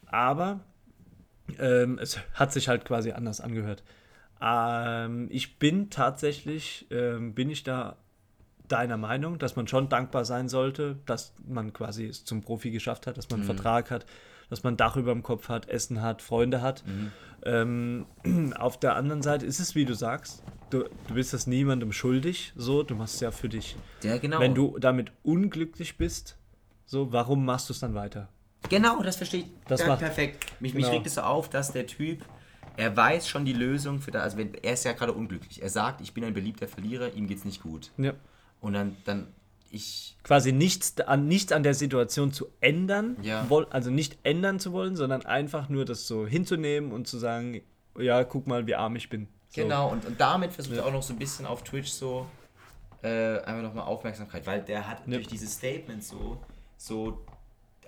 Aber 0.06 0.60
ähm, 1.58 1.98
es 2.00 2.18
hat 2.34 2.52
sich 2.52 2.68
halt 2.68 2.84
quasi 2.84 3.12
anders 3.12 3.40
angehört. 3.40 3.82
Ähm, 4.40 5.28
ich 5.30 5.58
bin 5.58 5.90
tatsächlich, 5.90 6.86
ähm, 6.90 7.34
bin 7.34 7.50
ich 7.50 7.62
da 7.62 7.96
deiner 8.68 8.96
Meinung, 8.96 9.38
dass 9.38 9.56
man 9.56 9.66
schon 9.66 9.88
dankbar 9.88 10.24
sein 10.24 10.48
sollte, 10.48 10.96
dass 11.06 11.32
man 11.46 11.72
quasi 11.72 12.06
es 12.06 12.24
zum 12.24 12.42
Profi 12.42 12.70
geschafft 12.70 13.06
hat, 13.06 13.16
dass 13.16 13.30
man 13.30 13.40
einen 13.40 13.48
mhm. 13.48 13.54
Vertrag 13.54 13.90
hat, 13.90 14.06
dass 14.50 14.62
man 14.62 14.76
Dach 14.76 14.96
über 14.96 15.12
dem 15.12 15.22
Kopf 15.22 15.48
hat, 15.48 15.68
Essen 15.68 16.02
hat, 16.02 16.22
Freunde 16.22 16.62
hat. 16.62 16.84
Mhm. 16.86 17.12
Ähm, 17.44 18.06
auf 18.58 18.78
der 18.78 18.96
anderen 18.96 19.22
Seite 19.22 19.46
ist 19.46 19.60
es, 19.60 19.74
wie 19.74 19.84
du 19.84 19.94
sagst, 19.94 20.42
du, 20.70 20.84
du 21.06 21.14
bist 21.14 21.32
das 21.32 21.46
niemandem 21.46 21.92
schuldig, 21.92 22.52
so, 22.56 22.82
du 22.82 22.94
machst 22.94 23.16
es 23.16 23.20
ja 23.20 23.30
für 23.30 23.48
dich. 23.48 23.76
Ja, 24.02 24.18
genau. 24.18 24.40
Wenn 24.40 24.54
du 24.54 24.78
damit 24.78 25.12
unglücklich 25.22 25.96
bist, 25.96 26.36
so, 26.86 27.12
warum 27.12 27.44
machst 27.44 27.68
du 27.68 27.72
es 27.72 27.80
dann 27.80 27.94
weiter? 27.94 28.28
Genau, 28.68 29.02
das 29.02 29.16
verstehe 29.16 29.40
ich. 29.40 29.46
Das 29.66 29.80
ja, 29.80 29.96
perfekt. 29.96 30.46
Mich, 30.60 30.72
genau. 30.72 30.86
mich 30.86 30.94
regt 30.94 31.06
es 31.06 31.14
so 31.14 31.20
auf, 31.22 31.48
dass 31.48 31.72
der 31.72 31.86
Typ, 31.86 32.24
er 32.76 32.96
weiß 32.96 33.28
schon 33.28 33.44
die 33.44 33.52
Lösung 33.52 34.00
für 34.00 34.10
das, 34.10 34.22
also 34.22 34.38
wenn, 34.38 34.54
er 34.54 34.72
ist 34.72 34.84
ja 34.84 34.92
gerade 34.92 35.12
unglücklich. 35.12 35.62
Er 35.62 35.70
sagt, 35.70 36.00
ich 36.00 36.12
bin 36.14 36.24
ein 36.24 36.34
beliebter 36.34 36.66
Verlierer, 36.68 37.12
ihm 37.14 37.26
geht 37.26 37.38
es 37.38 37.44
nicht 37.44 37.62
gut. 37.62 37.90
Ja. 37.96 38.14
Und 38.60 38.72
dann, 38.72 38.96
dann 39.04 39.28
ich. 39.70 40.16
Quasi 40.22 40.52
nichts 40.52 41.00
an, 41.00 41.26
nichts 41.26 41.52
an 41.52 41.62
der 41.62 41.74
Situation 41.74 42.32
zu 42.32 42.48
ändern, 42.60 43.16
ja. 43.22 43.46
also 43.70 43.90
nicht 43.90 44.18
ändern 44.22 44.60
zu 44.60 44.72
wollen, 44.72 44.96
sondern 44.96 45.24
einfach 45.24 45.68
nur 45.68 45.84
das 45.84 46.06
so 46.06 46.26
hinzunehmen 46.26 46.92
und 46.92 47.06
zu 47.06 47.18
sagen, 47.18 47.62
ja, 47.98 48.24
guck 48.24 48.46
mal, 48.46 48.66
wie 48.66 48.74
arm 48.74 48.96
ich 48.96 49.08
bin. 49.08 49.28
So. 49.48 49.62
Genau, 49.62 49.90
und, 49.90 50.04
und 50.04 50.20
damit 50.20 50.52
versucht 50.52 50.76
ja. 50.76 50.82
er 50.82 50.88
auch 50.88 50.92
noch 50.92 51.02
so 51.02 51.14
ein 51.14 51.18
bisschen 51.18 51.46
auf 51.46 51.64
Twitch 51.64 51.90
so 51.90 52.26
äh, 53.02 53.38
einfach 53.38 53.62
nochmal 53.62 53.86
Aufmerksamkeit, 53.86 54.46
weil 54.46 54.62
der 54.62 54.88
hat 54.88 55.06
ja. 55.06 55.14
durch 55.14 55.28
dieses 55.28 55.54
Statement 55.54 56.04
so, 56.04 56.38
so 56.76 57.24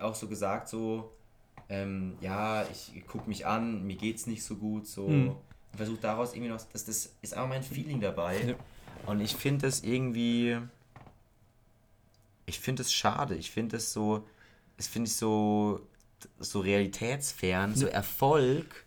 auch 0.01 0.15
so 0.15 0.29
gesagt, 0.29 0.69
so, 0.69 1.13
ähm, 1.69 2.17
ja, 2.21 2.65
ich 2.71 3.07
gucke 3.07 3.29
mich 3.29 3.47
an, 3.47 3.87
mir 3.87 3.97
geht's 3.97 4.27
nicht 4.27 4.45
so 4.45 4.57
gut, 4.57 4.87
so. 4.87 5.09
Mhm. 5.09 5.37
Versuche 5.77 6.01
daraus 6.01 6.35
irgendwie 6.35 6.51
noch, 6.51 6.61
das, 6.73 6.85
das 6.85 7.15
ist 7.23 7.37
auch 7.37 7.47
mein 7.47 7.63
Feeling 7.63 8.01
dabei. 8.01 8.41
Ja. 8.41 8.55
Und 9.07 9.21
ich 9.21 9.37
finde 9.37 9.69
es 9.69 9.85
irgendwie, 9.85 10.59
ich 12.51 12.61
finde 12.61 12.83
es 12.83 12.93
schade, 12.93 13.37
ich 13.37 13.51
finde 13.51 13.77
es 13.77 13.93
so, 13.93 14.27
es 14.77 14.89
finde 14.89 15.09
ich 15.09 15.17
so, 15.17 15.81
so 16.39 16.61
realitätsfern, 16.61 17.75
so 17.75 17.87
Erfolg. 17.87 18.85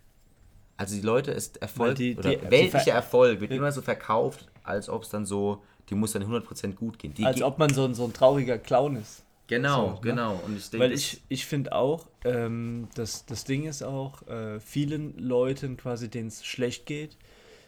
Also 0.76 0.96
die 0.96 1.00
Leute 1.02 1.30
ist 1.30 1.56
Erfolg 1.58 1.96
die, 1.96 2.16
oder 2.16 2.36
die, 2.36 2.50
weltlicher 2.50 2.92
Erfolg 2.92 3.40
wird 3.40 3.52
immer 3.52 3.72
so 3.72 3.80
verkauft, 3.80 4.46
als 4.64 4.88
ob 4.88 5.04
es 5.04 5.08
dann 5.08 5.24
so, 5.24 5.62
die 5.88 5.94
muss 5.94 6.12
dann 6.12 6.24
100% 6.24 6.74
gut 6.74 6.98
gehen. 6.98 7.14
Die 7.14 7.24
als 7.24 7.40
ob 7.42 7.58
man 7.58 7.72
so 7.72 7.84
ein, 7.84 7.94
so 7.94 8.04
ein 8.04 8.12
trauriger 8.12 8.58
Clown 8.58 8.96
ist. 8.96 9.22
Genau, 9.46 9.88
so, 9.88 9.94
ne? 9.94 10.00
genau. 10.02 10.40
Und 10.44 10.56
ich 10.56 10.70
denke, 10.70 10.84
Weil 10.84 10.92
ich, 10.92 11.22
ich 11.28 11.46
finde 11.46 11.72
auch, 11.72 12.06
ähm, 12.24 12.88
das, 12.94 13.24
das 13.26 13.44
Ding 13.44 13.64
ist 13.64 13.82
auch, 13.82 14.26
äh, 14.26 14.60
vielen 14.60 15.16
Leuten 15.18 15.76
quasi, 15.76 16.08
denen 16.10 16.28
es 16.28 16.44
schlecht 16.44 16.86
geht, 16.86 17.16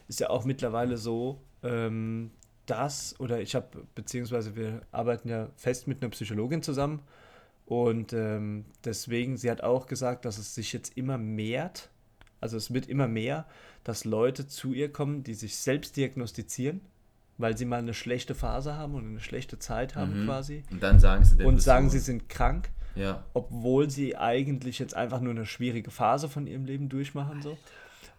ist 0.07 0.19
ja 0.19 0.29
auch 0.29 0.45
mittlerweile 0.45 0.97
so, 0.97 1.39
ähm, 1.63 2.31
dass, 2.67 3.19
oder 3.19 3.41
ich 3.41 3.55
habe, 3.55 3.85
beziehungsweise 3.95 4.55
wir 4.55 4.81
arbeiten 4.91 5.29
ja 5.29 5.49
fest 5.55 5.87
mit 5.87 6.01
einer 6.01 6.11
Psychologin 6.11 6.61
zusammen 6.61 7.01
und 7.65 8.13
ähm, 8.13 8.65
deswegen, 8.85 9.37
sie 9.37 9.49
hat 9.49 9.61
auch 9.61 9.87
gesagt, 9.87 10.25
dass 10.25 10.37
es 10.37 10.53
sich 10.53 10.71
jetzt 10.73 10.95
immer 10.95 11.17
mehrt, 11.17 11.89
also 12.39 12.55
es 12.55 12.73
wird 12.73 12.87
immer 12.87 13.07
mehr, 13.07 13.45
dass 13.83 14.05
Leute 14.05 14.47
zu 14.47 14.73
ihr 14.73 14.91
kommen, 14.91 15.23
die 15.23 15.33
sich 15.33 15.55
selbst 15.55 15.97
diagnostizieren 15.97 16.81
weil 17.37 17.57
sie 17.57 17.65
mal 17.65 17.77
eine 17.77 17.93
schlechte 17.93 18.35
Phase 18.35 18.75
haben 18.75 18.95
und 18.95 19.05
eine 19.05 19.19
schlechte 19.19 19.59
Zeit 19.59 19.95
haben 19.95 20.21
mhm. 20.21 20.25
quasi. 20.25 20.63
Und 20.71 20.81
dann 20.81 20.99
sagen 20.99 21.23
sie 21.23 21.43
Und 21.43 21.61
sagen, 21.61 21.89
sie 21.89 21.99
sind 21.99 22.29
krank. 22.29 22.69
Ja. 22.95 23.23
Obwohl 23.33 23.89
sie 23.89 24.17
eigentlich 24.17 24.79
jetzt 24.79 24.95
einfach 24.95 25.21
nur 25.21 25.31
eine 25.31 25.45
schwierige 25.45 25.91
Phase 25.91 26.29
von 26.29 26.47
ihrem 26.47 26.65
Leben 26.65 26.89
durchmachen. 26.89 27.43
So. 27.43 27.57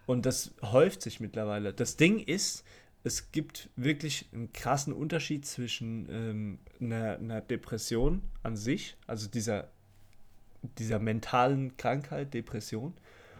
Und 0.05 0.25
das 0.25 0.51
häuft 0.61 1.01
sich 1.01 1.19
mittlerweile. 1.19 1.73
Das 1.73 1.97
Ding 1.97 2.19
ist, 2.19 2.63
es 3.03 3.31
gibt 3.31 3.69
wirklich 3.75 4.27
einen 4.33 4.51
krassen 4.51 4.93
Unterschied 4.93 5.45
zwischen 5.45 6.07
ähm, 6.09 6.59
einer, 6.81 7.17
einer, 7.17 7.41
Depression 7.41 8.21
an 8.43 8.57
sich, 8.57 8.97
also 9.07 9.27
dieser, 9.29 9.69
dieser 10.77 10.99
mentalen 10.99 11.77
Krankheit, 11.77 12.33
Depression. 12.33 12.93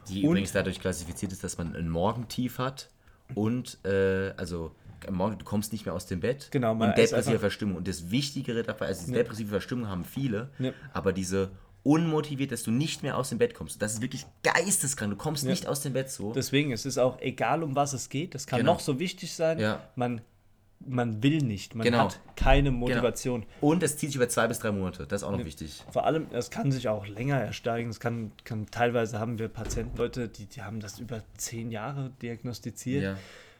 Die 0.07 0.23
übrigens 0.23 0.53
dadurch 0.53 0.79
klassifiziert 0.79 1.31
ist, 1.31 1.43
dass 1.43 1.57
man 1.57 1.75
ein 1.75 1.89
Morgentief 1.89 2.57
hat 2.57 2.89
und 3.35 3.77
äh, 3.85 4.31
also 4.37 4.75
am 5.07 5.15
Morgen, 5.15 5.37
du 5.37 5.45
kommst 5.45 5.71
nicht 5.71 5.85
mehr 5.85 5.93
aus 5.93 6.07
dem 6.07 6.19
Bett. 6.19 6.49
Genau, 6.51 6.75
man 6.75 6.89
und 6.89 6.97
depressive 6.97 7.39
Verstimmung. 7.39 7.77
Und 7.77 7.87
das 7.87 8.11
Wichtigere 8.11 8.63
dabei, 8.63 8.87
also 8.87 9.01
diese 9.01 9.13
ja. 9.13 9.23
depressive 9.23 9.49
Verstimmung 9.49 9.87
haben 9.87 10.03
viele, 10.03 10.49
ja. 10.59 10.73
aber 10.93 11.13
diese 11.13 11.51
unmotiviert, 11.83 12.51
dass 12.51 12.63
du 12.63 12.71
nicht 12.71 13.03
mehr 13.03 13.17
aus 13.17 13.29
dem 13.29 13.37
Bett 13.37 13.53
kommst. 13.53 13.81
Das 13.81 13.93
ist 13.93 14.01
wirklich 14.01 14.25
geisteskrank. 14.43 15.11
Du 15.11 15.17
kommst 15.17 15.43
ja. 15.43 15.49
nicht 15.49 15.67
aus 15.67 15.81
dem 15.81 15.93
Bett 15.93 16.09
so. 16.09 16.33
Deswegen, 16.33 16.71
es 16.71 16.85
ist 16.85 16.97
auch 16.97 17.19
egal, 17.21 17.63
um 17.63 17.75
was 17.75 17.93
es 17.93 18.09
geht. 18.09 18.35
Das 18.35 18.47
kann 18.47 18.59
genau. 18.59 18.73
noch 18.73 18.79
so 18.79 18.99
wichtig 18.99 19.33
sein. 19.33 19.59
Ja. 19.59 19.81
Man, 19.95 20.21
man 20.79 21.23
will 21.23 21.39
nicht. 21.39 21.75
Man 21.75 21.85
genau. 21.85 21.99
hat 21.99 22.19
keine 22.35 22.69
genau. 22.69 22.79
Motivation. 22.79 23.41
Genau. 23.41 23.71
Und 23.71 23.83
es 23.83 23.97
zieht 23.97 24.09
sich 24.09 24.17
über 24.17 24.29
zwei 24.29 24.47
bis 24.47 24.59
drei 24.59 24.71
Monate. 24.71 25.07
Das 25.07 25.21
ist 25.21 25.27
auch 25.27 25.31
noch 25.31 25.45
wichtig. 25.45 25.83
Vor 25.91 26.05
allem, 26.05 26.27
es 26.31 26.49
kann 26.49 26.71
sich 26.71 26.89
auch 26.89 27.07
länger 27.07 27.37
ersteigen. 27.37 27.89
Es 27.89 27.99
kann, 27.99 28.31
kann 28.43 28.65
teilweise 28.69 29.19
haben 29.19 29.39
wir 29.39 29.47
Patienten, 29.47 29.97
Leute, 29.97 30.27
die, 30.27 30.45
die 30.45 30.61
haben 30.61 30.79
das 30.79 30.99
über 30.99 31.21
zehn 31.37 31.71
Jahre 31.71 32.11
diagnostiziert. 32.21 33.03
Ja 33.03 33.17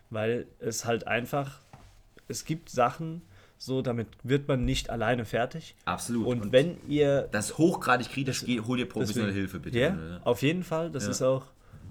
weil 0.10 0.48
es 0.60 0.86
halt 0.86 1.08
einfach, 1.08 1.60
es 2.28 2.46
gibt 2.46 2.70
Sachen, 2.70 3.22
so 3.60 3.82
damit 3.82 4.08
wird 4.24 4.48
man 4.48 4.65
nicht 4.65 4.89
alleine 4.89 5.26
fertig. 5.26 5.76
Absolut. 5.86 6.26
Und, 6.26 6.41
und 6.41 6.52
wenn 6.54 6.78
ihr 6.88 7.28
das 7.32 7.58
hochgradig 7.58 8.10
kritisch 8.10 8.45
geht, 8.45 8.65
hol 8.65 8.78
dir 8.78 8.88
professionelle 8.88 9.34
deswegen, 9.34 9.52
Hilfe 9.52 9.60
bitte. 9.60 9.78
Ja, 9.78 9.91
ne? 9.91 10.22
auf 10.24 10.41
jeden 10.41 10.63
Fall. 10.63 10.89
Das 10.89 11.04
ja. 11.04 11.12
ist 11.12 11.22
auch 11.22 11.45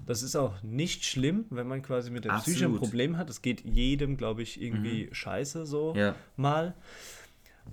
das 0.07 0.23
ist 0.23 0.35
auch 0.35 0.63
nicht 0.63 1.05
schlimm, 1.05 1.45
wenn 1.51 1.67
man 1.67 1.83
quasi 1.83 2.09
mit 2.09 2.25
der 2.25 2.33
Absolut. 2.33 2.57
Psyche 2.57 2.65
ein 2.65 2.75
Problem 2.77 3.17
hat. 3.17 3.29
Das 3.29 3.43
geht 3.43 3.63
jedem, 3.63 4.17
glaube 4.17 4.41
ich, 4.41 4.59
irgendwie 4.59 5.05
mhm. 5.05 5.13
scheiße 5.13 5.67
so 5.67 5.93
ja. 5.95 6.15
mal. 6.35 6.73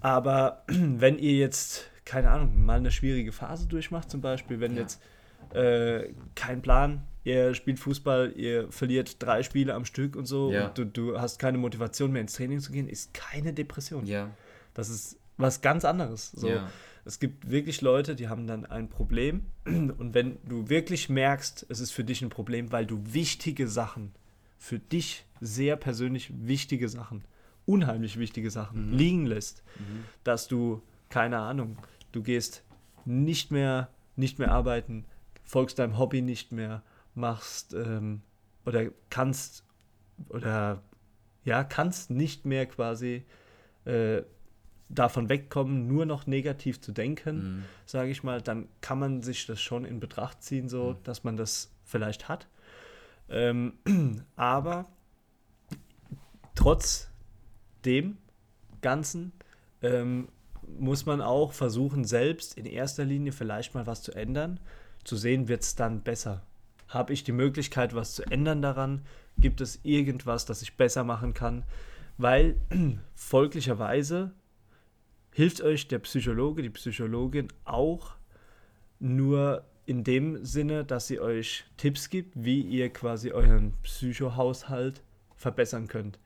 Aber 0.01 0.63
wenn 0.69 1.19
ihr 1.19 1.33
jetzt, 1.33 1.91
keine 2.05 2.29
Ahnung, 2.29 2.63
mal 2.63 2.77
eine 2.77 2.91
schwierige 2.91 3.33
Phase 3.33 3.67
durchmacht, 3.67 4.11
zum 4.11 4.21
Beispiel, 4.21 4.61
wenn 4.61 4.75
ja. 4.75 4.83
jetzt 4.83 5.03
äh, 5.55 6.13
kein 6.35 6.61
Plan, 6.61 7.05
ihr 7.27 7.55
spielt 7.55 7.81
Fußball, 7.81 8.35
ihr 8.37 8.71
verliert 8.71 9.21
drei 9.21 9.43
Spiele 9.43 9.75
am 9.75 9.85
Stück 9.85 10.15
und 10.15 10.27
so 10.27 10.53
ja. 10.53 10.69
und 10.69 10.79
du, 10.79 10.85
du 10.87 11.21
hast 11.21 11.41
keine 11.41 11.59
Motivation 11.59 12.13
mehr 12.13 12.23
ins 12.23 12.35
Training 12.35 12.61
zu 12.61 12.71
gehen, 12.71 12.89
ist 12.89 13.13
keine 13.15 13.53
Depression. 13.53 14.07
Ja. 14.07 14.31
Das 14.75 14.89
ist 14.89 15.19
was 15.37 15.61
ganz 15.61 15.85
anderes. 15.85 16.31
So. 16.31 16.49
Ja. 16.49 16.71
Es 17.05 17.19
gibt 17.19 17.51
wirklich 17.51 17.81
Leute, 17.81 18.15
die 18.15 18.29
haben 18.29 18.47
dann 18.47 18.65
ein 18.65 18.89
Problem 18.89 19.47
und 19.65 20.15
wenn 20.15 20.39
du 20.45 20.69
wirklich 20.69 21.09
merkst, 21.09 21.67
es 21.69 21.81
ist 21.81 21.91
für 21.91 22.05
dich 22.05 22.23
ein 22.23 22.31
Problem, 22.31 22.71
weil 22.71 22.87
du 22.87 23.03
wichtige 23.05 23.67
Sachen, 23.67 24.13
für 24.57 24.79
dich 24.79 25.25
sehr 25.41 25.75
persönlich 25.75 26.31
wichtige 26.33 26.89
Sachen, 26.89 27.25
unheimlich 27.67 28.21
wichtige 28.21 28.53
Sachen 28.53 28.93
mhm. 28.93 28.97
liegen 28.97 29.27
lässt, 29.27 29.65
mhm. 29.81 30.05
dass 30.23 30.47
du, 30.47 30.81
keine 31.09 31.39
Ahnung, 31.39 31.77
du 32.13 32.23
gehst 32.23 32.63
nicht 33.05 33.51
mehr, 33.51 33.91
nicht 34.15 34.39
mehr 34.39 34.53
arbeiten, 34.53 35.05
folgst 35.43 35.81
deinem 35.81 35.99
Hobby 35.99 36.23
nicht 36.23 36.53
mehr, 36.53 36.83
machst 37.17 37.75
ähm, 37.75 38.23
oder 38.65 38.87
kannst 39.11 39.65
oder 40.29 40.83
ja, 41.45 41.63
kannst 41.65 42.11
nicht 42.11 42.45
mehr 42.45 42.67
quasi 42.67 43.25
äh, 43.85 44.23
davon 44.89 45.29
wegkommen, 45.29 45.87
nur 45.87 46.07
noch 46.07 46.27
negativ 46.27 46.81
zu 46.81 46.93
denken, 46.93 47.37
mhm. 47.37 47.65
sage 47.87 48.11
ich 48.11 48.23
mal, 48.23 48.41
dann 48.41 48.69
kann 48.81 48.99
man 48.99 49.23
sich 49.23 49.47
das 49.47 49.61
schon 49.61 49.85
in 49.85 50.01
Betracht 50.01 50.43
ziehen, 50.43 50.69
so 50.69 50.93
mhm. 50.93 51.03
dass 51.05 51.25
man 51.25 51.37
das 51.37 51.73
vielleicht 51.85 52.29
hat. 52.29 52.49
Ähm, 53.29 53.75
aber 54.37 54.87
trotz 56.55 57.09
dem 57.85 58.19
Ganzen 58.81 59.33
ähm, 59.83 60.29
muss 60.79 61.07
man 61.07 61.21
auch 61.21 61.53
versuchen, 61.53 62.05
selbst 62.05 62.57
in 62.57 62.67
erster 62.67 63.05
Linie 63.05 63.33
vielleicht 63.33 63.75
mal 63.75 63.87
was 63.87 64.03
zu 64.03 64.13
ändern, 64.13 64.61
zu 65.05 65.17
sehen, 65.17 65.49
wird 65.49 65.63
es 65.63 65.77
dann 65.77 66.03
besser. 66.03 66.43
Habe 66.89 67.13
ich 67.13 67.25
die 67.25 67.33
Möglichkeit, 67.33 67.95
was 67.95 68.15
zu 68.15 68.23
ändern 68.25 68.63
daran? 68.63 69.03
Gibt 69.39 69.61
es 69.61 69.81
irgendwas, 69.83 70.47
das 70.47 70.63
ich 70.63 70.77
besser 70.77 71.05
machen 71.05 71.35
kann? 71.35 71.65
Weil 72.19 72.57
folglicherweise 73.15 74.33
hilft 75.33 75.61
euch 75.61 75.89
der 75.89 75.99
Psychologe, 75.99 76.63
die 76.63 76.71
Psychologin 76.71 77.49
auch 77.65 78.15
nur 78.99 79.65
in 79.85 80.03
dem 80.03 80.45
Sinne, 80.45 80.85
dass 80.85 81.07
sie 81.07 81.21
euch 81.21 81.65
Tipps 81.77 82.11
gibt, 82.11 82.33
wie 82.35 82.61
ihr 82.61 82.93
quasi 82.93 83.31
euren 83.31 83.73
Psychohaushalt 83.83 85.03
verbessern 85.37 85.87
könnt. 85.89 86.19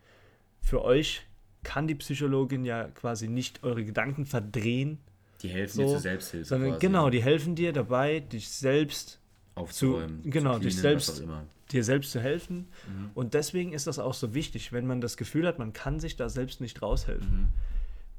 Für 0.61 0.83
euch 0.83 1.27
kann 1.63 1.87
die 1.87 1.95
Psychologin 1.95 2.65
ja 2.65 2.85
quasi 2.85 3.29
nicht 3.29 3.63
eure 3.63 3.85
Gedanken 3.85 4.25
verdrehen. 4.25 4.99
Die 5.43 5.49
helfen 5.49 5.77
so, 5.77 5.83
dir 5.83 5.89
zur 5.89 6.01
Selbsthilfe. 6.01 6.47
Sondern 6.47 6.71
quasi. 6.71 6.87
genau, 6.87 7.11
die 7.11 7.23
helfen 7.23 7.55
dir 7.55 7.73
dabei, 7.73 8.21
dich 8.21 8.49
selbst 8.49 9.20
aufzuräumen. 9.55 10.23
Zu, 10.23 10.31
genau, 10.31 10.55
zu 10.55 10.61
dich 10.61 10.77
selbst, 10.77 11.23
dir 11.71 11.85
selbst 11.85 12.13
zu 12.13 12.21
helfen. 12.21 12.69
Mhm. 12.89 13.11
Und 13.15 13.35
deswegen 13.35 13.73
ist 13.73 13.87
das 13.87 13.99
auch 13.99 14.15
so 14.15 14.35
wichtig, 14.35 14.73
wenn 14.73 14.87
man 14.87 15.01
das 15.01 15.17
Gefühl 15.17 15.47
hat, 15.47 15.59
man 15.59 15.73
kann 15.73 16.01
sich 16.01 16.17
da 16.17 16.29
selbst 16.29 16.61
nicht 16.61 16.83
raushelfen, 16.83 17.43
mhm. 17.43 17.49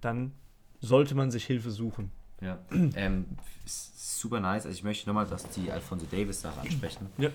dann 0.01 0.31
sollte 0.79 1.15
man 1.15 1.31
sich 1.31 1.45
Hilfe 1.45 1.71
suchen. 1.71 2.11
Ja, 2.41 2.57
ähm, 2.95 3.25
super 3.65 4.39
nice. 4.39 4.65
Also 4.65 4.75
ich 4.75 4.83
möchte 4.83 5.07
nochmal 5.07 5.27
dass 5.27 5.47
die 5.49 5.71
Alfonso 5.71 6.05
Davis-Sache 6.09 6.59
ansprechen. 6.61 7.07
Ja. 7.17 7.29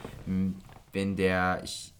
Wenn 0.92 1.16
der, 1.16 1.62
ich, 1.64 1.94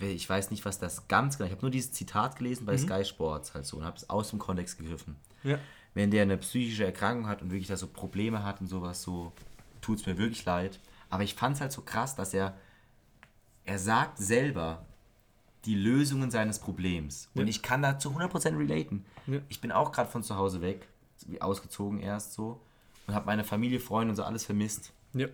ich 0.00 0.28
weiß 0.28 0.50
nicht, 0.52 0.64
was 0.64 0.78
das 0.78 1.08
ganz 1.08 1.36
genau, 1.36 1.46
ich 1.46 1.52
habe 1.52 1.62
nur 1.62 1.70
dieses 1.70 1.92
Zitat 1.92 2.36
gelesen 2.36 2.64
bei 2.64 2.74
mhm. 2.74 2.78
Sky 2.78 3.04
Sports 3.04 3.54
halt 3.54 3.66
so 3.66 3.78
und 3.78 3.84
habe 3.84 3.96
es 3.96 4.08
aus 4.08 4.30
dem 4.30 4.38
Kontext 4.38 4.78
gegriffen. 4.78 5.16
Ja. 5.42 5.58
Wenn 5.94 6.10
der 6.10 6.22
eine 6.22 6.38
psychische 6.38 6.84
Erkrankung 6.84 7.26
hat 7.26 7.42
und 7.42 7.50
wirklich 7.50 7.68
da 7.68 7.76
so 7.76 7.88
Probleme 7.88 8.44
hat 8.44 8.60
und 8.60 8.68
sowas 8.68 9.02
so, 9.02 9.32
tut 9.82 10.00
es 10.00 10.06
mir 10.06 10.16
wirklich 10.16 10.44
leid. 10.46 10.80
Aber 11.10 11.22
ich 11.22 11.34
fand 11.34 11.56
es 11.56 11.60
halt 11.60 11.72
so 11.72 11.82
krass, 11.82 12.16
dass 12.16 12.32
er, 12.32 12.56
er 13.66 13.78
sagt 13.78 14.16
selber 14.16 14.86
die 15.66 15.74
Lösungen 15.74 16.30
seines 16.30 16.58
Problems. 16.58 17.28
Ja. 17.34 17.42
Und 17.42 17.48
ich 17.48 17.62
kann 17.62 17.82
da 17.82 17.98
zu 17.98 18.10
100% 18.10 18.58
relaten. 18.58 19.04
Ja. 19.26 19.40
Ich 19.50 19.60
bin 19.60 19.70
auch 19.70 19.92
gerade 19.92 20.10
von 20.10 20.22
zu 20.22 20.36
Hause 20.36 20.62
weg, 20.62 20.88
ausgezogen 21.40 22.00
erst 22.00 22.32
so, 22.32 22.60
und 23.06 23.14
habe 23.14 23.26
meine 23.26 23.44
Familie, 23.44 23.78
Freunde 23.78 24.12
und 24.12 24.16
so 24.16 24.24
alles 24.24 24.44
vermisst. 24.44 24.92
Ja. 25.12 25.28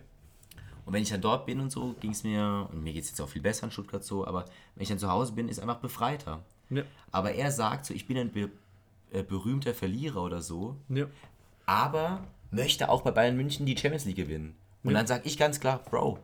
Und 0.85 0.93
wenn 0.93 1.03
ich 1.03 1.09
dann 1.09 1.21
dort 1.21 1.45
bin 1.45 1.59
und 1.59 1.71
so, 1.71 1.95
ging 1.99 2.11
es 2.11 2.23
mir, 2.23 2.67
und 2.71 2.83
mir 2.83 2.93
geht 2.93 3.03
es 3.03 3.09
jetzt 3.09 3.21
auch 3.21 3.29
viel 3.29 3.41
besser 3.41 3.65
in 3.65 3.71
Stuttgart 3.71 4.03
so, 4.03 4.25
aber 4.25 4.45
wenn 4.75 4.83
ich 4.83 4.89
dann 4.89 4.99
zu 4.99 5.09
Hause 5.09 5.33
bin, 5.33 5.47
ist 5.47 5.59
einfach 5.59 5.77
befreiter. 5.77 6.43
Ja. 6.69 6.83
Aber 7.11 7.31
er 7.31 7.51
sagt 7.51 7.85
so, 7.85 7.93
ich 7.93 8.07
bin 8.07 8.17
ein 8.17 8.31
be 8.31 8.49
äh, 9.11 9.23
berühmter 9.23 9.73
Verlierer 9.73 10.21
oder 10.21 10.41
so, 10.41 10.75
ja. 10.87 11.07
aber 11.65 12.27
möchte 12.51 12.89
auch 12.89 13.01
bei 13.01 13.11
Bayern 13.11 13.35
München 13.35 13.65
die 13.65 13.77
Champions 13.77 14.05
League 14.05 14.17
gewinnen. 14.17 14.55
Und 14.83 14.91
ja. 14.91 14.97
dann 14.97 15.07
sage 15.07 15.23
ich 15.25 15.37
ganz 15.37 15.59
klar, 15.59 15.79
Bro, 15.79 16.19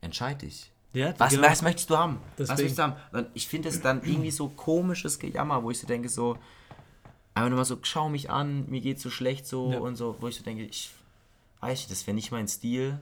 entscheid 0.00 0.42
dich. 0.42 0.70
Ja, 0.92 1.12
was, 1.18 1.32
genau. 1.32 1.48
was 1.48 1.62
möchtest 1.62 1.90
du 1.90 1.98
haben? 1.98 2.20
Deswegen. 2.38 2.48
Was 2.50 2.58
möchtest 2.58 2.78
du 2.78 2.82
haben? 2.82 2.96
Und 3.12 3.26
ich 3.34 3.48
finde 3.48 3.68
es 3.68 3.80
dann 3.80 4.02
irgendwie 4.04 4.30
so 4.30 4.48
komisches 4.48 5.18
Gejammer, 5.18 5.62
wo 5.62 5.70
ich 5.70 5.78
so 5.80 5.86
denke, 5.86 6.08
so, 6.08 6.38
einfach 7.34 7.50
nur 7.50 7.58
mal 7.58 7.64
so, 7.64 7.78
schau 7.82 8.08
mich 8.08 8.30
an, 8.30 8.68
mir 8.70 8.80
geht's 8.80 9.02
so 9.02 9.10
schlecht 9.10 9.46
so 9.46 9.72
ja. 9.72 9.78
und 9.80 9.96
so, 9.96 10.16
wo 10.20 10.28
ich 10.28 10.36
so 10.36 10.44
denke, 10.44 10.64
ich 10.64 10.90
weiß 11.60 11.80
nicht, 11.80 11.90
das 11.90 12.06
wäre 12.06 12.14
nicht 12.14 12.30
mein 12.30 12.46
Stil. 12.46 13.00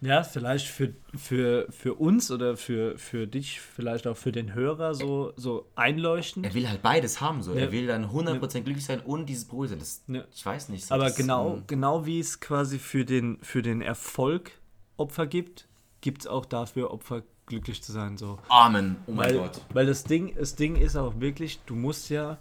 Ja, 0.00 0.22
vielleicht 0.22 0.68
für, 0.68 0.94
für, 1.16 1.66
für 1.70 1.94
uns 1.94 2.30
oder 2.30 2.56
für, 2.56 2.96
für 2.98 3.26
dich, 3.26 3.60
vielleicht 3.60 4.06
auch 4.06 4.16
für 4.16 4.30
den 4.30 4.54
Hörer 4.54 4.94
so, 4.94 5.32
so 5.36 5.66
einleuchtend. 5.74 6.46
Er 6.46 6.54
will 6.54 6.68
halt 6.68 6.82
beides 6.82 7.20
haben, 7.20 7.42
so. 7.42 7.54
Ja. 7.54 7.62
Er 7.62 7.72
will 7.72 7.88
dann 7.88 8.06
100% 8.06 8.54
ja. 8.54 8.60
glücklich 8.60 8.84
sein 8.84 9.00
und 9.00 9.26
dieses 9.26 9.46
Brot 9.46 9.70
Das, 9.72 10.04
ja. 10.06 10.22
Ich 10.32 10.46
weiß 10.46 10.68
nicht. 10.68 10.86
So 10.86 10.94
Aber 10.94 11.10
genau, 11.10 11.48
um, 11.48 11.64
genau 11.66 12.06
wie 12.06 12.20
es 12.20 12.38
quasi 12.38 12.78
für 12.78 13.04
den, 13.04 13.38
für 13.42 13.62
den 13.62 13.82
Erfolg 13.82 14.52
Opfer 14.96 15.26
gibt, 15.26 15.66
gibt 16.00 16.22
es 16.22 16.26
auch 16.28 16.44
dafür 16.44 16.92
Opfer, 16.92 17.22
glücklich 17.46 17.82
zu 17.82 17.90
sein. 17.90 18.16
So. 18.16 18.38
Amen. 18.48 18.96
Oh 19.06 19.12
mein 19.12 19.30
weil, 19.30 19.38
Gott. 19.38 19.60
Weil 19.72 19.86
das 19.86 20.04
Ding, 20.04 20.34
das 20.36 20.54
Ding 20.54 20.76
ist 20.76 20.94
auch 20.96 21.18
wirklich, 21.18 21.58
du 21.66 21.74
musst 21.74 22.08
ja 22.08 22.38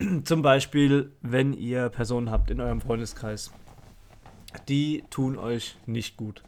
zum 0.24 0.42
Beispiel, 0.42 1.12
wenn 1.22 1.52
ihr 1.52 1.88
Personen 1.88 2.32
habt 2.32 2.50
in 2.50 2.60
eurem 2.60 2.80
Freundeskreis, 2.80 3.52
die 4.68 5.04
tun 5.10 5.38
euch 5.38 5.76
nicht 5.86 6.16
gut 6.16 6.42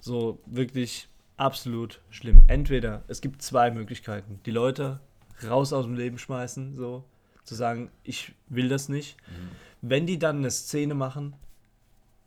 so 0.00 0.40
wirklich 0.46 1.08
absolut 1.36 2.00
schlimm. 2.10 2.42
Entweder 2.46 3.02
es 3.08 3.20
gibt 3.20 3.42
zwei 3.42 3.70
Möglichkeiten. 3.70 4.40
Die 4.44 4.50
Leute 4.50 5.00
raus 5.48 5.72
aus 5.72 5.84
dem 5.84 5.94
Leben 5.94 6.18
schmeißen, 6.18 6.76
so 6.76 7.04
zu 7.44 7.54
sagen, 7.54 7.90
ich 8.04 8.32
will 8.48 8.68
das 8.68 8.88
nicht. 8.88 9.16
Mhm. 9.26 9.48
Wenn 9.82 10.06
die 10.06 10.18
dann 10.18 10.38
eine 10.38 10.50
Szene 10.50 10.94
machen, 10.94 11.34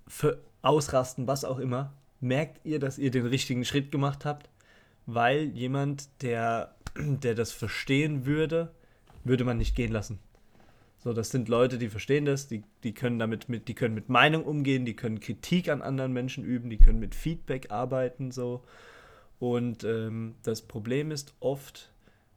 für 0.08 0.42
ausrasten, 0.62 1.28
was 1.28 1.46
auch 1.46 1.60
immer, 1.60 1.94
merkt 2.20 2.66
ihr, 2.66 2.80
dass 2.80 2.98
ihr 2.98 3.12
den 3.12 3.26
richtigen 3.26 3.66
Schritt 3.66 3.92
gemacht 3.92 4.26
habt, 4.26 4.50
weil 5.06 5.44
jemand, 5.56 6.10
der, 6.22 6.76
der 6.98 7.36
das 7.36 7.52
verstehen 7.52 8.26
würde, 8.26 8.74
würde 9.24 9.44
man 9.44 9.58
nicht 9.58 9.76
gehen 9.76 9.92
lassen. 9.92 10.20
So, 11.04 11.12
das 11.12 11.32
sind 11.32 11.50
Leute, 11.50 11.78
die 11.78 11.90
verstehen 11.90 12.24
das, 12.24 12.48
die, 12.48 12.64
die 12.84 12.94
können 12.94 13.20
damit 13.20 13.50
mit, 13.50 13.68
die 13.68 13.74
können 13.74 13.94
mit 13.94 14.08
Meinung 14.08 14.46
umgehen, 14.46 14.86
die 14.86 14.96
können 14.96 15.20
Kritik 15.20 15.68
an 15.68 15.82
anderen 15.82 16.14
Menschen 16.14 16.46
üben, 16.46 16.70
die 16.70 16.78
können 16.78 17.00
mit 17.00 17.14
Feedback 17.14 17.72
arbeiten, 17.72 18.32
so. 18.32 18.64
Und 19.38 19.84
ähm, 19.84 20.36
das 20.44 20.62
Problem 20.62 21.12
ist 21.12 21.34
oft, 21.42 21.92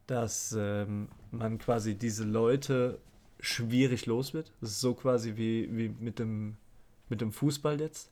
dass 0.09 0.53
ähm, 0.59 1.11
man 1.31 1.59
quasi 1.59 1.95
diese 1.95 2.25
Leute 2.25 2.99
schwierig 3.39 4.07
los 4.07 4.35
wird. 4.35 4.53
Das 4.61 4.71
ist 4.71 4.81
so 4.81 4.95
quasi 4.95 5.37
wie, 5.37 5.69
wie 5.71 5.89
mit, 6.01 6.19
dem, 6.19 6.57
mit 7.09 7.21
dem 7.21 7.31
Fußball 7.31 7.81
jetzt. 7.81 8.11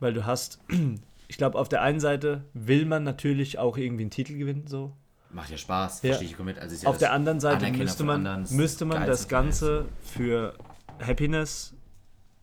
Weil 0.00 0.12
du 0.12 0.26
hast, 0.26 0.58
ich 1.28 1.36
glaube, 1.36 1.56
auf 1.56 1.68
der 1.68 1.82
einen 1.82 2.00
Seite 2.00 2.42
will 2.52 2.84
man 2.84 3.04
natürlich 3.04 3.60
auch 3.60 3.76
irgendwie 3.78 4.02
einen 4.02 4.10
Titel 4.10 4.36
gewinnen, 4.36 4.66
so. 4.66 4.92
Macht 5.32 5.50
ja 5.50 5.56
Spaß, 5.56 6.02
ja. 6.02 6.08
verstehe 6.08 6.28
ich 6.28 6.36
komplett. 6.36 6.58
Also 6.58 6.76
ja 6.76 6.88
Auf 6.88 6.98
der 6.98 7.12
anderen 7.12 7.40
Seite 7.40 7.70
müsste 7.72 8.04
man, 8.04 8.46
müsste 8.50 8.84
man 8.84 9.06
das 9.06 9.28
Ganze 9.28 9.86
für 10.02 10.54
Happiness 11.00 11.74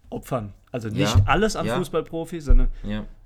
opfern. 0.09 0.53
Also 0.71 0.89
nicht 0.89 1.15
ja. 1.15 1.23
alles 1.25 1.55
an 1.55 1.65
ja. 1.65 1.77
Fußballprofi, 1.77 2.39
sondern 2.41 2.69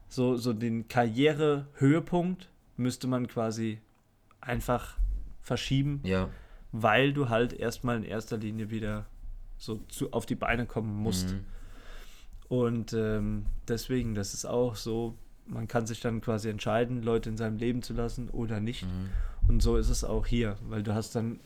so, 0.07 0.35
so 0.35 0.53
den 0.53 0.87
Karrierehöhepunkt 0.87 2.49
müsste 2.77 3.07
man 3.07 3.27
quasi 3.27 3.79
einfach 4.41 4.97
verschieben, 5.41 6.01
weil 6.71 7.13
du 7.13 7.29
halt 7.29 7.53
erstmal 7.53 7.97
in 7.97 8.03
erster 8.03 8.37
Linie 8.37 8.69
wieder 8.69 9.05
so 9.57 9.77
zu, 9.87 10.11
auf 10.11 10.25
die 10.25 10.35
Beine 10.35 10.65
kommen 10.65 10.95
musst. 10.95 11.31
Mhm. 11.31 11.45
Und 12.49 12.93
ähm, 12.93 13.45
deswegen, 13.67 14.13
das 14.13 14.33
ist 14.33 14.45
auch 14.45 14.75
so, 14.75 15.17
man 15.47 15.67
kann 15.67 15.87
sich 15.87 16.01
dann 16.01 16.21
quasi 16.21 16.49
entscheiden, 16.49 17.01
Leute 17.01 17.29
in 17.29 17.37
seinem 17.37 17.57
Leben 17.57 17.81
zu 17.81 17.93
lassen 17.93 18.29
oder 18.29 18.59
nicht. 18.59 18.85
Mhm. 18.85 19.09
Und 19.47 19.61
so 19.61 19.77
ist 19.77 19.89
es 19.89 20.03
auch 20.03 20.25
hier, 20.25 20.55
weil 20.67 20.83
du 20.83 20.93
hast 20.93 21.15
dann 21.15 21.39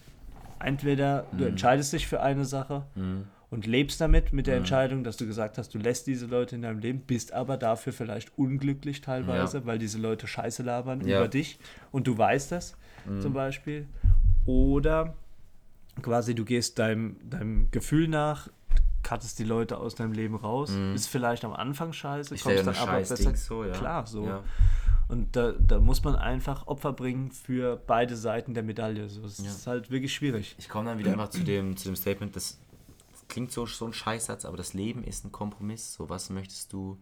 entweder 0.60 1.26
mhm. 1.32 1.38
du 1.38 1.46
entscheidest 1.46 1.94
dich 1.94 2.08
für 2.08 2.22
eine 2.22 2.46
Sache 2.46 2.86
mhm. 2.96 3.26
und 3.50 3.66
lebst 3.66 4.02
damit 4.02 4.34
mit 4.34 4.48
der 4.48 4.56
mhm. 4.56 4.60
Entscheidung, 4.60 5.04
dass 5.04 5.18
du 5.18 5.26
gesagt 5.26 5.58
hast, 5.58 5.74
du 5.74 5.80
lässt 5.80 6.08
diese 6.08 6.26
Leute 6.26 6.56
in 6.56 6.62
deinem 6.62 6.80
Leben, 6.80 7.02
bist 7.02 7.34
aber 7.34 7.58
dafür 7.58 7.94
vielleicht 7.94 8.38
unglücklich 8.38 9.02
teilweise, 9.02 9.60
ja. 9.60 9.66
weil 9.66 9.80
diese 9.80 9.98
Leute 9.98 10.28
Scheiße 10.28 10.64
labern 10.64 11.06
ja. 11.06 11.20
über 11.20 11.28
dich 11.28 11.60
und 11.92 12.08
du 12.08 12.18
weißt 12.18 12.52
das 12.52 12.76
mhm. 13.06 13.22
zum 13.22 13.34
Beispiel. 13.34 13.88
Oder 14.46 15.16
quasi 16.02 16.36
du 16.36 16.46
gehst 16.46 16.80
deinem, 16.80 17.18
deinem 17.30 17.70
Gefühl 17.72 18.08
nach, 18.08 18.50
cuttest 19.04 19.40
die 19.40 19.44
Leute 19.44 19.78
aus 19.78 19.96
deinem 19.96 20.14
Leben 20.14 20.36
raus, 20.36 20.72
mhm. 20.72 20.94
ist 20.94 21.08
vielleicht 21.08 21.46
am 21.46 21.54
Anfang 21.54 21.94
scheiße, 21.94 22.36
ich 22.36 22.44
kommst 22.44 22.66
dann 22.66 22.76
aber 22.76 22.98
besser. 22.98 23.36
So, 23.36 23.64
ja. 23.64 23.72
Klar, 23.72 24.08
so. 24.08 24.42
Und 25.10 25.36
da, 25.36 25.54
da 25.54 25.80
muss 25.80 26.04
man 26.04 26.16
einfach 26.16 26.68
Opfer 26.68 26.92
bringen 26.92 27.32
für 27.32 27.78
beide 27.78 28.18
Seiten 28.18 28.54
der 28.54 28.64
Medaille. 28.64 29.08
So, 29.08 29.24
es 29.24 29.38
ja. 29.38 29.46
ist 29.46 29.66
halt 29.66 29.90
wirklich 29.90 30.14
schwierig. 30.14 30.56
Ich 30.58 30.68
komme 30.68 30.90
dann 30.90 31.00
wieder 31.00 31.12
einfach 31.12 31.30
zu 31.30 31.44
dem, 31.44 31.78
zu 31.78 31.88
dem 31.88 31.96
Statement, 31.96 32.36
das 32.36 32.60
klingt 33.30 33.52
so, 33.52 33.66
so 33.66 33.86
ein 33.86 33.94
Scheißsatz, 33.94 34.46
aber 34.46 34.58
das 34.58 34.74
Leben 34.74 35.04
ist 35.04 35.24
ein 35.24 35.32
Kompromiss. 35.32 35.94
So, 35.94 36.10
was 36.10 36.30
möchtest 36.30 36.74
du, 36.74 36.98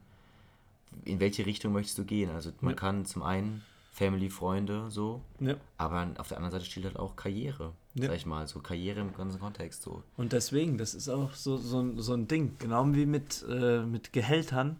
in 1.04 1.20
welche 1.20 1.46
Richtung 1.46 1.74
möchtest 1.74 1.98
du 1.98 2.06
gehen? 2.06 2.30
Also 2.30 2.52
man 2.62 2.74
ja. 2.74 2.76
kann 2.76 3.06
zum 3.06 3.24
einen 3.24 3.64
Family, 3.92 4.30
Freunde, 4.30 4.92
so, 4.92 5.22
ja. 5.40 5.56
aber 5.78 6.10
auf 6.18 6.28
der 6.28 6.38
anderen 6.38 6.52
Seite 6.52 6.66
steht 6.66 6.84
halt 6.84 7.00
auch 7.00 7.16
Karriere, 7.16 7.72
ja. 7.94 8.08
sag 8.08 8.18
ich 8.18 8.26
mal, 8.26 8.46
so 8.46 8.60
Karriere 8.60 9.00
im 9.00 9.16
ganzen 9.16 9.40
Kontext 9.40 9.84
so. 9.84 10.04
Und 10.18 10.34
deswegen, 10.34 10.78
das 10.78 10.94
ist 10.94 11.08
auch 11.08 11.34
so, 11.34 11.56
so, 11.56 11.98
so 11.98 12.14
ein 12.14 12.28
Ding, 12.28 12.58
genau 12.60 12.94
wie 12.94 13.06
mit, 13.06 13.46
äh, 13.50 13.84
mit 13.84 14.12
Gehältern. 14.12 14.78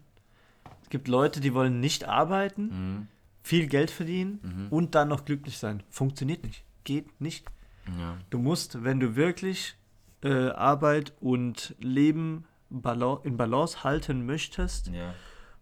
Es 0.82 0.90
gibt 0.90 1.08
Leute, 1.08 1.40
die 1.40 1.54
wollen 1.54 1.80
nicht 1.80 2.06
arbeiten, 2.06 2.62
mhm 2.68 3.08
viel 3.46 3.68
Geld 3.68 3.92
verdienen 3.92 4.40
mhm. 4.42 4.66
und 4.70 4.96
dann 4.96 5.06
noch 5.06 5.24
glücklich 5.24 5.58
sein. 5.58 5.84
Funktioniert 5.88 6.42
nicht. 6.42 6.64
Geht 6.82 7.20
nicht. 7.20 7.46
Ja. 7.86 8.16
Du 8.28 8.38
musst, 8.38 8.82
wenn 8.82 8.98
du 8.98 9.14
wirklich 9.14 9.76
äh, 10.24 10.48
Arbeit 10.48 11.12
und 11.20 11.76
Leben 11.78 12.44
in 12.70 13.36
Balance 13.36 13.84
halten 13.84 14.26
möchtest, 14.26 14.88
ja. 14.88 15.14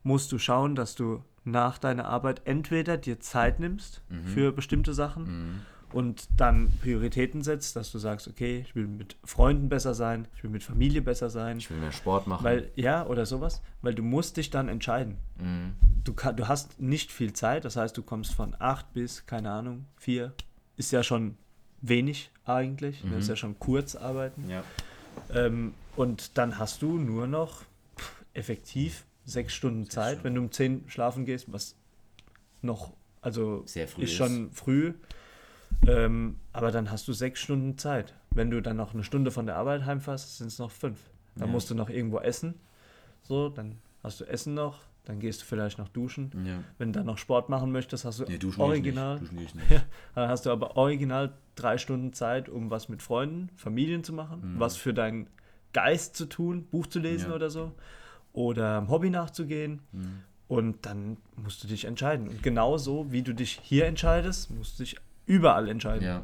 musst 0.02 0.32
du 0.32 0.38
schauen, 0.38 0.74
dass 0.74 0.94
du 0.94 1.22
nach 1.44 1.76
deiner 1.76 2.06
Arbeit 2.06 2.40
entweder 2.46 2.96
dir 2.96 3.20
Zeit 3.20 3.60
nimmst 3.60 4.02
mhm. 4.08 4.24
für 4.28 4.52
bestimmte 4.52 4.94
Sachen 4.94 5.24
mhm 5.24 5.60
und 5.94 6.28
dann 6.36 6.72
Prioritäten 6.82 7.42
setzt, 7.42 7.76
dass 7.76 7.92
du 7.92 7.98
sagst, 7.98 8.26
okay, 8.26 8.64
ich 8.66 8.74
will 8.74 8.88
mit 8.88 9.16
Freunden 9.22 9.68
besser 9.68 9.94
sein, 9.94 10.26
ich 10.34 10.42
will 10.42 10.50
mit 10.50 10.64
Familie 10.64 11.00
besser 11.02 11.30
sein. 11.30 11.58
Ich 11.58 11.70
will 11.70 11.78
mehr 11.78 11.92
Sport 11.92 12.26
machen. 12.26 12.42
Weil, 12.42 12.72
ja, 12.74 13.06
oder 13.06 13.26
sowas, 13.26 13.62
weil 13.80 13.94
du 13.94 14.02
musst 14.02 14.36
dich 14.36 14.50
dann 14.50 14.68
entscheiden. 14.68 15.18
Mhm. 15.38 15.74
Du, 16.02 16.12
du 16.12 16.48
hast 16.48 16.80
nicht 16.80 17.12
viel 17.12 17.32
Zeit, 17.32 17.64
das 17.64 17.76
heißt, 17.76 17.96
du 17.96 18.02
kommst 18.02 18.34
von 18.34 18.56
acht 18.58 18.92
bis, 18.92 19.24
keine 19.26 19.52
Ahnung, 19.52 19.84
vier, 19.96 20.32
ist 20.76 20.90
ja 20.90 21.04
schon 21.04 21.36
wenig 21.80 22.32
eigentlich, 22.44 23.04
mhm. 23.04 23.18
ist 23.18 23.28
ja 23.28 23.36
schon 23.36 23.56
kurz 23.60 23.94
arbeiten. 23.94 24.50
Ja. 24.50 24.64
Ähm, 25.32 25.74
und 25.94 26.36
dann 26.36 26.58
hast 26.58 26.82
du 26.82 26.98
nur 26.98 27.28
noch 27.28 27.62
pff, 27.96 28.24
effektiv 28.34 29.04
sechs 29.24 29.54
Stunden 29.54 29.88
Zeit, 29.88 30.14
Stunden. 30.14 30.24
wenn 30.24 30.34
du 30.34 30.40
um 30.40 30.50
zehn 30.50 30.84
schlafen 30.88 31.24
gehst, 31.24 31.52
was 31.52 31.76
noch, 32.62 32.94
also 33.20 33.62
Sehr 33.66 33.86
früh 33.86 34.02
ist, 34.02 34.10
ist 34.10 34.16
schon 34.16 34.50
früh 34.50 34.94
ähm, 35.86 36.36
aber 36.52 36.70
dann 36.70 36.90
hast 36.90 37.08
du 37.08 37.12
sechs 37.12 37.40
Stunden 37.40 37.78
Zeit. 37.78 38.14
Wenn 38.30 38.50
du 38.50 38.60
dann 38.60 38.76
noch 38.76 38.94
eine 38.94 39.04
Stunde 39.04 39.30
von 39.30 39.46
der 39.46 39.56
Arbeit 39.56 39.84
heimfährst, 39.84 40.38
sind 40.38 40.48
es 40.48 40.58
noch 40.58 40.70
fünf. 40.70 40.98
Dann 41.36 41.48
ja. 41.48 41.52
musst 41.52 41.70
du 41.70 41.74
noch 41.74 41.90
irgendwo 41.90 42.18
essen. 42.18 42.54
So, 43.22 43.48
dann 43.48 43.78
hast 44.02 44.20
du 44.20 44.24
Essen 44.24 44.54
noch, 44.54 44.80
dann 45.04 45.18
gehst 45.18 45.42
du 45.42 45.46
vielleicht 45.46 45.78
noch 45.78 45.88
duschen. 45.88 46.30
Ja. 46.46 46.62
Wenn 46.78 46.92
du 46.92 46.98
dann 46.98 47.06
noch 47.06 47.18
Sport 47.18 47.48
machen 47.48 47.72
möchtest, 47.72 48.04
hast 48.04 48.20
du 48.20 48.24
nee, 48.24 48.38
original. 48.58 49.18
Duschen 49.18 49.38
ich 49.38 49.54
nicht. 49.54 49.70
Ja, 49.70 49.82
dann 50.14 50.28
hast 50.28 50.46
du 50.46 50.50
aber 50.50 50.76
original 50.76 51.32
drei 51.54 51.78
Stunden 51.78 52.12
Zeit, 52.12 52.48
um 52.48 52.70
was 52.70 52.88
mit 52.88 53.02
Freunden, 53.02 53.50
Familien 53.56 54.04
zu 54.04 54.12
machen, 54.12 54.54
mhm. 54.54 54.60
was 54.60 54.76
für 54.76 54.94
deinen 54.94 55.28
Geist 55.72 56.16
zu 56.16 56.26
tun, 56.26 56.66
Buch 56.66 56.86
zu 56.86 57.00
lesen 57.00 57.32
oder 57.32 57.50
so. 57.50 57.72
Oder 58.32 58.78
einem 58.78 58.88
Hobby 58.88 59.10
nachzugehen. 59.10 59.80
Mhm. 59.92 60.20
Und 60.46 60.86
dann 60.86 61.16
musst 61.36 61.64
du 61.64 61.68
dich 61.68 61.84
entscheiden. 61.84 62.28
Und 62.28 62.42
genauso 62.42 63.10
wie 63.10 63.22
du 63.22 63.34
dich 63.34 63.58
hier 63.62 63.86
entscheidest, 63.86 64.50
musst 64.50 64.78
du 64.78 64.84
dich 64.84 64.96
überall 65.26 65.68
entscheiden. 65.68 66.04
Ja. 66.04 66.22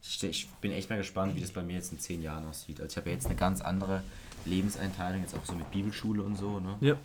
Ich 0.00 0.48
bin 0.60 0.72
echt 0.72 0.88
mal 0.90 0.96
gespannt, 0.96 1.34
wie 1.36 1.40
das 1.40 1.50
bei 1.50 1.62
mir 1.62 1.74
jetzt 1.74 1.92
in 1.92 1.98
zehn 1.98 2.22
Jahren 2.22 2.46
aussieht. 2.46 2.80
Also 2.80 2.92
ich 2.92 2.96
habe 2.96 3.10
ja 3.10 3.14
jetzt 3.14 3.26
eine 3.26 3.34
ganz 3.34 3.60
andere 3.60 4.02
Lebenseinteilung, 4.44 5.22
jetzt 5.22 5.36
auch 5.36 5.44
so 5.44 5.54
mit 5.54 5.70
Bibelschule 5.70 6.22
und 6.22 6.36
so, 6.36 6.60
ne? 6.60 6.76
Ja. 6.80 6.96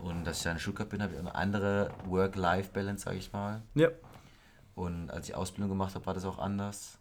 Und 0.00 0.24
dass 0.24 0.38
ich 0.38 0.42
da 0.42 0.52
in 0.52 0.58
Stuttgart 0.58 0.88
bin, 0.88 1.02
habe 1.02 1.12
ich 1.12 1.18
eine 1.18 1.34
andere 1.34 1.90
Work-Life-Balance, 2.06 3.04
sage 3.04 3.18
ich 3.18 3.32
mal. 3.32 3.62
Ja. 3.74 3.88
Und 4.74 5.10
als 5.10 5.28
ich 5.28 5.34
Ausbildung 5.34 5.68
gemacht 5.68 5.94
habe, 5.94 6.04
war 6.06 6.14
das 6.14 6.24
auch 6.24 6.38
anders. 6.38 6.98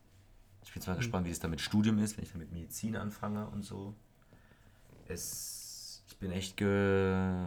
Ich 0.64 0.74
bin 0.74 0.82
zwar 0.82 0.96
mhm. 0.96 1.00
gespannt, 1.00 1.26
wie 1.26 1.32
es 1.32 1.40
da 1.40 1.48
mit 1.48 1.62
Studium 1.62 1.98
ist, 2.00 2.18
wenn 2.18 2.26
ich 2.26 2.32
da 2.32 2.38
mit 2.38 2.52
Medizin 2.52 2.96
anfange 2.96 3.48
und 3.48 3.64
so. 3.64 3.96
Es, 5.08 6.04
ich 6.08 6.18
bin 6.18 6.32
echt 6.32 6.58
ge, 6.58 7.46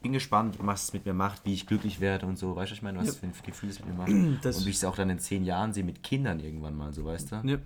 bin 0.00 0.12
gespannt, 0.12 0.56
was 0.60 0.84
es 0.84 0.92
mit 0.92 1.06
mir 1.06 1.14
macht, 1.14 1.44
wie 1.44 1.54
ich 1.54 1.66
glücklich 1.66 2.00
werde 2.00 2.26
und 2.26 2.38
so. 2.38 2.56
Weißt 2.56 2.70
du, 2.70 2.74
ich 2.74 2.82
meine, 2.82 2.98
was 2.98 3.06
ja. 3.08 3.12
für 3.12 3.26
ein 3.26 3.32
Gefühl 3.44 3.70
es 3.70 3.80
mit 3.80 3.88
mir 3.88 3.94
macht? 3.94 4.10
Das 4.42 4.58
und 4.58 4.66
wie 4.66 4.70
ich 4.70 4.76
es 4.76 4.84
auch 4.84 4.96
dann 4.96 5.10
in 5.10 5.18
zehn 5.18 5.44
Jahren 5.44 5.72
sehe 5.72 5.84
mit 5.84 6.02
Kindern 6.02 6.40
irgendwann 6.40 6.76
mal, 6.76 6.92
so 6.92 7.04
weißt 7.04 7.32
du? 7.32 7.36
Ja. 7.44 7.58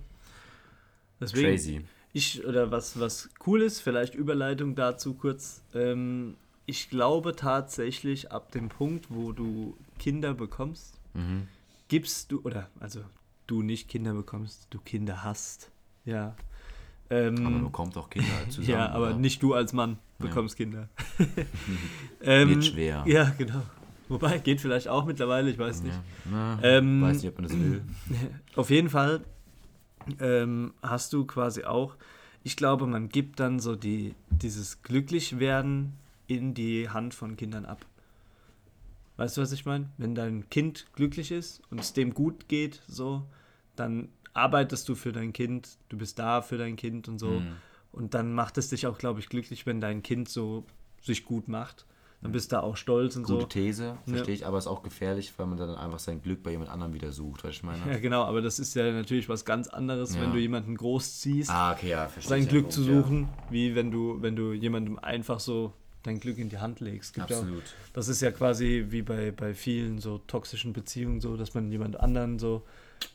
Deswegen, 1.19 1.47
Crazy. 1.47 1.85
Ich, 2.11 2.45
oder 2.45 2.71
was, 2.71 2.99
was 2.99 3.29
cool 3.45 3.61
ist, 3.61 3.81
vielleicht 3.81 4.15
Überleitung 4.15 4.75
dazu 4.75 5.13
kurz. 5.15 5.61
Ähm, 5.73 6.35
ich 6.65 6.89
glaube 6.89 7.35
tatsächlich, 7.35 8.31
ab 8.31 8.51
dem 8.51 8.69
Punkt, 8.69 9.07
wo 9.09 9.31
du 9.31 9.75
Kinder 9.99 10.33
bekommst, 10.33 10.99
mhm. 11.13 11.47
gibst 11.87 12.31
du, 12.31 12.41
oder 12.41 12.69
also 12.79 13.01
du 13.47 13.61
nicht 13.61 13.89
Kinder 13.89 14.13
bekommst, 14.13 14.67
du 14.69 14.79
Kinder 14.79 15.23
hast, 15.23 15.71
ja. 16.05 16.35
Ähm, 17.09 17.35
aber 17.37 17.49
man 17.49 17.63
bekommt 17.65 17.97
auch 17.97 18.09
Kinder 18.09 18.27
zusammen. 18.49 18.69
ja, 18.69 18.89
aber 18.89 19.09
oder? 19.09 19.17
nicht 19.17 19.41
du 19.43 19.53
als 19.53 19.73
Mann 19.73 19.97
bekommst 20.19 20.57
ja. 20.57 20.65
Kinder. 20.65 20.89
ähm, 22.21 22.49
Wird 22.49 22.65
schwer. 22.65 23.03
Ja, 23.05 23.33
genau. 23.37 23.61
Wobei, 24.09 24.37
geht 24.37 24.61
vielleicht 24.61 24.87
auch 24.87 25.05
mittlerweile, 25.05 25.49
ich 25.49 25.57
weiß 25.57 25.81
nicht. 25.83 25.95
Ja. 25.95 26.31
Na, 26.31 26.59
ähm, 26.63 27.01
weiß 27.01 27.17
nicht, 27.17 27.29
ob 27.29 27.39
man 27.39 27.43
das 27.47 27.57
will. 27.57 27.81
Auf 28.55 28.69
jeden 28.69 28.89
Fall 28.89 29.21
ähm, 30.19 30.73
hast 30.81 31.13
du 31.13 31.25
quasi 31.25 31.63
auch, 31.63 31.95
ich 32.43 32.55
glaube, 32.55 32.85
man 32.87 33.09
gibt 33.09 33.39
dann 33.39 33.59
so 33.59 33.75
die, 33.75 34.13
dieses 34.29 34.81
Glücklichwerden 34.81 35.93
in 36.27 36.53
die 36.53 36.89
Hand 36.89 37.13
von 37.13 37.37
Kindern 37.37 37.65
ab. 37.65 37.85
Weißt 39.17 39.37
du, 39.37 39.41
was 39.41 39.51
ich 39.51 39.65
meine? 39.65 39.89
Wenn 39.97 40.15
dein 40.15 40.49
Kind 40.49 40.87
glücklich 40.95 41.31
ist 41.31 41.61
und 41.69 41.79
es 41.79 41.93
dem 41.93 42.13
gut 42.13 42.47
geht, 42.47 42.81
so, 42.87 43.23
dann 43.75 44.09
arbeitest 44.33 44.87
du 44.89 44.95
für 44.95 45.11
dein 45.11 45.33
Kind, 45.33 45.77
du 45.89 45.97
bist 45.97 46.19
da 46.19 46.41
für 46.41 46.57
dein 46.57 46.75
Kind 46.75 47.07
und 47.07 47.19
so. 47.19 47.31
Mhm. 47.31 47.55
Und 47.91 48.13
dann 48.13 48.33
macht 48.33 48.57
es 48.57 48.69
dich 48.69 48.87
auch, 48.87 48.97
glaube 48.97 49.19
ich, 49.19 49.29
glücklich, 49.29 49.65
wenn 49.65 49.79
dein 49.79 50.01
Kind 50.01 50.27
so 50.27 50.65
sich 51.01 51.25
gut 51.25 51.47
macht. 51.47 51.85
Dann 52.23 52.31
bist 52.31 52.51
du 52.51 52.55
da 52.55 52.61
auch 52.61 52.77
stolz 52.77 53.17
und 53.17 53.23
Gute 53.23 53.33
so. 53.33 53.39
Gute 53.39 53.59
These, 53.59 53.97
verstehe 54.05 54.27
ja. 54.27 54.33
ich, 54.33 54.45
aber 54.45 54.57
ist 54.57 54.67
auch 54.67 54.81
gefährlich, 54.81 55.33
weil 55.35 55.45
man 55.45 55.57
dann 55.57 55.75
einfach 55.75 55.99
sein 55.99 56.21
Glück 56.21 56.41
bei 56.41 56.51
jemand 56.51 56.69
anderem 56.69 56.93
wieder 56.93 57.11
sucht, 57.11 57.43
weißt 57.43 57.63
du, 57.63 57.65
meine? 57.65 57.91
Ja, 57.91 57.99
genau, 57.99 58.23
aber 58.23 58.41
das 58.41 58.59
ist 58.59 58.75
ja 58.75 58.89
natürlich 58.93 59.27
was 59.27 59.43
ganz 59.43 59.67
anderes, 59.67 60.15
ja. 60.15 60.21
wenn 60.21 60.31
du 60.31 60.39
jemanden 60.39 60.77
großziehst, 60.77 61.49
ah, 61.49 61.73
okay, 61.73 61.89
ja, 61.89 62.09
sein 62.21 62.47
Glück 62.47 62.71
zu 62.71 62.81
suchen, 62.81 63.27
wie 63.49 63.75
wenn 63.75 63.91
du, 63.91 64.21
wenn 64.21 64.37
du 64.37 64.53
jemandem 64.53 64.99
einfach 64.99 65.41
so 65.41 65.73
dein 66.03 66.19
Glück 66.21 66.37
in 66.37 66.47
die 66.47 66.59
Hand 66.59 66.79
legst. 66.79 67.13
Gibt 67.13 67.31
Absolut. 67.31 67.63
Auch, 67.63 67.93
das 67.93 68.07
ist 68.07 68.21
ja 68.21 68.31
quasi 68.31 68.85
wie 68.89 69.01
bei, 69.01 69.31
bei 69.31 69.53
vielen 69.53 69.99
so 69.99 70.19
toxischen 70.19 70.71
Beziehungen 70.71 71.19
so, 71.19 71.35
dass 71.35 71.53
man 71.53 71.71
jemand 71.71 71.99
anderen 71.99 72.39
so, 72.39 72.63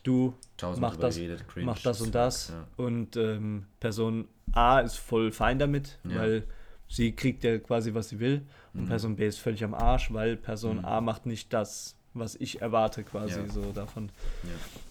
du 0.02 0.34
mach 0.78 0.96
das, 0.96 1.18
mach 1.56 1.78
das 1.78 2.00
und 2.00 2.14
das 2.14 2.48
ja. 2.48 2.66
und 2.76 3.16
ähm, 3.16 3.66
Person 3.80 4.28
A 4.52 4.80
ist 4.80 4.96
voll 4.96 5.32
fein 5.32 5.58
damit, 5.58 5.98
ja. 6.04 6.16
weil 6.16 6.44
sie 6.88 7.12
kriegt 7.12 7.44
ja 7.44 7.58
quasi, 7.58 7.94
was 7.94 8.08
sie 8.08 8.18
will 8.18 8.46
und 8.74 8.82
mhm. 8.82 8.88
Person 8.88 9.16
B 9.16 9.26
ist 9.26 9.38
völlig 9.38 9.62
am 9.64 9.74
Arsch, 9.74 10.12
weil 10.12 10.36
Person 10.36 10.78
mhm. 10.78 10.84
A 10.84 11.00
macht 11.00 11.26
nicht 11.26 11.52
das, 11.52 11.96
was 12.14 12.34
ich 12.36 12.62
erwarte 12.62 13.04
quasi 13.04 13.40
ja. 13.40 13.48
so 13.48 13.72
davon. 13.72 14.10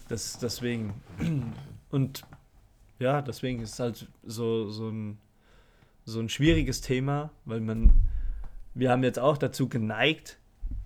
Das, 0.09 0.39
deswegen 0.39 0.93
und 1.89 2.23
ja, 2.99 3.21
deswegen 3.21 3.61
ist 3.61 3.73
es 3.73 3.79
halt 3.79 4.07
so, 4.23 4.69
so 4.69 4.89
ein 4.89 5.17
so 6.07 6.21
ein 6.21 6.29
schwieriges 6.29 6.79
Thema, 6.81 7.31
weil 7.43 7.59
man, 7.59 7.91
wir 8.73 8.89
haben 8.89 9.03
jetzt 9.03 9.19
auch 9.19 9.37
dazu 9.37 9.67
geneigt, 9.67 10.39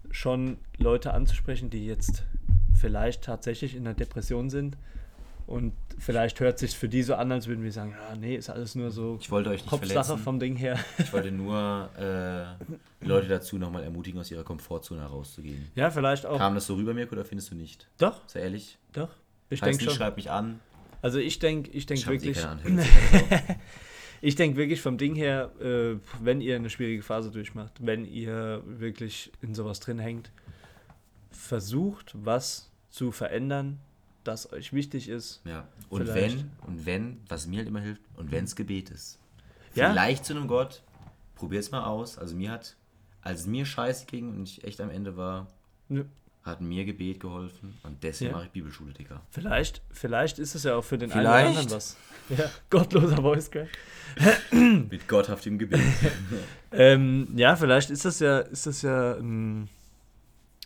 schon 0.10 0.58
Leute 0.78 1.14
anzusprechen, 1.14 1.70
die 1.70 1.86
jetzt 1.86 2.26
vielleicht 2.82 3.24
tatsächlich 3.24 3.76
in 3.76 3.88
einer 3.88 3.94
Depression 3.94 4.50
sind. 4.50 4.78
Und 5.48 5.74
vielleicht 5.98 6.40
hört 6.40 6.60
sich 6.60 6.78
für 6.78 6.88
die 6.88 7.04
so 7.04 7.16
an, 7.16 7.32
als 7.32 7.48
würden 7.48 7.64
wir 7.64 7.72
sagen, 7.72 7.92
ja, 7.92 8.16
nee, 8.16 8.36
ist 8.36 8.50
alles 8.50 8.76
nur 8.76 8.90
so 8.90 9.18
ich 9.20 9.30
wollte 9.32 9.50
euch 9.50 9.62
nicht 9.62 9.70
Kopfsache 9.70 10.04
verletzen. 10.06 10.24
vom 10.24 10.40
Ding 10.40 10.56
her. 10.56 10.80
Ich 10.98 11.12
wollte 11.12 11.32
nur 11.32 11.90
äh, 11.98 13.06
Leute 13.06 13.28
dazu 13.28 13.58
nochmal 13.58 13.84
ermutigen, 13.84 14.20
aus 14.20 14.32
ihrer 14.32 14.44
Komfortzone 14.44 15.02
herauszugehen. 15.02 15.70
Ja, 15.76 15.92
vielleicht 15.92 16.26
auch. 16.26 16.38
Kam 16.38 16.56
das 16.56 16.68
so 16.68 16.76
rüber, 16.76 16.94
Mirko, 16.94 17.14
oder 17.14 17.26
findest 17.26 17.52
du 17.52 17.56
nicht? 17.56 17.88
Doch. 17.98 18.22
Sehr 18.28 18.44
ehrlich? 18.44 18.78
Doch. 18.94 19.10
Ich 19.50 19.60
denke 19.60 19.84
schon. 19.84 19.94
Schreib 19.94 20.16
mich 20.16 20.32
an. 20.32 20.62
Also 21.02 21.20
ich 21.20 21.40
denke 21.40 21.72
ich 21.72 21.86
denk 21.86 22.08
wirklich. 22.08 22.38
ich 24.22 24.36
denke 24.36 24.58
wirklich 24.58 24.82
vom 24.82 24.98
Ding 24.98 25.16
her, 25.16 25.52
äh, 25.60 25.98
wenn 26.22 26.40
ihr 26.40 26.56
eine 26.56 26.70
schwierige 26.70 27.04
Phase 27.04 27.30
durchmacht, 27.30 27.74
wenn 27.80 28.06
ihr 28.06 28.64
wirklich 28.66 29.34
in 29.42 29.54
sowas 29.54 29.82
drin 29.82 30.00
hängt, 30.00 30.32
versucht, 31.32 32.14
was 32.14 32.71
zu 32.92 33.12
verändern, 33.12 33.80
das 34.24 34.52
euch 34.54 34.74
wichtig 34.74 35.10
ist. 35.10 35.42
Ja. 35.46 35.68
Und 35.90 36.04
Vielleicht. 36.04 36.38
wenn, 36.38 36.52
und 36.68 36.86
wenn, 36.86 37.22
was 37.28 37.48
mir 37.48 37.58
halt 37.58 37.68
immer 37.68 37.82
hilft, 37.82 38.02
und 38.18 38.32
wenn 38.32 38.44
es 38.44 38.56
Gebet 38.56 38.92
ist. 38.92 39.20
Vielleicht 39.72 40.20
ja? 40.20 40.24
zu 40.24 40.36
einem 40.36 40.48
Gott, 40.48 40.84
probier 41.36 41.60
es 41.60 41.72
mal 41.72 41.86
aus. 41.86 42.18
Also 42.18 42.36
mir 42.36 42.52
hat, 42.52 42.76
als 43.22 43.42
es 43.42 43.48
mir 43.48 43.66
scheiße 43.66 44.06
ging 44.06 44.30
und 44.30 44.44
ich 44.44 44.64
echt 44.64 44.80
am 44.80 44.92
Ende 44.92 45.18
war, 45.18 45.48
ja 45.90 46.04
hat 46.44 46.60
mir 46.60 46.86
Gebet 46.86 47.20
geholfen 47.20 47.78
und 47.84 48.04
deswegen 48.04 48.32
ja. 48.32 48.38
mache 48.38 48.46
ich 48.48 48.52
Bibelschule, 48.52 48.94
Digga. 48.94 49.22
Vielleicht, 49.30 49.82
vielleicht 49.92 50.40
ist 50.40 50.56
es 50.56 50.64
ja 50.64 50.76
auch 50.76 50.84
für 50.84 50.98
den 50.98 51.12
vielleicht. 51.12 51.28
einen 51.28 51.52
oder 51.52 51.60
anderen 51.60 51.76
was. 51.76 51.98
Ja, 52.30 52.50
gottloser 52.70 53.18
Voice 53.18 53.52
Crack. 53.52 53.68
Mit 54.52 55.08
gotthaftem 55.08 55.60
Gebet. 55.60 55.82
ähm, 56.72 57.28
ja, 57.36 57.58
vielleicht 57.58 57.90
ist 57.90 58.06
das 58.06 58.20
ja, 58.20 58.40
ist 58.40 58.66
das 58.68 58.84
ja 58.84 59.16
ein 59.16 59.68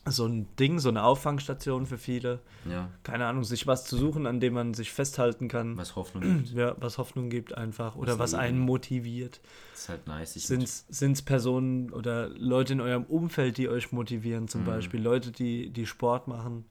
so 0.07 0.25
ein 0.27 0.47
Ding, 0.57 0.79
so 0.79 0.89
eine 0.89 1.03
Auffangstation 1.03 1.87
für 1.87 1.97
viele. 1.97 2.39
Ja. 2.69 2.89
Keine 3.03 3.25
Ahnung, 3.25 3.43
sich 3.43 3.65
was 3.65 3.85
zu 3.85 3.97
suchen, 3.97 4.27
an 4.27 4.39
dem 4.39 4.53
man 4.53 4.75
sich 4.75 4.91
festhalten 4.91 5.47
kann. 5.47 5.77
Was 5.77 5.95
Hoffnung 5.95 6.23
gibt. 6.43 6.49
Ja, 6.53 6.75
was 6.79 6.97
Hoffnung 6.97 7.29
gibt 7.29 7.57
einfach. 7.57 7.95
Oder 7.95 8.19
was, 8.19 8.33
was 8.33 8.39
einen 8.39 8.59
motiviert. 8.59 9.41
Das 9.71 9.81
ist 9.81 9.89
halt 9.89 10.07
nice. 10.07 10.33
Sind 10.33 11.11
es 11.11 11.21
Personen 11.23 11.91
oder 11.91 12.29
Leute 12.29 12.73
in 12.73 12.81
eurem 12.81 13.03
Umfeld, 13.03 13.57
die 13.57 13.67
euch 13.67 13.91
motivieren, 13.91 14.47
zum 14.47 14.61
mhm. 14.61 14.65
Beispiel? 14.65 15.01
Leute, 15.01 15.31
die, 15.31 15.71
die 15.71 15.87
Sport 15.87 16.27
machen 16.27 16.65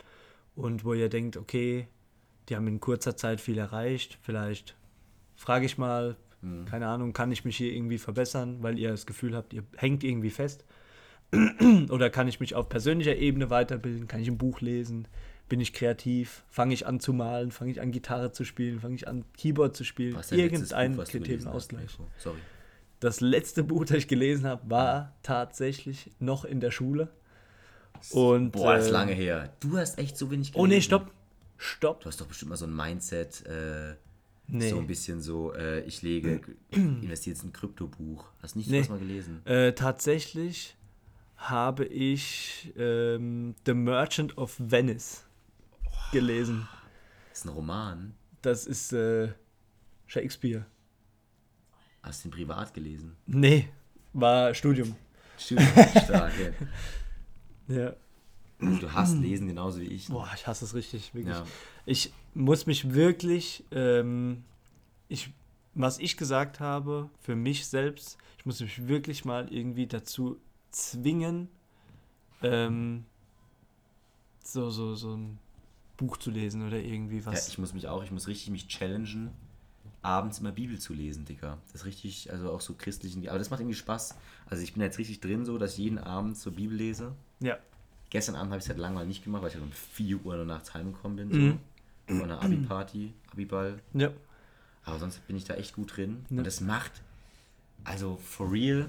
und 0.54 0.84
wo 0.84 0.94
ihr 0.94 1.08
denkt, 1.08 1.36
okay, 1.36 1.88
die 2.48 2.56
haben 2.56 2.68
in 2.68 2.78
kurzer 2.78 3.16
Zeit 3.16 3.40
viel 3.40 3.58
erreicht. 3.58 4.18
Vielleicht 4.22 4.76
frage 5.34 5.66
ich 5.66 5.76
mal, 5.76 6.16
mhm. 6.40 6.66
keine 6.66 6.86
Ahnung, 6.86 7.12
kann 7.12 7.32
ich 7.32 7.44
mich 7.44 7.56
hier 7.56 7.72
irgendwie 7.72 7.98
verbessern, 7.98 8.58
weil 8.60 8.78
ihr 8.78 8.90
das 8.90 9.06
Gefühl 9.06 9.34
habt, 9.34 9.52
ihr 9.52 9.64
hängt 9.76 10.04
irgendwie 10.04 10.30
fest. 10.30 10.64
Oder 11.90 12.10
kann 12.10 12.28
ich 12.28 12.40
mich 12.40 12.54
auf 12.54 12.68
persönlicher 12.68 13.16
Ebene 13.16 13.50
weiterbilden? 13.50 14.06
Kann 14.06 14.20
ich 14.20 14.28
ein 14.28 14.38
Buch 14.38 14.60
lesen? 14.60 15.08
Bin 15.48 15.60
ich 15.60 15.72
kreativ? 15.72 16.44
Fange 16.48 16.74
ich 16.74 16.86
an 16.86 17.00
zu 17.00 17.12
malen? 17.12 17.50
Fange 17.50 17.70
ich 17.70 17.80
an 17.80 17.92
Gitarre 17.92 18.32
zu 18.32 18.44
spielen? 18.44 18.80
Fange 18.80 18.94
ich 18.94 19.08
an 19.08 19.24
Keyboard 19.36 19.76
zu 19.76 19.84
spielen? 19.84 20.16
Irgendein 20.30 20.96
Kriterium-Ausgleich. 20.96 21.98
Sorry. 22.18 22.38
Das 23.00 23.20
letzte 23.20 23.62
Buch, 23.62 23.84
das 23.84 23.98
ich 23.98 24.08
gelesen 24.08 24.46
habe, 24.46 24.70
war 24.70 25.12
tatsächlich 25.22 26.10
noch 26.20 26.44
in 26.46 26.60
der 26.60 26.70
Schule. 26.70 27.10
Und, 28.10 28.52
Boah, 28.52 28.76
das 28.76 28.84
ist 28.84 28.90
äh, 28.90 28.92
lange 28.92 29.12
her. 29.12 29.52
Du 29.60 29.76
hast 29.76 29.98
echt 29.98 30.16
so 30.16 30.30
wenig 30.30 30.52
gelesen. 30.52 30.64
Oh 30.64 30.66
nee, 30.66 30.80
stopp. 30.80 31.10
Stopp. 31.58 32.00
Du 32.00 32.06
hast 32.06 32.20
doch 32.20 32.26
bestimmt 32.26 32.50
mal 32.50 32.56
so 32.56 32.66
ein 32.66 32.74
Mindset, 32.74 33.44
äh, 33.46 33.94
nee. 34.46 34.70
so 34.70 34.78
ein 34.78 34.86
bisschen 34.86 35.20
so, 35.20 35.52
äh, 35.52 35.80
ich 35.80 36.00
lege, 36.02 36.40
investiere 36.70 37.34
jetzt 37.34 37.44
ein 37.44 37.52
Kryptobuch. 37.52 38.24
Hast 38.42 38.56
nicht 38.56 38.70
nee. 38.70 38.80
was 38.80 38.88
mal 38.88 38.98
gelesen? 38.98 39.44
Äh, 39.46 39.72
tatsächlich 39.72 40.76
habe 41.50 41.84
ich 41.84 42.72
ähm, 42.76 43.54
The 43.66 43.74
Merchant 43.74 44.36
of 44.38 44.54
Venice 44.58 45.24
gelesen. 46.12 46.68
Das 47.30 47.40
ist 47.40 47.44
ein 47.46 47.50
Roman. 47.50 48.14
Das 48.42 48.66
ist 48.66 48.92
äh, 48.92 49.32
Shakespeare. 50.06 50.66
Hast 52.02 52.24
du 52.24 52.28
ihn 52.28 52.32
privat 52.32 52.72
gelesen? 52.74 53.16
Nee, 53.26 53.68
war 54.12 54.54
Studium. 54.54 54.94
Studium, 55.38 55.68
stark, 56.04 56.32
ja. 57.68 57.76
ja. 57.76 57.96
Du 58.60 58.92
hast 58.92 59.16
Lesen 59.16 59.48
genauso 59.48 59.80
wie 59.80 59.86
ich. 59.86 60.08
Boah, 60.08 60.30
ich 60.34 60.46
hasse 60.46 60.64
es 60.64 60.74
richtig, 60.74 61.14
wirklich. 61.14 61.34
Ja. 61.34 61.44
Ich 61.86 62.12
muss 62.34 62.66
mich 62.66 62.94
wirklich, 62.94 63.64
ähm, 63.72 64.44
ich, 65.08 65.30
was 65.74 65.98
ich 65.98 66.16
gesagt 66.16 66.60
habe, 66.60 67.10
für 67.20 67.36
mich 67.36 67.66
selbst, 67.66 68.16
ich 68.38 68.46
muss 68.46 68.60
mich 68.60 68.86
wirklich 68.86 69.24
mal 69.24 69.52
irgendwie 69.52 69.86
dazu 69.86 70.38
zwingen, 70.74 71.48
ähm, 72.42 73.04
so, 74.42 74.70
so, 74.70 74.94
so 74.94 75.16
ein 75.16 75.38
Buch 75.96 76.16
zu 76.16 76.30
lesen 76.30 76.66
oder 76.66 76.78
irgendwie 76.78 77.24
was. 77.24 77.46
Ja, 77.46 77.52
ich 77.52 77.58
muss 77.58 77.72
mich 77.72 77.88
auch, 77.88 78.02
ich 78.02 78.10
muss 78.10 78.26
richtig 78.26 78.50
mich 78.50 78.68
challengen, 78.68 79.30
abends 80.02 80.40
immer 80.40 80.52
Bibel 80.52 80.78
zu 80.78 80.92
lesen, 80.92 81.24
Digga. 81.24 81.58
Das 81.72 81.82
ist 81.82 81.86
richtig, 81.86 82.30
also 82.30 82.50
auch 82.50 82.60
so 82.60 82.74
christlichen, 82.74 83.26
aber 83.28 83.38
das 83.38 83.50
macht 83.50 83.60
irgendwie 83.60 83.76
Spaß. 83.76 84.16
Also 84.46 84.62
ich 84.62 84.74
bin 84.74 84.82
jetzt 84.82 84.98
richtig 84.98 85.20
drin 85.20 85.44
so, 85.44 85.56
dass 85.58 85.72
ich 85.72 85.78
jeden 85.78 85.98
Abend 85.98 86.36
so 86.36 86.50
Bibel 86.50 86.76
lese. 86.76 87.12
Ja. 87.40 87.58
Gestern 88.10 88.34
Abend 88.34 88.50
habe 88.50 88.58
ich 88.58 88.64
es 88.64 88.68
halt 88.68 88.78
lange 88.78 88.96
mal 88.96 89.06
nicht 89.06 89.24
gemacht, 89.24 89.42
weil 89.42 89.50
ich 89.50 89.54
halt 89.54 89.64
um 89.64 89.72
4 89.72 90.24
Uhr 90.24 90.44
nachts 90.44 90.74
heimgekommen 90.74 91.16
bin, 91.16 91.32
so. 91.32 91.38
Mhm. 91.38 91.58
Von 92.06 92.30
einer 92.30 92.42
Abi-Party, 92.42 93.14
Abi-Ball. 93.32 93.80
Ja. 93.94 94.10
Aber 94.84 94.98
sonst 94.98 95.26
bin 95.26 95.36
ich 95.36 95.44
da 95.44 95.54
echt 95.54 95.74
gut 95.74 95.96
drin. 95.96 96.26
Ja. 96.28 96.38
Und 96.38 96.46
das 96.46 96.60
macht, 96.60 96.92
also 97.84 98.18
for 98.22 98.50
real, 98.50 98.86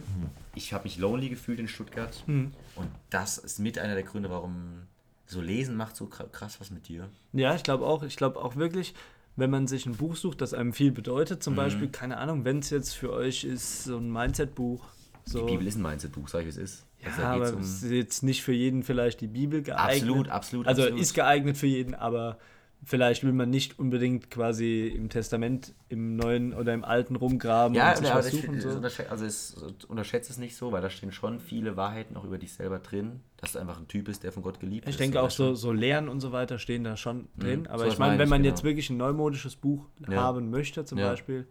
ich 0.56 0.74
habe 0.74 0.86
mich 0.86 0.98
lonely 0.98 1.30
gefühlt 1.30 1.60
in 1.60 1.68
Stuttgart. 1.68 2.24
Mhm. 2.28 2.54
Und 2.76 2.90
das 3.10 3.38
ist 3.38 3.60
mit 3.60 3.78
einer 3.78 3.94
der 3.94 4.04
Gründe, 4.04 4.30
warum 4.30 4.84
so 5.26 5.42
Lesen 5.42 5.76
macht 5.76 5.96
so 5.96 6.08
krass 6.08 6.60
was 6.60 6.72
mit 6.72 6.88
dir. 6.88 7.10
Ja, 7.34 7.56
ich 7.56 7.64
glaube 7.64 7.86
auch. 7.86 8.04
Ich 8.04 8.16
glaube 8.16 8.40
auch 8.40 8.56
wirklich, 8.56 8.94
wenn 9.36 9.50
man 9.50 9.68
sich 9.68 9.86
ein 9.86 9.96
Buch 9.96 10.16
sucht, 10.16 10.42
das 10.42 10.54
einem 10.54 10.74
viel 10.74 10.92
bedeutet, 10.92 11.44
zum 11.44 11.54
mhm. 11.54 11.58
Beispiel, 11.58 11.88
keine 11.90 12.18
Ahnung, 12.18 12.46
wenn 12.46 12.60
es 12.60 12.70
jetzt 12.70 12.94
für 12.94 13.12
euch 13.12 13.44
ist, 13.44 13.84
so 13.84 13.98
ein 13.98 14.12
Mindset-Buch. 14.12 14.86
So. 15.26 15.46
Die 15.46 15.54
Bibel 15.54 15.68
ist 15.68 15.76
ein 15.76 15.82
Mindset-Buch, 15.82 16.28
sag 16.28 16.44
ich, 16.44 16.50
es 16.50 16.58
ist. 16.58 16.86
Ja, 17.02 17.10
also 17.10 17.24
aber 17.24 17.54
um 17.54 17.62
es 17.62 17.84
ist 17.84 17.92
jetzt 17.92 18.24
nicht 18.24 18.44
für 18.44 18.54
jeden 18.54 18.84
vielleicht 18.84 19.22
die 19.22 19.28
Bibel 19.28 19.62
geeignet. 19.62 20.04
Absolut, 20.04 20.30
absolut. 20.30 20.68
Also 20.68 20.84
absolut. 20.84 21.02
ist 21.02 21.14
geeignet 21.14 21.58
für 21.58 21.68
jeden, 21.68 21.96
aber 21.96 22.38
vielleicht 22.84 23.24
will 23.24 23.34
man 23.34 23.50
nicht 23.50 23.80
unbedingt 23.80 24.30
quasi 24.30 24.88
im 24.88 25.10
Testament 25.10 25.74
im 25.90 26.16
Neuen 26.16 26.54
oder 26.54 26.74
im 26.74 26.84
Alten 26.84 27.16
rumgraben 27.16 27.76
ja, 27.76 27.92
und 27.92 27.98
sich 27.98 28.08
ja, 28.08 28.16
was 28.16 28.32
suchen. 28.32 28.62
So. 28.62 28.70
Also 29.10 29.26
es 29.26 29.56
unterschätzt 29.88 30.30
es 30.30 30.38
nicht 30.38 30.56
so, 30.56 30.72
weil 30.72 30.82
da 30.82 30.90
stehen 30.90 31.12
schon 31.12 31.40
viele 31.40 31.78
Wahrheiten 31.78 32.16
auch 32.16 32.24
über 32.24 32.38
dich 32.38 32.54
selber 32.54 32.80
drin, 32.80 33.22
dass 33.38 33.54
du 33.54 33.60
einfach 33.60 33.80
ein 33.80 33.88
Typ 33.88 34.06
bist, 34.06 34.24
der 34.24 34.32
von 34.32 34.44
Gott 34.44 34.60
geliebt 34.60 34.86
ich 34.86 34.90
ist. 34.90 34.96
Ich 34.96 34.98
denke 35.00 35.22
auch 35.22 35.32
so, 35.32 35.56
so 35.56 35.72
Lehren 35.72 36.08
und 36.10 36.20
so 36.20 36.32
weiter 36.32 36.60
stehen 36.60 36.84
da 36.84 36.96
schon 36.96 37.28
mhm. 37.36 37.40
drin. 37.40 37.60
Mhm, 37.62 37.68
Aber 37.68 37.88
ich 37.88 37.98
meine, 37.98 38.20
wenn 38.20 38.30
man 38.30 38.44
genau. 38.44 38.54
jetzt 38.54 38.64
wirklich 38.64 38.90
ein 38.90 38.98
neumodisches 38.98 39.56
Buch 39.56 39.86
ja. 40.08 40.18
haben 40.18 40.50
möchte 40.50 40.86
zum 40.86 41.00
ja. 41.00 41.10
Beispiel 41.10 41.48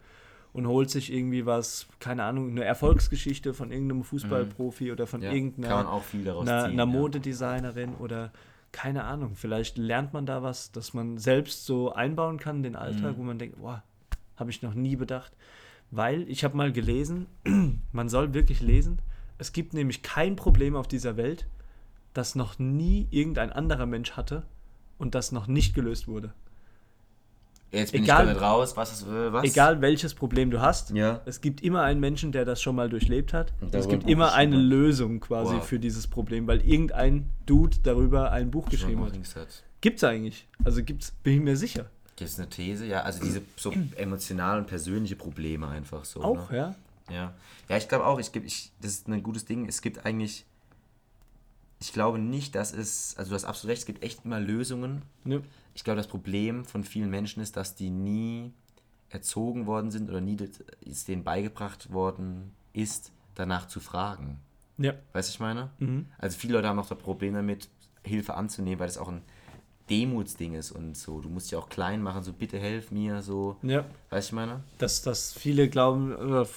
und 0.53 0.67
holt 0.67 0.89
sich 0.89 1.11
irgendwie 1.11 1.45
was, 1.45 1.87
keine 1.99 2.23
Ahnung, 2.23 2.49
eine 2.49 2.63
Erfolgsgeschichte 2.63 3.53
von 3.53 3.71
irgendeinem 3.71 4.03
Fußballprofi 4.03 4.85
mhm. 4.85 4.91
oder 4.91 5.05
von 5.05 5.21
irgendeiner 5.21 6.01
einer, 6.23 6.63
einer 6.63 6.85
Modedesignerin 6.85 7.95
oder 7.95 8.31
keine 8.75 9.05
Ahnung, 9.05 9.35
vielleicht 9.35 9.77
lernt 9.77 10.11
man 10.11 10.25
da 10.25 10.43
was, 10.43 10.73
dass 10.73 10.93
man 10.93 11.17
selbst 11.17 11.65
so 11.65 11.93
einbauen 11.93 12.37
kann, 12.37 12.61
den 12.61 12.75
Alltag, 12.75 13.13
mhm. 13.13 13.17
wo 13.17 13.23
man 13.23 13.39
denkt, 13.39 13.57
boah, 13.57 13.83
habe 14.35 14.49
ich 14.49 14.61
noch 14.61 14.73
nie 14.73 14.97
bedacht. 14.97 15.31
Weil 15.91 16.29
ich 16.29 16.43
habe 16.43 16.57
mal 16.57 16.73
gelesen, 16.73 17.27
man 17.93 18.09
soll 18.09 18.33
wirklich 18.33 18.59
lesen, 18.59 18.99
es 19.37 19.53
gibt 19.53 19.73
nämlich 19.73 20.03
kein 20.03 20.35
Problem 20.35 20.75
auf 20.75 20.89
dieser 20.89 21.15
Welt, 21.15 21.47
das 22.13 22.35
noch 22.35 22.59
nie 22.59 23.07
irgendein 23.11 23.53
anderer 23.53 23.85
Mensch 23.85 24.11
hatte 24.11 24.43
und 24.97 25.15
das 25.15 25.31
noch 25.31 25.47
nicht 25.47 25.73
gelöst 25.73 26.09
wurde. 26.09 26.33
Jetzt 27.71 27.91
bin 27.91 28.03
egal, 28.03 28.23
ich 28.23 28.27
damit 28.29 28.41
raus, 28.41 28.77
was 28.77 28.93
ist 28.93 29.07
äh, 29.07 29.33
was? 29.33 29.43
Egal 29.43 29.81
welches 29.81 30.13
Problem 30.13 30.49
du 30.51 30.61
hast, 30.61 30.91
ja. 30.91 31.21
es 31.25 31.41
gibt 31.41 31.61
immer 31.61 31.81
einen 31.81 31.99
Menschen, 31.99 32.31
der 32.31 32.45
das 32.45 32.61
schon 32.61 32.75
mal 32.75 32.89
durchlebt 32.89 33.33
hat. 33.33 33.53
Und 33.59 33.73
es 33.73 33.87
gibt 33.87 34.07
immer 34.09 34.33
eine 34.33 34.57
Lösung 34.57 35.19
quasi 35.19 35.55
wow. 35.55 35.65
für 35.65 35.79
dieses 35.79 36.07
Problem, 36.07 36.47
weil 36.47 36.61
irgendein 36.61 37.29
Dude 37.45 37.77
darüber 37.83 38.31
ein 38.31 38.51
Buch 38.51 38.69
geschrieben 38.69 39.03
hat. 39.05 39.13
hat. 39.13 39.63
Gibt's 39.81 40.03
eigentlich. 40.03 40.47
Also 40.63 40.83
gibt's, 40.83 41.11
bin 41.11 41.33
ich 41.35 41.41
mir 41.41 41.57
sicher. 41.57 41.87
Gibt 42.15 42.29
es 42.29 42.39
eine 42.39 42.49
These? 42.49 42.85
Ja, 42.85 43.01
also 43.01 43.21
diese 43.23 43.41
so 43.57 43.73
emotionalen 43.97 44.61
und 44.61 44.67
persönliche 44.67 45.15
Probleme 45.15 45.67
einfach 45.67 46.05
so. 46.05 46.21
Auch, 46.21 46.49
ne? 46.51 46.57
ja? 46.57 46.75
Ja. 47.11 47.33
Ja, 47.67 47.77
ich 47.77 47.89
glaube 47.89 48.05
auch, 48.05 48.19
ich, 48.19 48.33
ich, 48.35 48.71
das 48.81 48.91
ist 48.91 49.07
ein 49.07 49.21
gutes 49.21 49.45
Ding. 49.45 49.67
Es 49.67 49.81
gibt 49.81 50.05
eigentlich 50.05 50.45
ich 51.81 51.91
glaube 51.91 52.17
nicht, 52.19 52.55
dass 52.55 52.73
es, 52.73 53.15
also 53.17 53.29
du 53.29 53.35
hast 53.35 53.43
absolut 53.43 53.71
recht, 53.71 53.81
es 53.81 53.85
gibt 53.85 54.01
echt 54.01 54.23
immer 54.23 54.39
Lösungen. 54.39 55.01
Ja 55.25 55.41
ich 55.75 55.83
glaube, 55.83 55.97
das 55.97 56.07
Problem 56.07 56.65
von 56.65 56.83
vielen 56.83 57.09
Menschen 57.09 57.43
ist, 57.43 57.57
dass 57.57 57.75
die 57.75 57.91
nie 57.91 58.53
erzogen 59.09 59.67
worden 59.67 59.91
sind 59.91 60.09
oder 60.09 60.21
nie 60.21 60.37
ist 60.81 61.07
denen 61.07 61.23
beigebracht 61.23 61.91
worden 61.91 62.53
ist, 62.73 63.11
danach 63.35 63.67
zu 63.67 63.79
fragen. 63.79 64.39
Ja. 64.77 64.93
Weißt 65.13 65.29
du, 65.29 65.33
ich 65.33 65.39
meine? 65.39 65.69
Mhm. 65.79 66.07
Also 66.17 66.37
viele 66.37 66.53
Leute 66.53 66.69
haben 66.69 66.79
auch 66.79 66.87
das 66.87 66.97
Problem 66.97 67.33
damit, 67.33 67.69
Hilfe 68.03 68.35
anzunehmen, 68.35 68.79
weil 68.79 68.87
das 68.87 68.97
auch 68.97 69.09
ein 69.09 69.21
Demutsding 69.89 70.53
ist 70.53 70.71
und 70.71 70.97
so. 70.97 71.21
Du 71.21 71.29
musst 71.29 71.51
dich 71.51 71.57
auch 71.57 71.69
klein 71.69 72.01
machen, 72.01 72.23
so 72.23 72.33
bitte 72.33 72.57
helf 72.57 72.91
mir, 72.91 73.21
so. 73.21 73.57
Ja. 73.61 73.85
Weißt 74.09 74.31
du, 74.31 74.33
ich 74.33 74.35
meine? 74.35 74.63
Dass, 74.77 75.01
dass 75.01 75.33
viele 75.33 75.69
glauben, 75.69 76.15
oder 76.15 76.47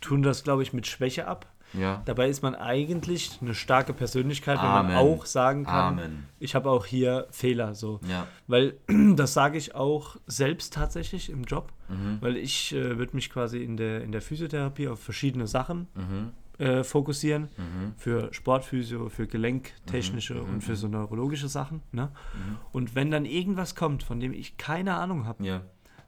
tun 0.00 0.22
das, 0.22 0.44
glaube 0.44 0.62
ich, 0.62 0.72
mit 0.72 0.86
Schwäche 0.86 1.26
ab. 1.26 1.46
Ja. 1.74 2.02
Dabei 2.04 2.28
ist 2.28 2.42
man 2.42 2.54
eigentlich 2.54 3.38
eine 3.40 3.54
starke 3.54 3.92
Persönlichkeit, 3.92 4.58
wenn 4.58 4.64
Amen. 4.64 4.94
man 4.94 5.02
auch 5.02 5.26
sagen 5.26 5.64
kann, 5.64 5.98
Amen. 5.98 6.26
ich 6.38 6.54
habe 6.54 6.70
auch 6.70 6.86
hier 6.86 7.26
Fehler. 7.30 7.74
So. 7.74 8.00
Ja. 8.08 8.26
Weil 8.46 8.74
das 9.16 9.34
sage 9.34 9.58
ich 9.58 9.74
auch 9.74 10.16
selbst 10.26 10.74
tatsächlich 10.74 11.30
im 11.30 11.44
Job, 11.44 11.72
mhm. 11.88 12.18
weil 12.20 12.36
ich 12.36 12.74
äh, 12.74 12.98
würde 12.98 13.14
mich 13.14 13.30
quasi 13.30 13.62
in 13.62 13.76
der, 13.76 14.02
in 14.02 14.12
der 14.12 14.22
Physiotherapie 14.22 14.88
auf 14.88 15.00
verschiedene 15.00 15.46
Sachen 15.46 15.88
mhm. 15.94 16.64
äh, 16.64 16.84
fokussieren. 16.84 17.48
Mhm. 17.56 17.94
Für 17.96 18.32
Sportphysio, 18.32 19.08
für 19.08 19.26
gelenktechnische 19.26 20.34
mhm. 20.34 20.54
und 20.54 20.64
für 20.64 20.76
so 20.76 20.88
neurologische 20.88 21.48
Sachen. 21.48 21.82
Ne? 21.92 22.10
Mhm. 22.34 22.56
Und 22.72 22.94
wenn 22.94 23.10
dann 23.10 23.24
irgendwas 23.24 23.74
kommt, 23.74 24.02
von 24.02 24.20
dem 24.20 24.32
ich 24.32 24.56
keine 24.56 24.94
Ahnung 24.94 25.26
habe, 25.26 25.44
ja. 25.44 25.60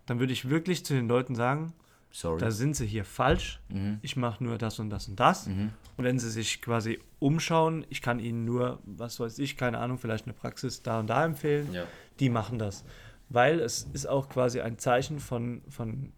dann 0.07 0.21
würde 0.21 0.33
ich 0.33 0.49
wirklich 0.49 0.85
zu 0.85 0.95
den 0.95 1.09
Leuten 1.09 1.35
sagen, 1.35 1.75
Sorry. 2.13 2.41
Da 2.41 2.51
sind 2.51 2.75
sie 2.75 2.87
hier 2.87 3.05
falsch. 3.05 3.61
Mhm. 3.69 3.99
Ich 4.03 4.17
mache 4.17 4.43
nur 4.43 4.59
das 4.59 4.79
und 4.79 4.91
das 4.91 5.09
und 5.09 5.19
das. 5.21 5.47
Mhm. 5.47 5.71
Und 5.97 6.05
wenn 6.05 6.19
sie 6.19 6.31
sich 6.31 6.61
quasi 6.61 6.99
umschauen, 7.19 7.87
ich 7.89 8.03
kann 8.03 8.19
ihnen 8.19 8.45
nur, 8.45 8.81
was 8.85 9.21
weiß 9.21 9.39
ich, 9.39 9.57
keine 9.57 9.79
Ahnung, 9.79 9.99
vielleicht 9.99 10.27
eine 10.27 10.35
Praxis 10.35 10.83
da 10.83 11.01
und 11.01 11.09
da 11.09 11.25
empfehlen, 11.25 11.73
ja. 11.73 11.85
die 12.19 12.29
machen 12.29 12.59
das. 12.59 12.85
Weil 13.29 13.61
es 13.61 13.87
ist 13.93 14.07
auch 14.07 14.29
quasi 14.29 14.61
ein 14.61 14.79
Zeichen 14.79 15.21
von, 15.21 15.63
von 15.69 16.13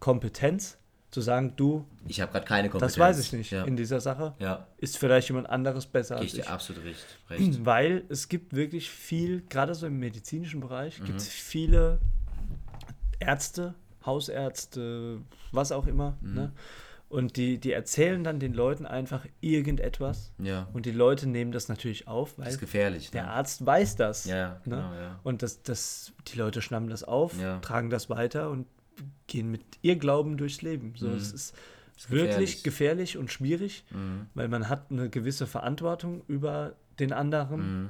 Kompetenz, 0.00 0.78
zu 1.12 1.20
sagen, 1.20 1.52
du. 1.56 1.86
Ich 2.08 2.20
habe 2.20 2.32
gerade 2.32 2.46
keine 2.46 2.70
Kompetenz. 2.70 2.94
Das 2.94 2.98
weiß 2.98 3.18
ich 3.18 3.32
nicht 3.34 3.52
ja. 3.52 3.64
in 3.64 3.76
dieser 3.76 4.00
Sache. 4.00 4.34
Ja. 4.38 4.66
Ist 4.78 4.96
vielleicht 4.96 5.28
jemand 5.28 5.48
anderes 5.48 5.86
besser 5.86 6.16
als 6.16 6.24
ich. 6.24 6.32
dir 6.32 6.50
absolut 6.50 6.84
recht. 6.84 7.06
recht. 7.28 7.60
Weil 7.64 8.04
es 8.08 8.28
gibt 8.28 8.56
wirklich 8.56 8.90
viel, 8.90 9.42
gerade 9.48 9.74
so 9.74 9.86
im 9.86 9.98
medizinischen 9.98 10.60
Bereich, 10.60 10.98
mhm. 10.98 11.04
gibt 11.04 11.18
es 11.18 11.28
viele 11.28 12.00
Ärzte, 13.20 13.74
Hausärzte, 14.04 15.20
was 15.52 15.72
auch 15.72 15.86
immer. 15.86 16.16
Mhm. 16.20 16.34
Ne? 16.34 16.52
Und 17.08 17.36
die, 17.36 17.58
die 17.58 17.72
erzählen 17.72 18.24
dann 18.24 18.40
den 18.40 18.54
Leuten 18.54 18.86
einfach 18.86 19.26
irgendetwas. 19.42 20.32
Ja. 20.38 20.68
Und 20.72 20.86
die 20.86 20.92
Leute 20.92 21.28
nehmen 21.28 21.52
das 21.52 21.68
natürlich 21.68 22.08
auf, 22.08 22.38
weil 22.38 22.46
das 22.46 22.54
ist 22.54 22.60
gefährlich, 22.60 23.10
der 23.10 23.24
ne? 23.24 23.30
Arzt 23.32 23.66
weiß 23.66 23.96
das. 23.96 24.24
Ja, 24.24 24.48
ne? 24.48 24.60
genau, 24.64 24.94
ja. 24.94 25.20
Und 25.22 25.42
das, 25.42 25.62
das, 25.62 26.12
die 26.28 26.38
Leute 26.38 26.62
schnappen 26.62 26.88
das 26.88 27.04
auf, 27.04 27.38
ja. 27.38 27.58
tragen 27.58 27.90
das 27.90 28.08
weiter 28.08 28.48
und 28.48 28.66
gehen 29.26 29.50
mit 29.50 29.60
ihr 29.82 29.96
Glauben 29.96 30.38
durchs 30.38 30.62
Leben. 30.62 30.94
So, 30.96 31.08
mhm. 31.08 31.16
es 31.16 31.32
ist, 31.32 31.54
ist 31.96 32.10
wirklich 32.10 32.62
gefährlich. 32.62 32.62
gefährlich. 32.62 33.18
und 33.18 33.30
schwierig, 33.30 33.84
mhm. 33.90 34.28
weil 34.32 34.48
man 34.48 34.70
hat 34.70 34.90
eine 34.90 35.10
gewisse 35.10 35.46
Verantwortung 35.46 36.22
über 36.28 36.76
den 36.98 37.12
anderen. 37.12 37.82
Mhm. 37.82 37.88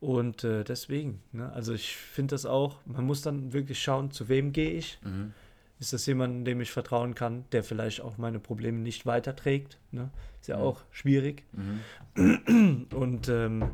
Und 0.00 0.44
äh, 0.44 0.62
deswegen, 0.62 1.22
ne? 1.32 1.50
also 1.52 1.72
ich 1.72 1.96
finde 1.96 2.34
das 2.34 2.44
auch, 2.44 2.80
man 2.84 3.04
muss 3.04 3.22
dann 3.22 3.52
wirklich 3.52 3.82
schauen, 3.82 4.10
zu 4.10 4.28
wem 4.28 4.52
gehe 4.52 4.72
ich. 4.72 4.98
Mhm. 5.02 5.32
Ist 5.78 5.92
das 5.92 6.06
jemand, 6.06 6.46
dem 6.46 6.60
ich 6.60 6.70
vertrauen 6.70 7.14
kann, 7.14 7.44
der 7.52 7.62
vielleicht 7.62 8.00
auch 8.00 8.16
meine 8.16 8.38
Probleme 8.38 8.78
nicht 8.78 9.04
weiterträgt? 9.04 9.78
Ne? 9.90 10.10
Ist 10.40 10.48
ja 10.48 10.56
mhm. 10.56 10.62
auch 10.62 10.82
schwierig. 10.90 11.44
Mhm. 12.14 12.86
Und 12.94 13.28
ähm, 13.28 13.70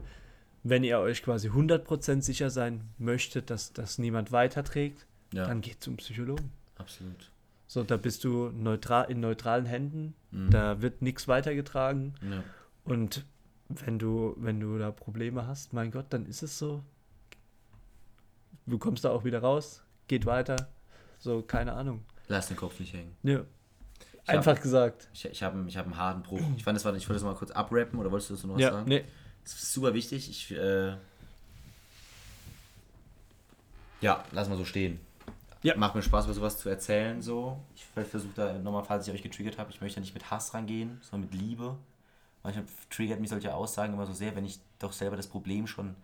wenn 0.65 0.85
ihr 0.85 0.99
euch 0.99 1.23
quasi 1.23 1.49
100% 1.49 2.23
sicher 2.23 2.51
sein 2.51 2.83
möchtet, 2.99 3.51
dass 3.51 3.73
das 3.73 3.99
niemand 3.99 4.33
weiterträgt, 4.33 5.07
ja. 5.33 5.47
dann 5.47 5.61
geht 5.61 5.83
zum 5.83 5.97
Psychologen. 5.97 6.53
Absolut. 6.77 7.31
So, 7.67 7.83
da 7.83 7.97
bist 7.97 8.25
du 8.25 8.51
neutral, 8.51 9.11
in 9.11 9.21
neutralen 9.21 9.67
Händen, 9.67 10.15
mhm. 10.31 10.51
da 10.51 10.83
wird 10.83 11.03
nichts 11.03 11.27
weitergetragen. 11.27 12.15
Ja. 12.23 12.45
Und 12.85 13.25
wenn 13.69 13.99
du, 13.99 14.35
wenn 14.39 14.61
du 14.61 14.79
da 14.79 14.91
Probleme 14.91 15.47
hast, 15.47 15.73
mein 15.73 15.91
Gott, 15.91 16.07
dann 16.11 16.27
ist 16.27 16.43
es 16.43 16.59
so. 16.59 16.83
Du 18.67 18.79
kommst 18.79 19.05
da 19.05 19.11
auch 19.11 19.25
wieder 19.25 19.41
raus, 19.41 19.83
geht 20.09 20.27
weiter. 20.27 20.69
So, 21.19 21.43
keine 21.43 21.73
Ahnung. 21.73 22.05
Lass 22.29 22.49
den 22.49 22.57
Kopf 22.57 22.79
nicht 22.81 22.93
hängen. 22.93 23.17
Ja. 23.23 23.45
Ich 24.25 24.29
Einfach 24.29 24.57
hab, 24.57 24.63
gesagt. 24.63 25.09
Ich, 25.13 25.25
ich 25.25 25.43
habe 25.43 25.65
ich 25.67 25.77
hab 25.77 25.87
einen 25.87 25.97
harten 25.97 26.23
Bruch. 26.23 26.41
Ich 26.57 26.63
fand 26.63 26.77
das 26.77 26.85
war, 26.85 26.95
ich 26.95 27.09
wollte 27.09 27.15
das 27.15 27.25
mal 27.25 27.35
kurz 27.35 27.51
abrappen 27.51 27.99
oder 27.99 28.11
wolltest 28.11 28.31
du 28.31 28.35
das 28.35 28.45
noch 28.45 28.55
was 28.55 28.63
ja, 28.63 28.73
sagen? 28.73 28.89
Nee. 28.89 29.05
Das 29.43 29.55
ist 29.55 29.73
super 29.73 29.95
wichtig. 29.95 30.31
Ich, 30.31 30.53
äh, 30.53 30.95
ja, 34.01 34.25
lass 34.31 34.49
mal 34.49 34.57
so 34.57 34.65
stehen. 34.65 35.01
Ja. 35.63 35.77
Macht 35.77 35.95
mir 35.95 36.03
Spaß, 36.03 36.25
über 36.27 36.35
sowas 36.35 36.59
zu 36.59 36.69
erzählen. 36.69 37.21
So. 37.21 37.61
Ich 37.75 37.85
versuche 37.85 38.33
da 38.35 38.53
nochmal, 38.59 38.85
falls 38.85 39.07
ich 39.07 39.15
euch 39.15 39.23
getriggert 39.23 39.59
habe, 39.59 39.71
ich 39.71 39.81
möchte 39.81 40.01
nicht 40.01 40.15
mit 40.15 40.31
Hass 40.31 40.55
rangehen, 40.55 41.01
sondern 41.03 41.31
mit 41.31 41.41
Liebe. 41.41 41.77
Manchmal 42.43 42.65
triggert 42.91 43.21
mich 43.21 43.31
solche 43.31 43.55
Aussagen 43.55 43.93
immer 43.93 44.07
so 44.07 44.13
sehr, 44.13 44.35
wenn 44.35 44.45
ich 44.45 44.59
doch 44.79 44.93
selber 44.93 45.17
das 45.17 45.29
Problem 45.29 45.67
schon 45.67 45.95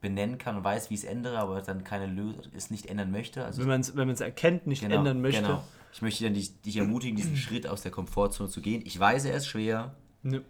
benennen 0.00 0.38
kann 0.38 0.56
und 0.56 0.64
weiß, 0.64 0.90
wie 0.90 0.94
ich 0.94 1.00
es 1.00 1.06
ändere, 1.06 1.38
aber 1.38 1.60
dann 1.60 1.84
keine 1.84 2.06
Lösung, 2.06 2.42
es 2.56 2.70
nicht 2.70 2.86
ändern 2.86 3.10
möchte. 3.10 3.44
Also 3.44 3.62
wenn 3.62 3.68
man 3.68 3.80
es 3.80 3.96
wenn 3.96 4.08
erkennt, 4.08 4.66
nicht 4.66 4.82
genau, 4.82 4.96
ändern 4.96 5.20
möchte. 5.20 5.42
Genau. 5.42 5.64
Ich 5.92 6.02
möchte 6.02 6.24
dann 6.24 6.34
dich, 6.34 6.60
dich 6.60 6.76
ermutigen, 6.76 7.16
diesen 7.16 7.36
Schritt 7.36 7.66
aus 7.66 7.82
der 7.82 7.90
Komfortzone 7.90 8.48
zu 8.48 8.60
gehen. 8.60 8.82
Ich 8.84 8.98
weiß, 8.98 9.24
er 9.24 9.36
ist 9.36 9.46
schwer, 9.46 9.94
ja. 10.22 10.40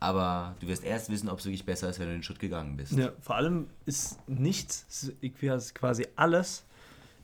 aber 0.00 0.56
du 0.60 0.68
wirst 0.68 0.84
erst 0.84 1.10
wissen, 1.10 1.28
ob 1.28 1.38
es 1.38 1.44
wirklich 1.44 1.64
besser 1.64 1.88
ist, 1.88 1.98
wenn 1.98 2.06
du 2.06 2.12
den 2.12 2.22
Schritt 2.22 2.38
gegangen 2.38 2.76
bist. 2.76 2.92
Ja, 2.92 3.12
vor 3.20 3.36
allem 3.36 3.68
ist 3.86 4.18
nichts, 4.28 5.12
quasi 5.74 6.06
alles, 6.16 6.64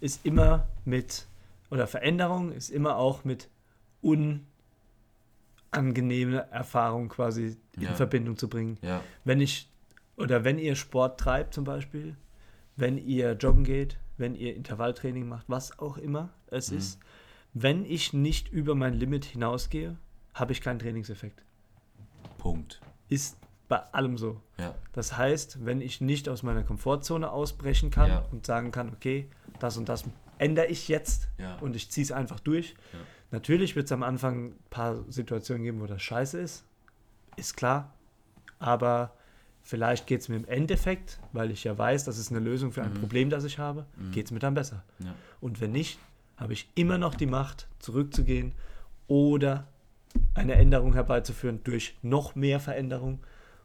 ist 0.01 0.25
immer 0.25 0.67
mit, 0.85 1.27
oder 1.71 1.87
Veränderung 1.87 2.53
ist 2.53 2.71
immer 2.71 2.97
auch 2.97 3.25
mit 3.25 3.49
un 4.03 4.47
angenehme 5.75 6.47
Erfahrung 6.51 7.09
quasi 7.09 7.57
ja. 7.79 7.91
in 7.91 7.97
Verbindung 7.97 8.37
zu 8.37 8.49
bringen. 8.49 8.79
Ja. 8.83 9.03
Wenn 9.25 9.41
ich, 9.41 9.69
oder 10.17 10.45
wenn 10.45 10.59
ihr 10.59 10.77
Sport 10.77 11.21
treibt 11.21 11.55
zum 11.55 11.65
Beispiel, 11.65 12.17
wenn 12.77 12.99
ihr 12.99 13.33
joggen 13.33 13.65
geht, 13.65 13.99
wenn 14.17 14.35
ihr 14.35 14.55
Intervalltraining 14.55 15.29
macht, 15.29 15.47
was 15.49 15.79
auch 15.79 15.99
immer 15.99 16.31
es 16.49 16.71
mhm. 16.71 16.79
ist, 16.79 16.99
wenn 17.53 17.85
ich 17.85 18.13
nicht 18.13 18.49
über 18.49 18.75
mein 18.75 18.95
Limit 18.95 19.25
hinausgehe, 19.25 19.97
habe 20.35 20.53
ich 20.53 20.61
keinen 20.61 20.81
Trainingseffekt. 20.81 21.43
Punkt. 22.39 22.81
Ist 23.09 23.39
bei 23.69 23.79
allem 23.93 24.19
so. 24.19 24.41
Ja. 24.59 24.75
Das 24.93 25.17
heißt, 25.17 25.65
wenn 25.65 25.81
ich 25.81 26.01
nicht 26.01 26.29
aus 26.29 26.43
meiner 26.43 26.63
Komfortzone 26.63 27.31
ausbrechen 27.31 27.91
kann 27.91 28.23
und 28.33 28.45
sagen 28.45 28.73
kann, 28.73 28.91
okay, 28.91 29.29
das 29.61 29.77
und 29.77 29.89
das 29.89 30.05
ändere 30.39 30.67
ich 30.67 30.89
jetzt 30.89 31.29
und 31.61 31.77
ich 31.77 31.91
ziehe 31.91 32.05
es 32.05 32.13
einfach 32.13 32.41
durch, 32.41 32.75
Natürlich 33.35 33.75
wird 33.75 33.87
es 33.87 33.93
am 33.93 34.05
Anfang 34.05 34.51
ein 34.51 34.59
paar 34.71 35.05
Situationen 35.11 35.65
geben, 35.65 35.81
wo 35.81 35.87
das 35.87 36.01
scheiße 36.03 36.39
ist. 36.41 36.65
Ist 37.37 37.57
klar. 37.57 37.93
Aber 38.59 39.13
Vielleicht 39.67 40.07
geht 40.07 40.21
es 40.21 40.29
mir 40.29 40.37
im 40.37 40.45
Endeffekt, 40.45 41.19
weil 41.33 41.51
ich 41.51 41.65
ja 41.65 41.77
weiß, 41.79 42.05
das 42.05 42.19
ist 42.19 42.31
eine 42.31 42.39
Lösung 42.39 42.71
für 42.71 42.83
ein 42.83 42.93
Mhm. 42.93 43.01
Problem, 43.01 43.31
das 43.31 43.45
ich 43.45 43.59
habe, 43.59 43.87
geht 44.13 44.27
es 44.27 44.31
mir 44.31 44.39
dann 44.39 44.53
besser. 44.53 44.85
Ja. 44.99 45.15
Und 45.41 45.59
wenn 45.63 45.73
nicht, 45.73 45.99
habe 46.37 46.53
ich 46.53 46.69
immer 46.75 46.99
noch 46.99 47.15
die 47.15 47.25
Macht, 47.25 47.67
zurückzugehen 47.79 48.53
oder 49.07 49.67
eine 50.35 50.57
Änderung 50.57 50.93
herbeizuführen 50.93 51.61
durch 51.65 51.97
noch 52.03 52.35
mehr 52.35 52.61
Veränderung. 52.61 53.21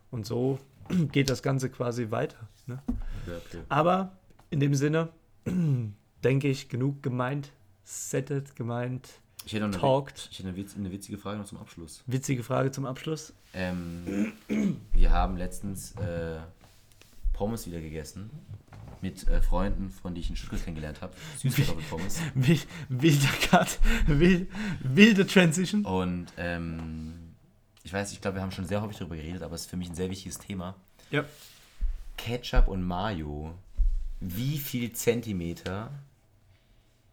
Und 0.10 0.26
so 0.26 0.58
geht 1.12 1.30
das 1.30 1.44
Ganze 1.44 1.70
quasi 1.70 2.12
weiter. 2.12 2.48
Ne? 2.66 2.82
Okay. 3.28 3.60
Aber 3.68 4.14
in 4.52 4.62
dem 4.62 4.76
Sinne, 4.76 5.10
denke 6.24 6.48
ich, 6.48 6.70
genug 6.70 7.04
gemeint, 7.04 7.52
settet, 7.84 8.56
gemeint. 8.56 9.20
Ich 9.50 9.56
hätte 9.56 9.68
noch 9.68 9.82
eine, 9.84 10.14
ich 10.30 10.38
hätte 10.38 10.50
eine, 10.50 10.58
witz, 10.58 10.76
eine 10.76 10.92
witzige 10.92 11.18
Frage 11.18 11.40
noch 11.40 11.46
zum 11.48 11.58
Abschluss. 11.58 12.04
Witzige 12.06 12.44
Frage 12.44 12.72
zum 12.72 12.86
Abschluss. 12.86 13.34
Ähm, 13.56 14.34
wir 14.94 15.10
haben 15.10 15.38
letztens 15.38 15.94
äh, 15.94 16.38
Pommes 17.34 17.66
wieder 17.66 17.82
gegessen 17.82 18.30
mit 19.02 19.28
äh, 19.28 19.42
Freunden, 19.42 19.90
von 19.90 20.14
die 20.14 20.22
ich 20.22 20.30
in 20.30 20.36
Stuttgart 20.36 20.64
kennengelernt 20.64 21.02
habe. 21.02 21.14
Süßkartoffelpommes. 21.40 22.20
Wild- 22.36 22.68
Wilder 22.90 23.34
Cut, 23.50 23.80
wild, 24.06 24.52
wilde 24.82 25.26
Transition. 25.26 25.84
Und 25.84 26.28
ähm, 26.38 27.14
ich 27.82 27.92
weiß, 27.92 28.12
ich 28.12 28.22
glaube, 28.22 28.38
wir 28.38 28.44
haben 28.44 28.52
schon 28.52 28.66
sehr 28.68 28.84
häufig 28.84 28.98
darüber 29.00 29.16
geredet, 29.16 29.42
aber 29.42 29.56
es 29.56 29.62
ist 29.62 29.70
für 29.72 29.78
mich 29.78 29.90
ein 29.90 29.96
sehr 29.96 30.12
wichtiges 30.12 30.38
Thema. 30.38 30.76
Ja. 31.10 31.26
Ketchup 32.18 32.68
und 32.68 32.84
Mayo. 32.84 33.56
Wie 34.20 34.60
viel 34.60 34.92
Zentimeter 34.94 35.90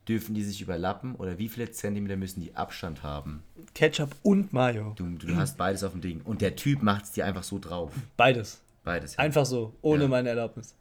dürfen 0.09 0.35
die 0.35 0.45
sich 0.45 0.61
überlappen 0.61 1.15
oder 1.17 1.39
wie 1.39 1.49
viele 1.49 1.71
Zentimeter 1.71 2.17
müssen 2.17 2.41
die 2.41 2.55
Abstand 2.55 3.03
haben? 3.03 3.43
Ketchup 3.75 4.15
und 4.23 4.53
Mayo. 4.53 4.93
Du, 4.97 5.05
du 5.19 5.37
hast 5.37 5.57
beides 5.59 5.83
auf 5.85 5.93
dem 5.93 6.01
Ding. 6.01 6.21
Und 6.25 6.41
der 6.41 6.55
Typ 6.57 6.83
macht 6.83 7.05
es 7.05 7.13
dir 7.13 7.25
einfach 7.27 7.43
so 7.43 7.59
drauf. 7.59 7.93
Beides. 8.17 8.61
Beides. 8.85 9.15
Ja. 9.17 9.19
Einfach 9.21 9.45
so, 9.47 9.73
ohne 9.83 10.03
Ja. 10.05 10.09
meine 10.09 10.29
Erlaubnis. 10.29 10.75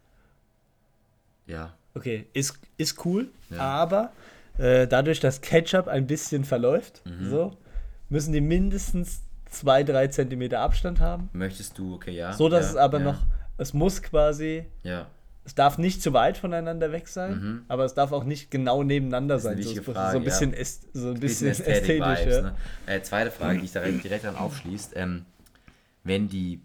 ja. 1.48 1.74
Okay, 1.98 2.26
ist, 2.34 2.60
ist 2.78 3.06
cool, 3.06 3.30
Ja. 3.50 3.60
aber 3.62 4.12
äh, 4.58 4.86
dadurch, 4.86 5.22
dass 5.22 5.40
Ketchup 5.40 5.88
ein 5.88 6.08
bisschen 6.08 6.44
verläuft, 6.44 7.02
Mhm. 7.06 7.30
so, 7.30 7.58
müssen 8.10 8.34
die 8.34 8.42
mindestens 8.42 9.22
zwei, 9.50 9.82
drei 9.84 10.08
Zentimeter 10.08 10.60
Abstand 10.60 11.00
haben. 11.00 11.30
Möchtest 11.32 11.78
du, 11.78 11.96
okay, 11.96 12.12
ja. 12.12 12.34
So 12.34 12.50
dass 12.50 12.70
es 12.70 12.76
aber 12.76 13.00
noch, 13.00 13.20
es 13.58 13.74
muss 13.74 14.02
quasi, 14.02 14.66
Ja. 14.84 15.08
Es 15.46 15.54
darf 15.56 15.78
nicht 15.78 16.02
zu 16.02 16.12
weit 16.14 16.38
voneinander 16.38 16.92
weg 16.92 17.08
sein, 17.08 17.64
aber 17.68 17.86
es 17.86 17.94
darf 17.94 18.12
auch 18.12 18.24
nicht 18.24 18.50
genau 18.52 18.84
nebeneinander 18.84 19.36
Mhm. 19.38 19.42
sein. 19.42 19.54
So, 19.54 19.60
wichtige 19.60 19.86
so 19.86 19.94
Frage, 19.94 20.18
ein 20.18 20.24
bisschen, 20.24 20.52
ja. 20.52 20.58
äst, 20.58 20.88
so 20.94 21.10
ein 21.10 21.20
Bisschen 21.20 21.50
bisschen 21.50 21.66
ästhetisch. 21.68 22.20
Vibes, 22.20 22.36
ja. 22.36 22.42
ne? 22.42 22.56
äh, 22.88 23.02
zweite 23.02 23.32
Frage, 23.32 23.60
die 23.60 23.66
ich 23.66 23.72
da 23.72 23.82
direkt 23.82 24.26
dran 24.26 24.36
aufschließt. 24.36 24.94
Ähm, 24.96 25.26
wenn 26.04 26.28
die. 26.28 26.62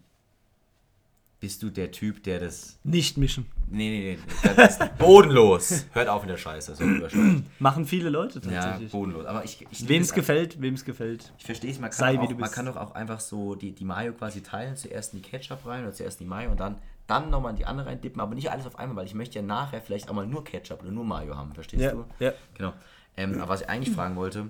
Bist 1.40 1.62
du 1.62 1.70
der 1.70 1.90
Typ, 1.90 2.22
der 2.24 2.38
das. 2.38 2.78
Nicht 2.84 3.16
mischen. 3.16 3.46
Nee, 3.70 3.88
nee, 3.88 4.18
nee. 4.42 4.52
Das 4.56 4.76
ist 4.78 4.98
bodenlos. 4.98 5.86
Hört 5.92 6.08
auf 6.08 6.20
mit 6.22 6.30
der 6.30 6.36
Scheiße. 6.36 6.74
So. 6.74 6.84
Machen 7.58 7.86
viele 7.86 8.10
Leute 8.10 8.40
ja, 8.44 8.60
tatsächlich. 8.60 8.92
bodenlos. 8.92 9.24
Aber 9.24 9.42
ich. 9.44 9.66
ich 9.70 9.88
Wem 9.88 10.02
es 10.02 10.12
gefällt, 10.12 10.60
wem 10.60 10.74
es 10.74 10.84
gefällt. 10.84 11.32
Ich 11.38 11.46
verstehe 11.46 11.70
es, 11.70 11.78
man, 11.78 11.92
Sei, 11.92 12.16
kann 12.16 12.28
wie 12.28 12.34
auch, 12.34 12.38
man 12.38 12.50
kann 12.50 12.66
doch 12.66 12.76
auch 12.76 12.94
einfach 12.94 13.20
so 13.20 13.54
die, 13.54 13.72
die 13.72 13.84
Mayo 13.86 14.12
quasi 14.12 14.42
teilen, 14.42 14.76
zuerst 14.76 15.14
in 15.14 15.22
die 15.22 15.28
Ketchup 15.30 15.64
rein 15.64 15.84
oder 15.84 15.94
zuerst 15.94 16.20
in 16.20 16.26
die 16.26 16.28
Mayo 16.30 16.50
und 16.50 16.60
dann, 16.60 16.76
dann 17.10 17.30
nochmal 17.30 17.50
in 17.50 17.56
die 17.56 17.66
andere 17.66 17.88
rein 17.88 18.00
dippen, 18.00 18.20
aber 18.20 18.34
nicht 18.34 18.50
alles 18.50 18.66
auf 18.66 18.78
einmal, 18.78 18.96
weil 18.96 19.06
ich 19.06 19.14
möchte 19.14 19.38
ja 19.38 19.44
nachher 19.44 19.82
vielleicht 19.82 20.08
auch 20.08 20.14
mal 20.14 20.26
nur 20.26 20.44
Ketchup 20.44 20.80
oder 20.82 20.90
nur 20.92 21.04
Mayo 21.04 21.36
haben, 21.36 21.52
verstehst 21.52 21.82
Ja, 21.82 21.92
du? 21.92 22.04
ja. 22.20 22.32
Genau. 22.54 22.72
Ähm, 23.16 23.34
aber 23.40 23.48
was 23.48 23.62
ich 23.62 23.68
eigentlich 23.68 23.94
fragen 23.94 24.16
wollte, 24.16 24.46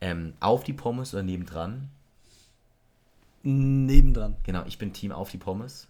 ähm, 0.00 0.34
auf 0.40 0.64
die 0.64 0.72
Pommes 0.72 1.14
oder 1.14 1.22
nebendran? 1.22 1.88
Nebendran. 3.42 4.36
Genau, 4.44 4.64
ich 4.66 4.78
bin 4.78 4.92
Team 4.92 5.12
auf 5.12 5.30
die 5.30 5.38
Pommes. 5.38 5.86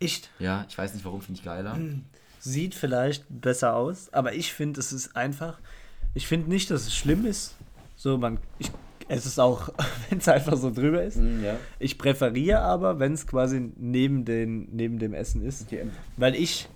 Echt? 0.00 0.30
Ja, 0.38 0.64
ich 0.68 0.76
weiß 0.76 0.94
nicht 0.94 1.04
warum, 1.04 1.20
finde 1.22 1.38
ich 1.40 1.44
geiler. 1.44 1.78
Sieht 2.40 2.74
vielleicht 2.74 3.24
besser 3.28 3.74
aus, 3.74 4.12
aber 4.12 4.34
ich 4.34 4.52
finde, 4.52 4.80
es 4.80 4.92
ist 4.92 5.16
einfach. 5.16 5.58
Ich 6.14 6.26
finde 6.26 6.48
nicht, 6.48 6.70
dass 6.70 6.82
es 6.82 6.94
schlimm 6.94 7.24
ist. 7.26 7.54
So, 7.96 8.16
man. 8.18 8.38
Ich, 8.58 8.70
es 9.08 9.26
ist 9.26 9.38
auch, 9.40 9.68
wenn 10.10 10.18
es 10.18 10.28
einfach 10.28 10.56
so 10.56 10.70
drüber 10.70 11.02
ist. 11.02 11.16
ja. 11.16 11.56
Ich 11.78 11.98
präferiere 11.98 12.60
aber, 12.60 12.98
wenn 12.98 13.12
es 13.14 13.26
quasi 13.26 13.72
neben, 13.76 14.24
den, 14.24 14.68
neben 14.72 14.98
dem 14.98 15.14
Essen 15.14 15.42
ist. 15.44 15.66
Weil 16.16 16.34
ich 16.34 16.68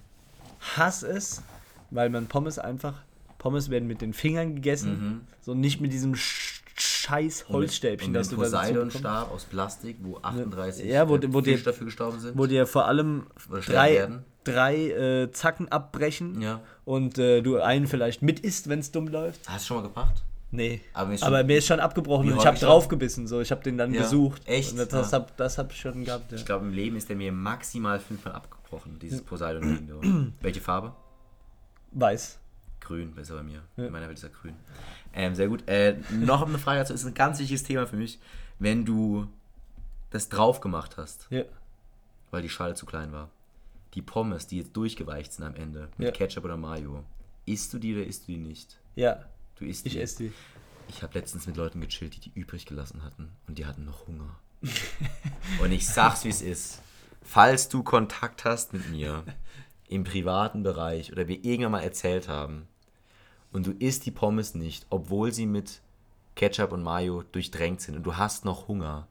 hasse 0.77 1.09
es, 1.09 1.43
weil 1.91 2.09
man 2.11 2.27
Pommes 2.27 2.59
einfach. 2.59 3.03
Pommes 3.39 3.71
werden 3.71 3.89
mit 3.89 4.01
den 4.01 4.13
Fingern 4.13 4.55
gegessen. 4.55 5.23
So 5.41 5.55
nicht 5.55 5.81
mit 5.81 5.93
diesem 5.93 6.15
Sch 6.15 6.63
scheiß 6.75 7.49
Holzstäbchen, 7.49 8.09
und 8.09 8.15
das 8.15 8.31
mit 8.31 8.39
du. 8.39 8.43
Poseidon-Stab 8.43 9.31
aus 9.33 9.45
Plastik, 9.45 9.97
wo 10.03 10.19
38 10.23 10.87
Ja, 10.87 11.09
wo- 11.09 11.19
wo 11.29 11.41
die- 11.41 11.53
Fische 11.53 11.65
dafür 11.65 11.85
gestorben 11.87 12.19
sind. 12.21 12.39
Wo 12.39 12.47
dir 12.47 12.67
vor 12.67 12.87
allem 12.87 13.27
drei, 13.67 14.09
drei 14.45 14.77
äh, 14.91 15.33
Zacken 15.33 15.69
abbrechen 15.71 16.41
Ja. 16.41 16.61
und 16.85 17.19
äh, 17.19 17.43
du 17.43 17.61
einen 17.61 17.87
vielleicht 17.89 18.23
mit 18.23 18.41
isst, 18.41 18.69
wenn 18.69 18.79
es 18.79 18.91
dumm 18.91 19.09
läuft. 19.09 19.49
Hast 19.49 19.65
du 19.65 19.67
schon 19.69 19.77
mal 19.79 19.83
gebracht? 19.83 20.23
Nee. 20.55 20.81
Aber 20.93 21.09
mir 21.09 21.15
ist 21.15 21.23
Aber 21.25 21.39
schon- 21.39 21.47
mir 21.47 21.59
ist 21.59 21.67
schon 21.67 21.81
abgebrochen 21.81 22.31
und 22.31 22.39
ich 22.39 22.47
habe 22.47 22.59
draufgebissen. 22.59 23.27
So. 23.27 23.41
Ich 23.41 23.51
habe 23.51 23.63
den 23.63 23.79
dann 23.79 23.93
Ja. 23.95 24.03
gesucht. 24.03 24.43
Echt? 24.47 24.73
Und 24.73 24.79
das 24.93 25.11
Ja. 25.11 25.19
habe 25.19 25.33
das 25.37 25.57
hab 25.59 25.73
ich 25.73 25.81
schon 25.81 26.05
gehabt. 26.05 26.31
Ja. 26.31 26.37
Ich 26.39 26.45
glaube, 26.45 26.67
im 26.67 26.73
Leben 26.73 26.95
ist 26.97 27.09
der 27.09 27.17
mir 27.17 27.33
maximal 27.33 27.99
fünfmal 27.99 28.35
abgebrochen, 28.35 28.99
dieses 29.01 29.23
Poseidon-Ding. 29.23 29.89
du. 29.89 30.33
Welche 30.43 30.61
Farbe? 30.61 30.95
Weiß. 31.93 32.39
Grün, 32.81 33.15
besser 33.15 33.37
bei 33.37 33.43
mir. 33.43 33.63
In 33.77 33.91
meiner 33.93 34.07
Welt 34.09 34.19
ist 34.19 34.25
er 34.25 34.31
grün. 34.31 34.55
Ähm, 35.15 35.35
sehr 35.35 35.49
gut. 35.49 35.67
Äh, 35.69 35.99
noch 36.11 36.47
eine 36.47 36.59
Frage 36.59 36.81
dazu, 36.81 36.93
ist 36.95 37.05
ein 37.07 37.15
ganz 37.15 37.39
wichtiges 37.39 37.63
Thema 37.63 37.87
für 37.87 37.97
mich. 37.97 38.19
Wenn 38.59 38.85
du 38.85 39.27
das 40.11 40.29
drauf 40.29 40.61
gemacht 40.61 40.97
hast, 40.99 41.27
Ja. 41.31 41.45
weil 42.31 42.43
die 42.43 42.49
Schale 42.49 42.75
zu 42.75 42.85
klein 42.87 43.13
war, 43.13 43.31
die 43.95 44.03
Pommes, 44.03 44.47
die 44.49 44.59
jetzt 44.59 44.77
durchgeweicht 44.77 45.33
sind 45.33 45.45
am 45.45 45.55
Ende, 45.55 45.89
mit. 45.97 46.15
Ketchup 46.15 46.45
oder 46.45 46.57
Mayo, 46.57 47.05
isst 47.47 47.73
du 47.73 47.79
die 47.79 47.95
oder 47.95 48.05
isst 48.07 48.27
du 48.29 48.33
die 48.33 48.39
nicht? 48.39 48.79
Ja. 48.97 49.25
Du 49.63 49.69
isst 49.69 49.87
Ich 49.87 49.93
die. 49.93 50.01
esse 50.01 50.25
die. 50.25 50.33
Ich 50.89 51.03
habe 51.05 51.17
letztens 51.17 51.47
mit 51.47 51.57
Leuten 51.57 51.81
gechillt, 51.81 52.17
die 52.17 52.21
die 52.21 52.33
übrig 52.35 52.67
gelassen 52.67 53.05
hatten 53.05 53.31
und 53.47 53.59
die 53.59 53.67
hatten 53.67 53.85
noch 53.85 54.09
Hunger. 54.09 54.37
und 55.63 55.71
ich 55.71 55.87
sag's, 55.87 56.25
wie 56.25 56.31
es 56.31 56.43
ist. 56.43 56.83
Falls 57.23 57.69
du 57.69 57.85
Kontakt 57.85 58.45
hast 58.45 58.73
mit 58.73 58.91
mir 58.91 59.23
im 59.89 60.03
privaten 60.03 60.65
Bereich 60.65 61.13
oder 61.13 61.29
wir 61.29 61.45
irgendwann 61.45 61.73
mal 61.73 61.81
erzählt 61.83 62.27
haben 62.27 62.67
und 63.53 63.65
du 63.67 63.71
isst 63.71 64.05
die 64.05 64.11
Pommes 64.11 64.57
nicht, 64.57 64.87
obwohl 64.91 65.33
sie 65.33 65.47
mit 65.47 65.81
Ketchup 66.35 66.73
und 66.73 66.83
Mayo 66.83 67.23
durchdrängt 67.31 67.81
sind 67.83 67.97
und 67.97 68.03
du 68.03 68.17
hast 68.17 68.45
noch 68.45 68.67
Hunger, 68.67 69.07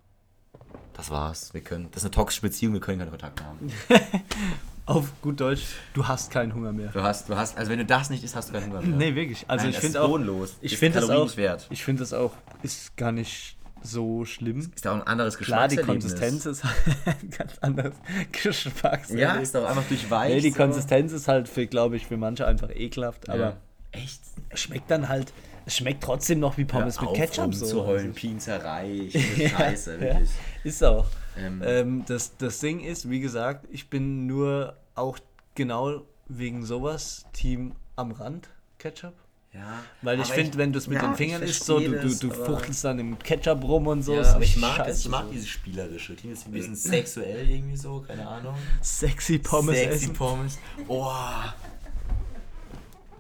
das 0.93 1.12
war's. 1.12 1.54
Wir 1.54 1.62
können, 1.62 1.89
das 1.91 2.04
ist 2.04 2.08
eine 2.08 2.12
toxische 2.12 2.41
Beziehung, 2.41 2.74
wir 2.74 2.82
können 2.82 2.99
keinen 2.99 3.12
Kontakt 3.12 3.39
mehr 3.39 3.47
haben. 3.47 3.72
Auf 4.86 5.09
gut 5.21 5.39
Deutsch, 5.39 5.63
du 5.93 6.07
hast 6.07 6.32
keinen 6.32 6.53
Hunger 6.53 6.73
mehr. 6.73 6.89
Du 6.89 7.01
hast, 7.01 7.29
du 7.29 7.36
hast, 7.38 7.57
also 7.57 7.71
wenn 7.71 7.77
du 7.79 7.86
das 7.86 8.09
nicht 8.09 8.23
isst, 8.23 8.36
hast 8.36 8.49
du 8.49 8.53
keinen 8.53 8.67
Hunger 8.71 8.82
mehr. 8.82 8.97
Nee, 8.97 9.15
wirklich. 9.15 9.45
Also 9.47 9.65
Nein, 9.65 9.73
ich 9.73 9.79
finde 9.79 10.01
auch. 10.01 10.07
bodenlos. 10.09 10.55
Ich 10.61 10.77
finde 10.77 10.99
das 10.99 11.09
auch. 11.09 11.38
wert. 11.38 11.67
Ich 11.69 11.84
finde 11.84 12.01
das 12.01 12.13
auch. 12.13 12.32
Ist 12.63 12.95
gar 12.97 13.11
nicht 13.11 13.57
so 13.84 14.25
schlimm. 14.25 14.71
Ist 14.75 14.86
auch 14.88 14.93
ein 14.95 15.03
anderes 15.03 15.38
Klar, 15.38 15.67
die 15.67 15.75
Geschmackserlebnis. 15.77 16.15
Konsistenz 16.15 16.45
ist 16.45 16.63
halt 16.63 16.75
ein 17.21 17.29
ganz 17.32 17.57
anderes 17.61 17.93
Geschmackserlebnis. 18.32 19.19
Ja, 19.21 19.36
ist 19.36 19.55
doch 19.55 19.65
einfach 19.65 19.84
durchweicht. 19.88 20.36
Nee, 20.36 20.41
die. 20.41 20.51
Konsistenz 20.51 21.11
ist 21.13 21.27
halt, 21.27 21.47
für, 21.47 21.65
glaube 21.67 21.95
ich, 21.95 22.07
für 22.07 22.17
manche 22.17 22.45
einfach 22.45 22.69
ekelhaft. 22.69 23.29
Aber 23.29 23.39
Ja. 23.39 23.57
Echt? 23.91 24.19
schmeckt 24.53 24.89
dann 24.91 25.09
halt. 25.09 25.32
Es 25.66 25.78
schmeckt 25.78 26.03
trotzdem 26.03 26.39
noch 26.39 26.57
wie 26.57 26.66
Pommes 26.66 26.95
Hör 26.99 27.01
mit 27.03 27.12
auf, 27.12 27.18
Ketchup. 27.18 27.53
So. 27.53 27.66
zu 27.66 27.86
heulen, 27.86 28.07
Also, 28.09 28.20
Pinzerei, 28.20 28.91
ich 28.91 29.14
finde 29.14 29.49
scheiße, 29.49 29.93
ja, 29.95 29.99
wirklich. 30.01 30.30
ist 30.64 30.84
auch. 30.84 31.05
Ähm, 31.38 31.62
Ähm, 31.66 32.03
das, 32.07 32.36
das 32.38 32.59
Ding 32.59 32.80
ist, 32.82 33.09
wie 33.09 33.20
gesagt, 33.20 33.66
ich 33.72 33.89
bin 33.89 34.26
nur 34.28 34.76
auch 34.95 35.18
genau 35.55 36.01
wegen 36.28 36.66
sowas 36.66 37.26
Team 37.34 37.74
am 37.95 38.12
Rand 38.12 38.49
Ketchup. 38.80 39.14
ja, 39.53 39.80
Weil 40.01 40.20
ich 40.22 40.28
finde, 40.28 40.57
wenn 40.57 40.74
du 40.74 40.80
es 40.80 40.88
mit 40.88 41.01
ja, 41.01 41.07
den 41.07 41.16
Fingern 41.16 41.41
isst, 41.43 41.66
so, 41.66 41.80
du, 41.80 41.91
du, 41.91 42.16
du 42.16 42.32
fuchtelst 42.32 42.84
dann 42.84 42.99
im 42.99 43.20
Ketchup 43.20 43.64
rum 43.64 43.86
und 43.88 44.01
so. 44.01 44.16
Ja, 44.16 44.22
ist 44.22 44.30
aber 44.30 44.43
ich 44.43 44.57
mag, 44.57 44.86
das, 44.86 45.01
ich 45.01 45.09
mag 45.09 45.26
so. 45.26 45.32
dieses 45.32 45.47
Spielerische. 45.49 46.16
Klingt 46.16 46.36
jetzt 46.36 46.47
ein 46.47 46.51
bisschen 46.53 46.76
sexuell 46.76 47.49
irgendwie 47.49 47.78
so, 47.78 47.99
keine 48.01 48.28
Ahnung. 48.28 48.55
Sexy 48.82 49.38
Pommes 49.39 49.76
Sexy 49.78 50.05
essen. 50.05 50.14
Pommes. 50.14 50.57
Oh. 50.88 51.12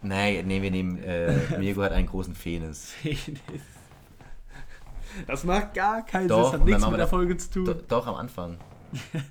Nee, 0.01 0.43
nee, 0.43 0.61
wir 0.61 0.71
nehmen, 0.71 1.01
äh, 1.03 1.35
Mirko 1.59 1.83
hat 1.83 1.91
einen 1.91 2.07
großen 2.07 2.33
Penis. 2.33 2.93
Das 5.27 5.43
macht 5.43 5.73
gar 5.73 6.05
keinen 6.05 6.27
Doch, 6.27 6.45
Sinn, 6.45 6.53
hat 6.53 6.59
und 6.61 6.65
nichts 6.67 6.81
dann 6.81 6.91
mit 6.91 6.99
der 6.99 7.07
Folge 7.07 7.37
zu 7.37 7.49
tun. 7.51 7.65
Do, 7.65 7.73
doch, 7.87 8.07
am 8.07 8.15
Anfang. 8.15 8.57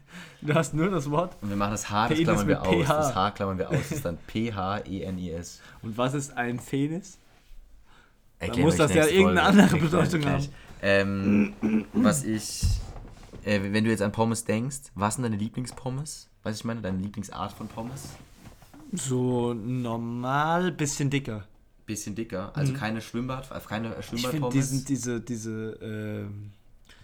Du 0.43 0.55
hast 0.55 0.73
nur 0.73 0.89
das 0.91 1.11
Wort. 1.11 1.37
Und 1.43 1.51
wir 1.51 1.57
machen 1.57 1.73
das 1.73 1.91
H, 1.91 2.09
das 2.09 2.17
Penis 2.17 2.25
klammern 2.25 2.49
wir 2.49 2.63
aus. 2.63 2.87
PH. 2.87 2.89
Das 2.89 3.15
H 3.15 3.31
klammern 3.33 3.59
wir 3.59 3.69
aus. 3.69 3.77
Das 3.77 3.93
ist 3.93 4.05
dann 4.07 4.17
P-H-E-N-I-S. 4.27 5.61
Und 5.83 5.99
was 5.99 6.15
ist 6.15 6.35
ein 6.35 6.59
Penis? 6.59 7.19
Erklären 8.39 8.65
muss 8.65 8.77
das 8.77 8.95
ja 8.95 9.05
irgendeine 9.05 9.43
Folge. 9.43 9.63
andere 9.63 9.79
Bedeutung 9.79 10.21
gleich. 10.23 10.49
Ähm, 10.81 11.85
was 11.93 12.25
ich, 12.25 12.63
äh, 13.45 13.61
wenn 13.71 13.85
du 13.85 13.91
jetzt 13.91 14.01
an 14.01 14.13
Pommes 14.13 14.47
denkst, 14.47 14.79
was 14.95 15.17
sind 15.17 15.25
deine 15.25 15.37
Lieblingspommes? 15.37 16.31
Weißt 16.43 16.59
du, 16.59 16.63
ich 16.63 16.65
meine, 16.65 16.81
deine 16.81 16.97
Lieblingsart 16.97 17.53
von 17.53 17.69
Pommes? 17.69 18.09
So 18.93 19.55
normal, 19.55 20.73
bisschen 20.73 21.11
dicker. 21.11 21.47
Bisschen 21.87 22.15
dicker, 22.15 22.53
also 22.57 22.73
keine 22.73 23.01
Schwimmbad, 23.01 23.51
äh, 23.51 23.61
keine 23.67 23.89
Mhm. 23.89 23.95
Ich 24.01 24.07
finde 24.07 24.23
Schwimmbadpommes. 24.29 24.85
diese, 24.85 25.21
diese, 25.21 25.79
ähm, 25.83 26.53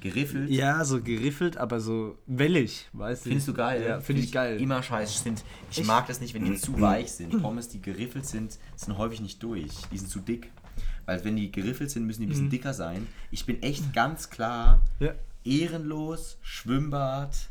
Geriffelt. 0.01 0.51
Ja, 0.51 0.85
so 0.85 1.01
geriffelt, 1.03 1.57
aber 1.57 1.81
so 1.81 2.19
wellig, 2.27 2.87
weißt 2.93 3.25
du? 3.25 3.31
Findest 3.31 3.49
du 3.49 3.55
geil? 3.55 3.83
Ja, 3.89 4.01
finde 4.01 4.23
ich 4.23 4.31
geil. 4.31 4.61
Immer 4.61 4.83
scheiße. 4.83 5.23
Sind, 5.23 5.43
ich, 5.71 5.81
Ich- 5.81 5.87
mag 5.87 6.07
das 6.07 6.21
nicht, 6.21 6.35
wenn 6.35 6.45
die 6.45 6.55
zu 6.57 6.79
weich 6.81 7.11
sind. 7.13 7.41
Pommes, 7.41 7.69
die 7.71 7.81
geriffelt 7.81 8.27
sind, 8.27 8.59
sind 8.77 8.99
häufig 8.99 9.21
nicht 9.23 9.43
durch. 9.43 9.71
Die 9.91 9.97
sind 9.99 10.09
zu 10.11 10.21
dick. 10.21 10.51
Weil 11.07 11.25
wenn 11.25 11.35
die 11.37 11.51
geriffelt 11.51 11.91
sind, 11.91 12.05
müssen 12.07 12.21
die 12.21 12.27
ein 12.27 12.31
bisschen 12.31 12.51
dicker 12.51 12.75
sein. 12.75 13.07
Ich 13.31 13.47
bin 13.47 13.63
echt 13.63 13.93
ganz 13.95 14.29
klar 14.29 14.83
Ja. 15.01 15.15
ehrenlos, 15.45 16.37
Schwimmbad, 16.43 17.49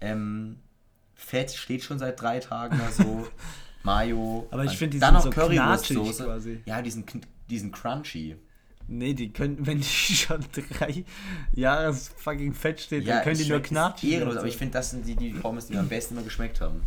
ähm, 0.00 0.56
Fett 1.16 1.50
steht 1.50 1.82
schon 1.82 1.98
seit 1.98 2.20
drei 2.20 2.38
Tagen 2.40 2.78
da 2.78 2.92
so, 2.92 3.26
Mayo. 3.82 4.46
Aber 4.50 4.64
ich 4.64 4.76
finde, 4.76 4.94
die 4.94 5.00
dann 5.00 5.14
sind 5.14 5.16
noch 5.16 5.24
so 5.24 5.30
Currywurstsoße. 5.30 6.24
quasi. 6.24 6.60
Ja, 6.66 6.82
die 6.82 6.90
sind, 6.90 7.08
kn- 7.10 7.22
die 7.50 7.58
sind 7.58 7.72
crunchy. 7.74 8.36
Nee, 8.88 9.14
die 9.14 9.32
können, 9.32 9.66
wenn 9.66 9.78
die 9.78 9.84
schon 10.14 10.44
drei 10.78 11.04
Jahre 11.54 11.92
fucking 11.92 12.52
fett 12.54 12.80
steht, 12.80 13.04
Ja, 13.04 13.16
dann 13.16 13.24
können 13.24 13.38
die 13.38 13.48
nur 13.48 13.60
knatschen. 13.60 14.08
Ehrenlos, 14.10 14.36
aber 14.36 14.46
ich 14.46 14.56
finde, 14.56 14.74
das 14.74 14.90
sind 14.90 15.06
die, 15.06 15.16
die 15.16 15.30
Pommes, 15.30 15.66
die 15.66 15.76
am 15.76 15.88
besten 15.88 16.14
immer 16.14 16.22
geschmeckt 16.22 16.60
haben. 16.60 16.82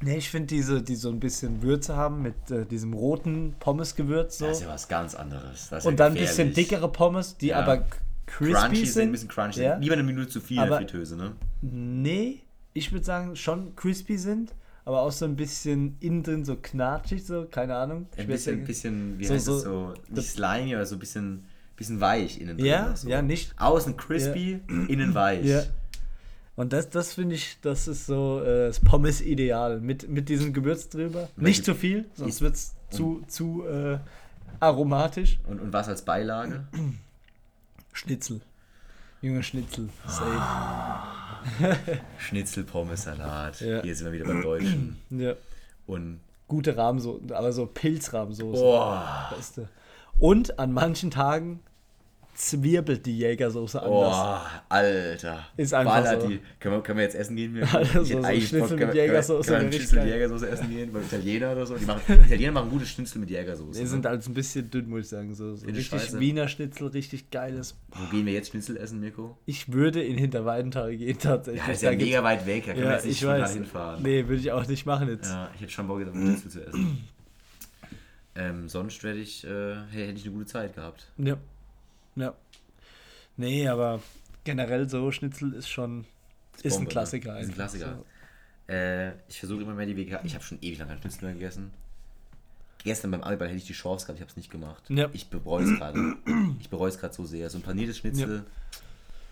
Nee, 0.00 0.18
ich 0.18 0.30
finde 0.30 0.46
diese, 0.48 0.82
die 0.82 0.94
so 0.94 1.08
ein 1.08 1.18
bisschen 1.20 1.62
Würze 1.62 1.96
haben 1.96 2.22
mit 2.22 2.50
äh, 2.50 2.64
diesem 2.66 2.92
roten 2.92 3.56
Pommesgewürz 3.58 4.38
so. 4.38 4.46
Das 4.46 4.58
ist 4.58 4.62
ja 4.64 4.68
was 4.68 4.86
ganz 4.88 5.14
anderes. 5.14 5.72
Und 5.72 5.84
ja 5.84 5.90
dann 5.92 6.12
ein 6.12 6.18
bisschen 6.18 6.52
dickere 6.52 6.88
Pommes, 6.92 7.36
die 7.36 7.48
Ja. 7.48 7.60
aber 7.60 7.84
crispy 8.26 8.52
crunchy 8.52 8.76
sind. 8.76 8.86
sind, 8.92 9.02
ein 9.08 9.12
bisschen 9.12 9.28
crunchy 9.28 9.62
Ja. 9.62 9.72
sind. 9.72 9.82
Lieber 9.82 9.94
eine 9.94 10.02
Minute 10.04 10.28
zu 10.28 10.40
viel 10.40 10.58
in 10.58 10.62
der 10.64 10.66
Aber- 10.72 10.76
Fritteuse, 10.76 11.16
ne? 11.16 11.32
Nee, 11.62 12.42
ich 12.78 12.92
würde 12.92 13.04
sagen, 13.04 13.36
schon 13.36 13.74
crispy 13.76 14.16
sind, 14.18 14.54
aber 14.84 15.02
auch 15.02 15.12
so 15.12 15.24
ein 15.26 15.36
bisschen 15.36 15.96
innen 16.00 16.22
drin 16.22 16.44
so 16.44 16.56
knatschig, 16.56 17.24
so, 17.26 17.46
keine 17.50 17.76
Ahnung. 17.76 18.06
Ein 18.16 18.26
bisschen, 18.26 18.64
bisschen 18.64 19.18
wie 19.18 19.26
So- 19.26 19.34
heißt 19.34 19.44
so- 19.44 19.56
es 19.56 19.62
so, 19.64 19.94
das- 20.08 20.16
nicht 20.24 20.30
slimy, 20.30 20.74
aber 20.74 20.86
so 20.86 20.96
ein 20.96 20.98
bisschen, 20.98 21.44
bisschen 21.76 22.00
weich 22.00 22.40
innen 22.40 22.56
drin. 22.56 22.66
Ja, 22.66 22.96
so. 22.96 23.08
ja, 23.08 23.20
nicht. 23.22 23.54
Außen 23.58 23.96
crispy, 23.96 24.60
innen 24.88 25.14
weich. 25.14 25.44
Ja. 25.44 25.62
Und 26.56 26.72
das, 26.72 26.90
das 26.90 27.12
finde 27.12 27.36
ich, 27.36 27.58
das 27.62 27.86
ist 27.86 28.06
so 28.06 28.40
äh, 28.42 28.66
das 28.66 28.80
Pommes-Ideal. 28.80 29.80
Mit, 29.80 30.08
mit 30.08 30.28
diesem 30.28 30.52
Gewürz 30.52 30.88
drüber. 30.88 31.28
Nicht 31.36 31.44
Welche- 31.58 31.62
zu 31.62 31.74
viel, 31.76 32.06
sonst 32.14 32.40
wird 32.40 32.54
es 32.56 32.74
zu, 32.90 33.22
zu 33.28 33.64
äh, 33.66 33.98
aromatisch. 34.58 35.38
Und, 35.46 35.60
und 35.60 35.72
was 35.72 35.88
als 35.88 36.02
Beilage? 36.02 36.66
Schnitzel. 37.92 38.40
Junge 39.20 39.42
Schnitzel. 39.42 39.88
Safe. 40.06 40.38
Schnitzel, 42.18 42.64
Pommes, 42.64 43.02
Salat. 43.04 43.60
Ja. 43.60 43.82
Hier 43.82 43.94
sind 43.94 44.06
wir 44.06 44.12
wieder 44.12 44.26
beim 44.26 44.42
Deutschen. 44.42 44.98
Ja. 45.10 45.34
Und 45.86 46.20
Gute 46.46 46.76
Rahmsoße, 46.76 47.36
aber 47.36 47.52
so 47.52 47.66
Pilzrahmsoße. 47.66 48.60
boah, 48.62 49.32
Beste. 49.36 49.68
Und 50.18 50.58
an 50.58 50.72
manchen 50.72 51.10
Tagen 51.10 51.60
zwirbelt 52.38 53.04
die 53.04 53.18
Jägersoße 53.18 53.82
anders. 53.82 53.90
boah, 53.90 54.50
Alter. 54.68 55.44
Ist 55.56 55.74
einfach 55.74 55.94
Ballert 56.02 56.22
so. 56.22 56.28
die. 56.28 56.38
Können 56.60 56.76
wir, 56.76 56.82
können 56.82 56.98
wir 56.98 57.02
jetzt 57.04 57.16
essen 57.16 57.34
gehen? 57.34 57.52
Wir, 57.52 57.62
Ich 57.64 57.68
so- 58.08 58.18
eigentlich 58.22 58.48
Schnitzel 58.48 58.70
mit 58.76 58.78
können 58.78 58.92
wir- 58.94 59.02
Jägersoße 59.06 59.48
Können 59.48 59.48
wir 59.48 59.58
einen 59.58 59.68
richtig 59.70 59.88
Schnitzel 59.88 60.04
mit. 60.04 60.12
Jägersoße 60.14 60.48
essen 60.48 60.70
gehen? 60.70 60.92
Beim 60.92 61.02
Italiener 61.02 61.52
oder 61.52 61.66
so? 61.66 61.74
Die 61.76 61.84
machen, 61.84 62.00
Italiener 62.26 62.52
machen 62.52 62.70
gute 62.70 62.86
Schnitzel 62.86 63.18
mit 63.18 63.30
Jägersoße. 63.30 63.72
Die 63.72 63.80
ne? 63.84 63.86
sind 63.88 64.06
halt 64.06 64.24
ein 64.24 64.34
bisschen 64.34 64.70
dünn, 64.70 64.88
muss 64.88 65.00
ich 65.00 65.08
sagen. 65.08 65.34
So, 65.34 65.56
so 65.56 65.66
richtig 65.66 65.88
scheiße. 65.88 66.20
Wiener 66.20 66.46
Schnitzel, 66.46 66.86
richtig 66.86 67.30
geiles. 67.30 67.76
Wo 67.90 68.08
gehen 68.16 68.24
wir 68.24 68.32
jetzt 68.32 68.50
Schnitzel 68.50 68.76
essen, 68.76 69.00
Mirko? 69.00 69.36
Ich 69.44 69.72
würde 69.72 70.00
in 70.02 70.16
Hinterweidenthal 70.16 70.96
gehen 70.96 71.18
tatsächlich. 71.20 71.66
Ja, 71.66 71.72
ist 71.72 71.82
ja 71.82 71.90
Da 71.90 71.96
mega 71.96 72.22
weit 72.22 72.46
weg. 72.46 72.66
Da 72.66 72.72
können 72.72 72.84
wir 72.84 72.90
Ja, 72.90 72.96
jetzt 72.96 73.06
nicht 73.06 73.26
weiß. 73.26 73.52
hinfahren. 73.54 74.02
Nee, 74.02 74.28
würde 74.28 74.40
ich 74.40 74.52
auch 74.52 74.66
nicht 74.68 74.86
machen 74.86 75.08
jetzt. 75.08 75.28
Ja, 75.28 75.50
ich 75.56 75.62
hätte 75.62 75.72
schon 75.72 75.88
Bock, 75.88 75.98
jetzt 76.00 76.14
Schnitzel 76.14 76.50
zu 76.50 76.66
essen. 76.66 76.98
Ähm, 78.40 78.68
sonst 78.68 79.02
ich, 79.02 79.44
äh, 79.44 79.74
hätte 79.90 80.12
ich 80.12 80.24
eine 80.24 80.32
gute 80.32 80.46
Zeit 80.46 80.76
gehabt. 80.76 81.10
Ja. 81.16 81.36
Ja. 82.18 82.34
Nee, 83.36 83.68
aber 83.68 84.00
generell 84.44 84.88
so 84.88 85.10
Schnitzel 85.10 85.54
ist 85.54 85.68
schon. 85.68 86.04
Ist, 86.62 86.74
Bombe, 86.74 86.76
ein 86.76 86.82
ne? 86.84 86.88
Klassiker 86.88 87.38
Ist 87.38 87.48
ein. 87.48 87.54
Klassiker. 87.54 87.98
So. 88.66 88.72
Äh, 88.72 89.12
ich 89.28 89.38
versuche 89.38 89.62
immer 89.62 89.74
mehr 89.74 89.86
die 89.86 89.96
Wege. 89.96 90.20
Ich 90.24 90.34
habe 90.34 90.44
schon 90.44 90.58
ewig 90.60 90.78
lange 90.78 90.90
keinen 90.90 91.00
Schnitzel 91.00 91.24
mehr 91.26 91.34
gegessen. 91.34 91.70
Gestern 92.84 93.10
beim 93.10 93.22
Abiball 93.22 93.48
hätte 93.48 93.58
ich 93.58 93.66
die 93.66 93.72
Chance 93.72 94.06
gehabt, 94.06 94.18
ich 94.18 94.22
habe 94.22 94.30
es 94.30 94.36
nicht 94.36 94.50
gemacht. 94.50 94.84
Ja. 94.88 95.08
Ich 95.12 95.28
bereue 95.28 95.64
es 95.64 95.78
gerade. 95.78 96.16
Ich 96.60 96.70
bereue 96.70 96.88
es 96.88 96.98
gerade 96.98 97.14
so 97.14 97.24
sehr. 97.24 97.48
So 97.50 97.58
ein 97.58 97.62
paniertes 97.62 97.98
Schnitzel. 97.98 98.44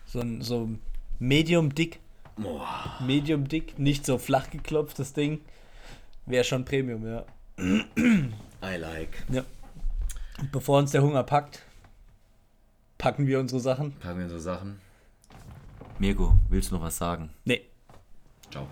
So 0.07 0.21
ein 0.21 0.43
so 0.43 0.71
medium 1.19 1.75
dick. 1.75 2.01
Boah. 2.37 2.99
Medium 3.01 3.49
dick, 3.49 3.79
nicht 3.79 4.05
so 4.05 4.19
flach 4.19 4.51
geklopftes 4.51 5.13
Ding. 5.13 5.41
Wäre 6.27 6.45
schon 6.45 6.65
Premium, 6.65 7.07
ja. 7.07 7.25
I 7.59 8.77
like. 8.77 9.25
ja. 9.31 9.45
Bevor 10.53 10.79
uns 10.79 10.91
der 10.91 11.03
Hunger 11.03 11.23
packt, 11.23 11.63
packen 12.99 13.27
wir 13.27 13.41
unsere 13.41 13.61
Sachen. 13.61 13.93
Packen 14.01 14.19
wir 14.21 14.29
so 14.29 14.39
Sachen. 14.39 14.81
Mirko, 15.99 16.35
willst 16.49 16.71
du 16.71 16.77
noch 16.77 16.83
was 16.83 16.97
sagen? 16.97 17.31
Nee. 17.45 17.63
Ciao. 18.51 18.67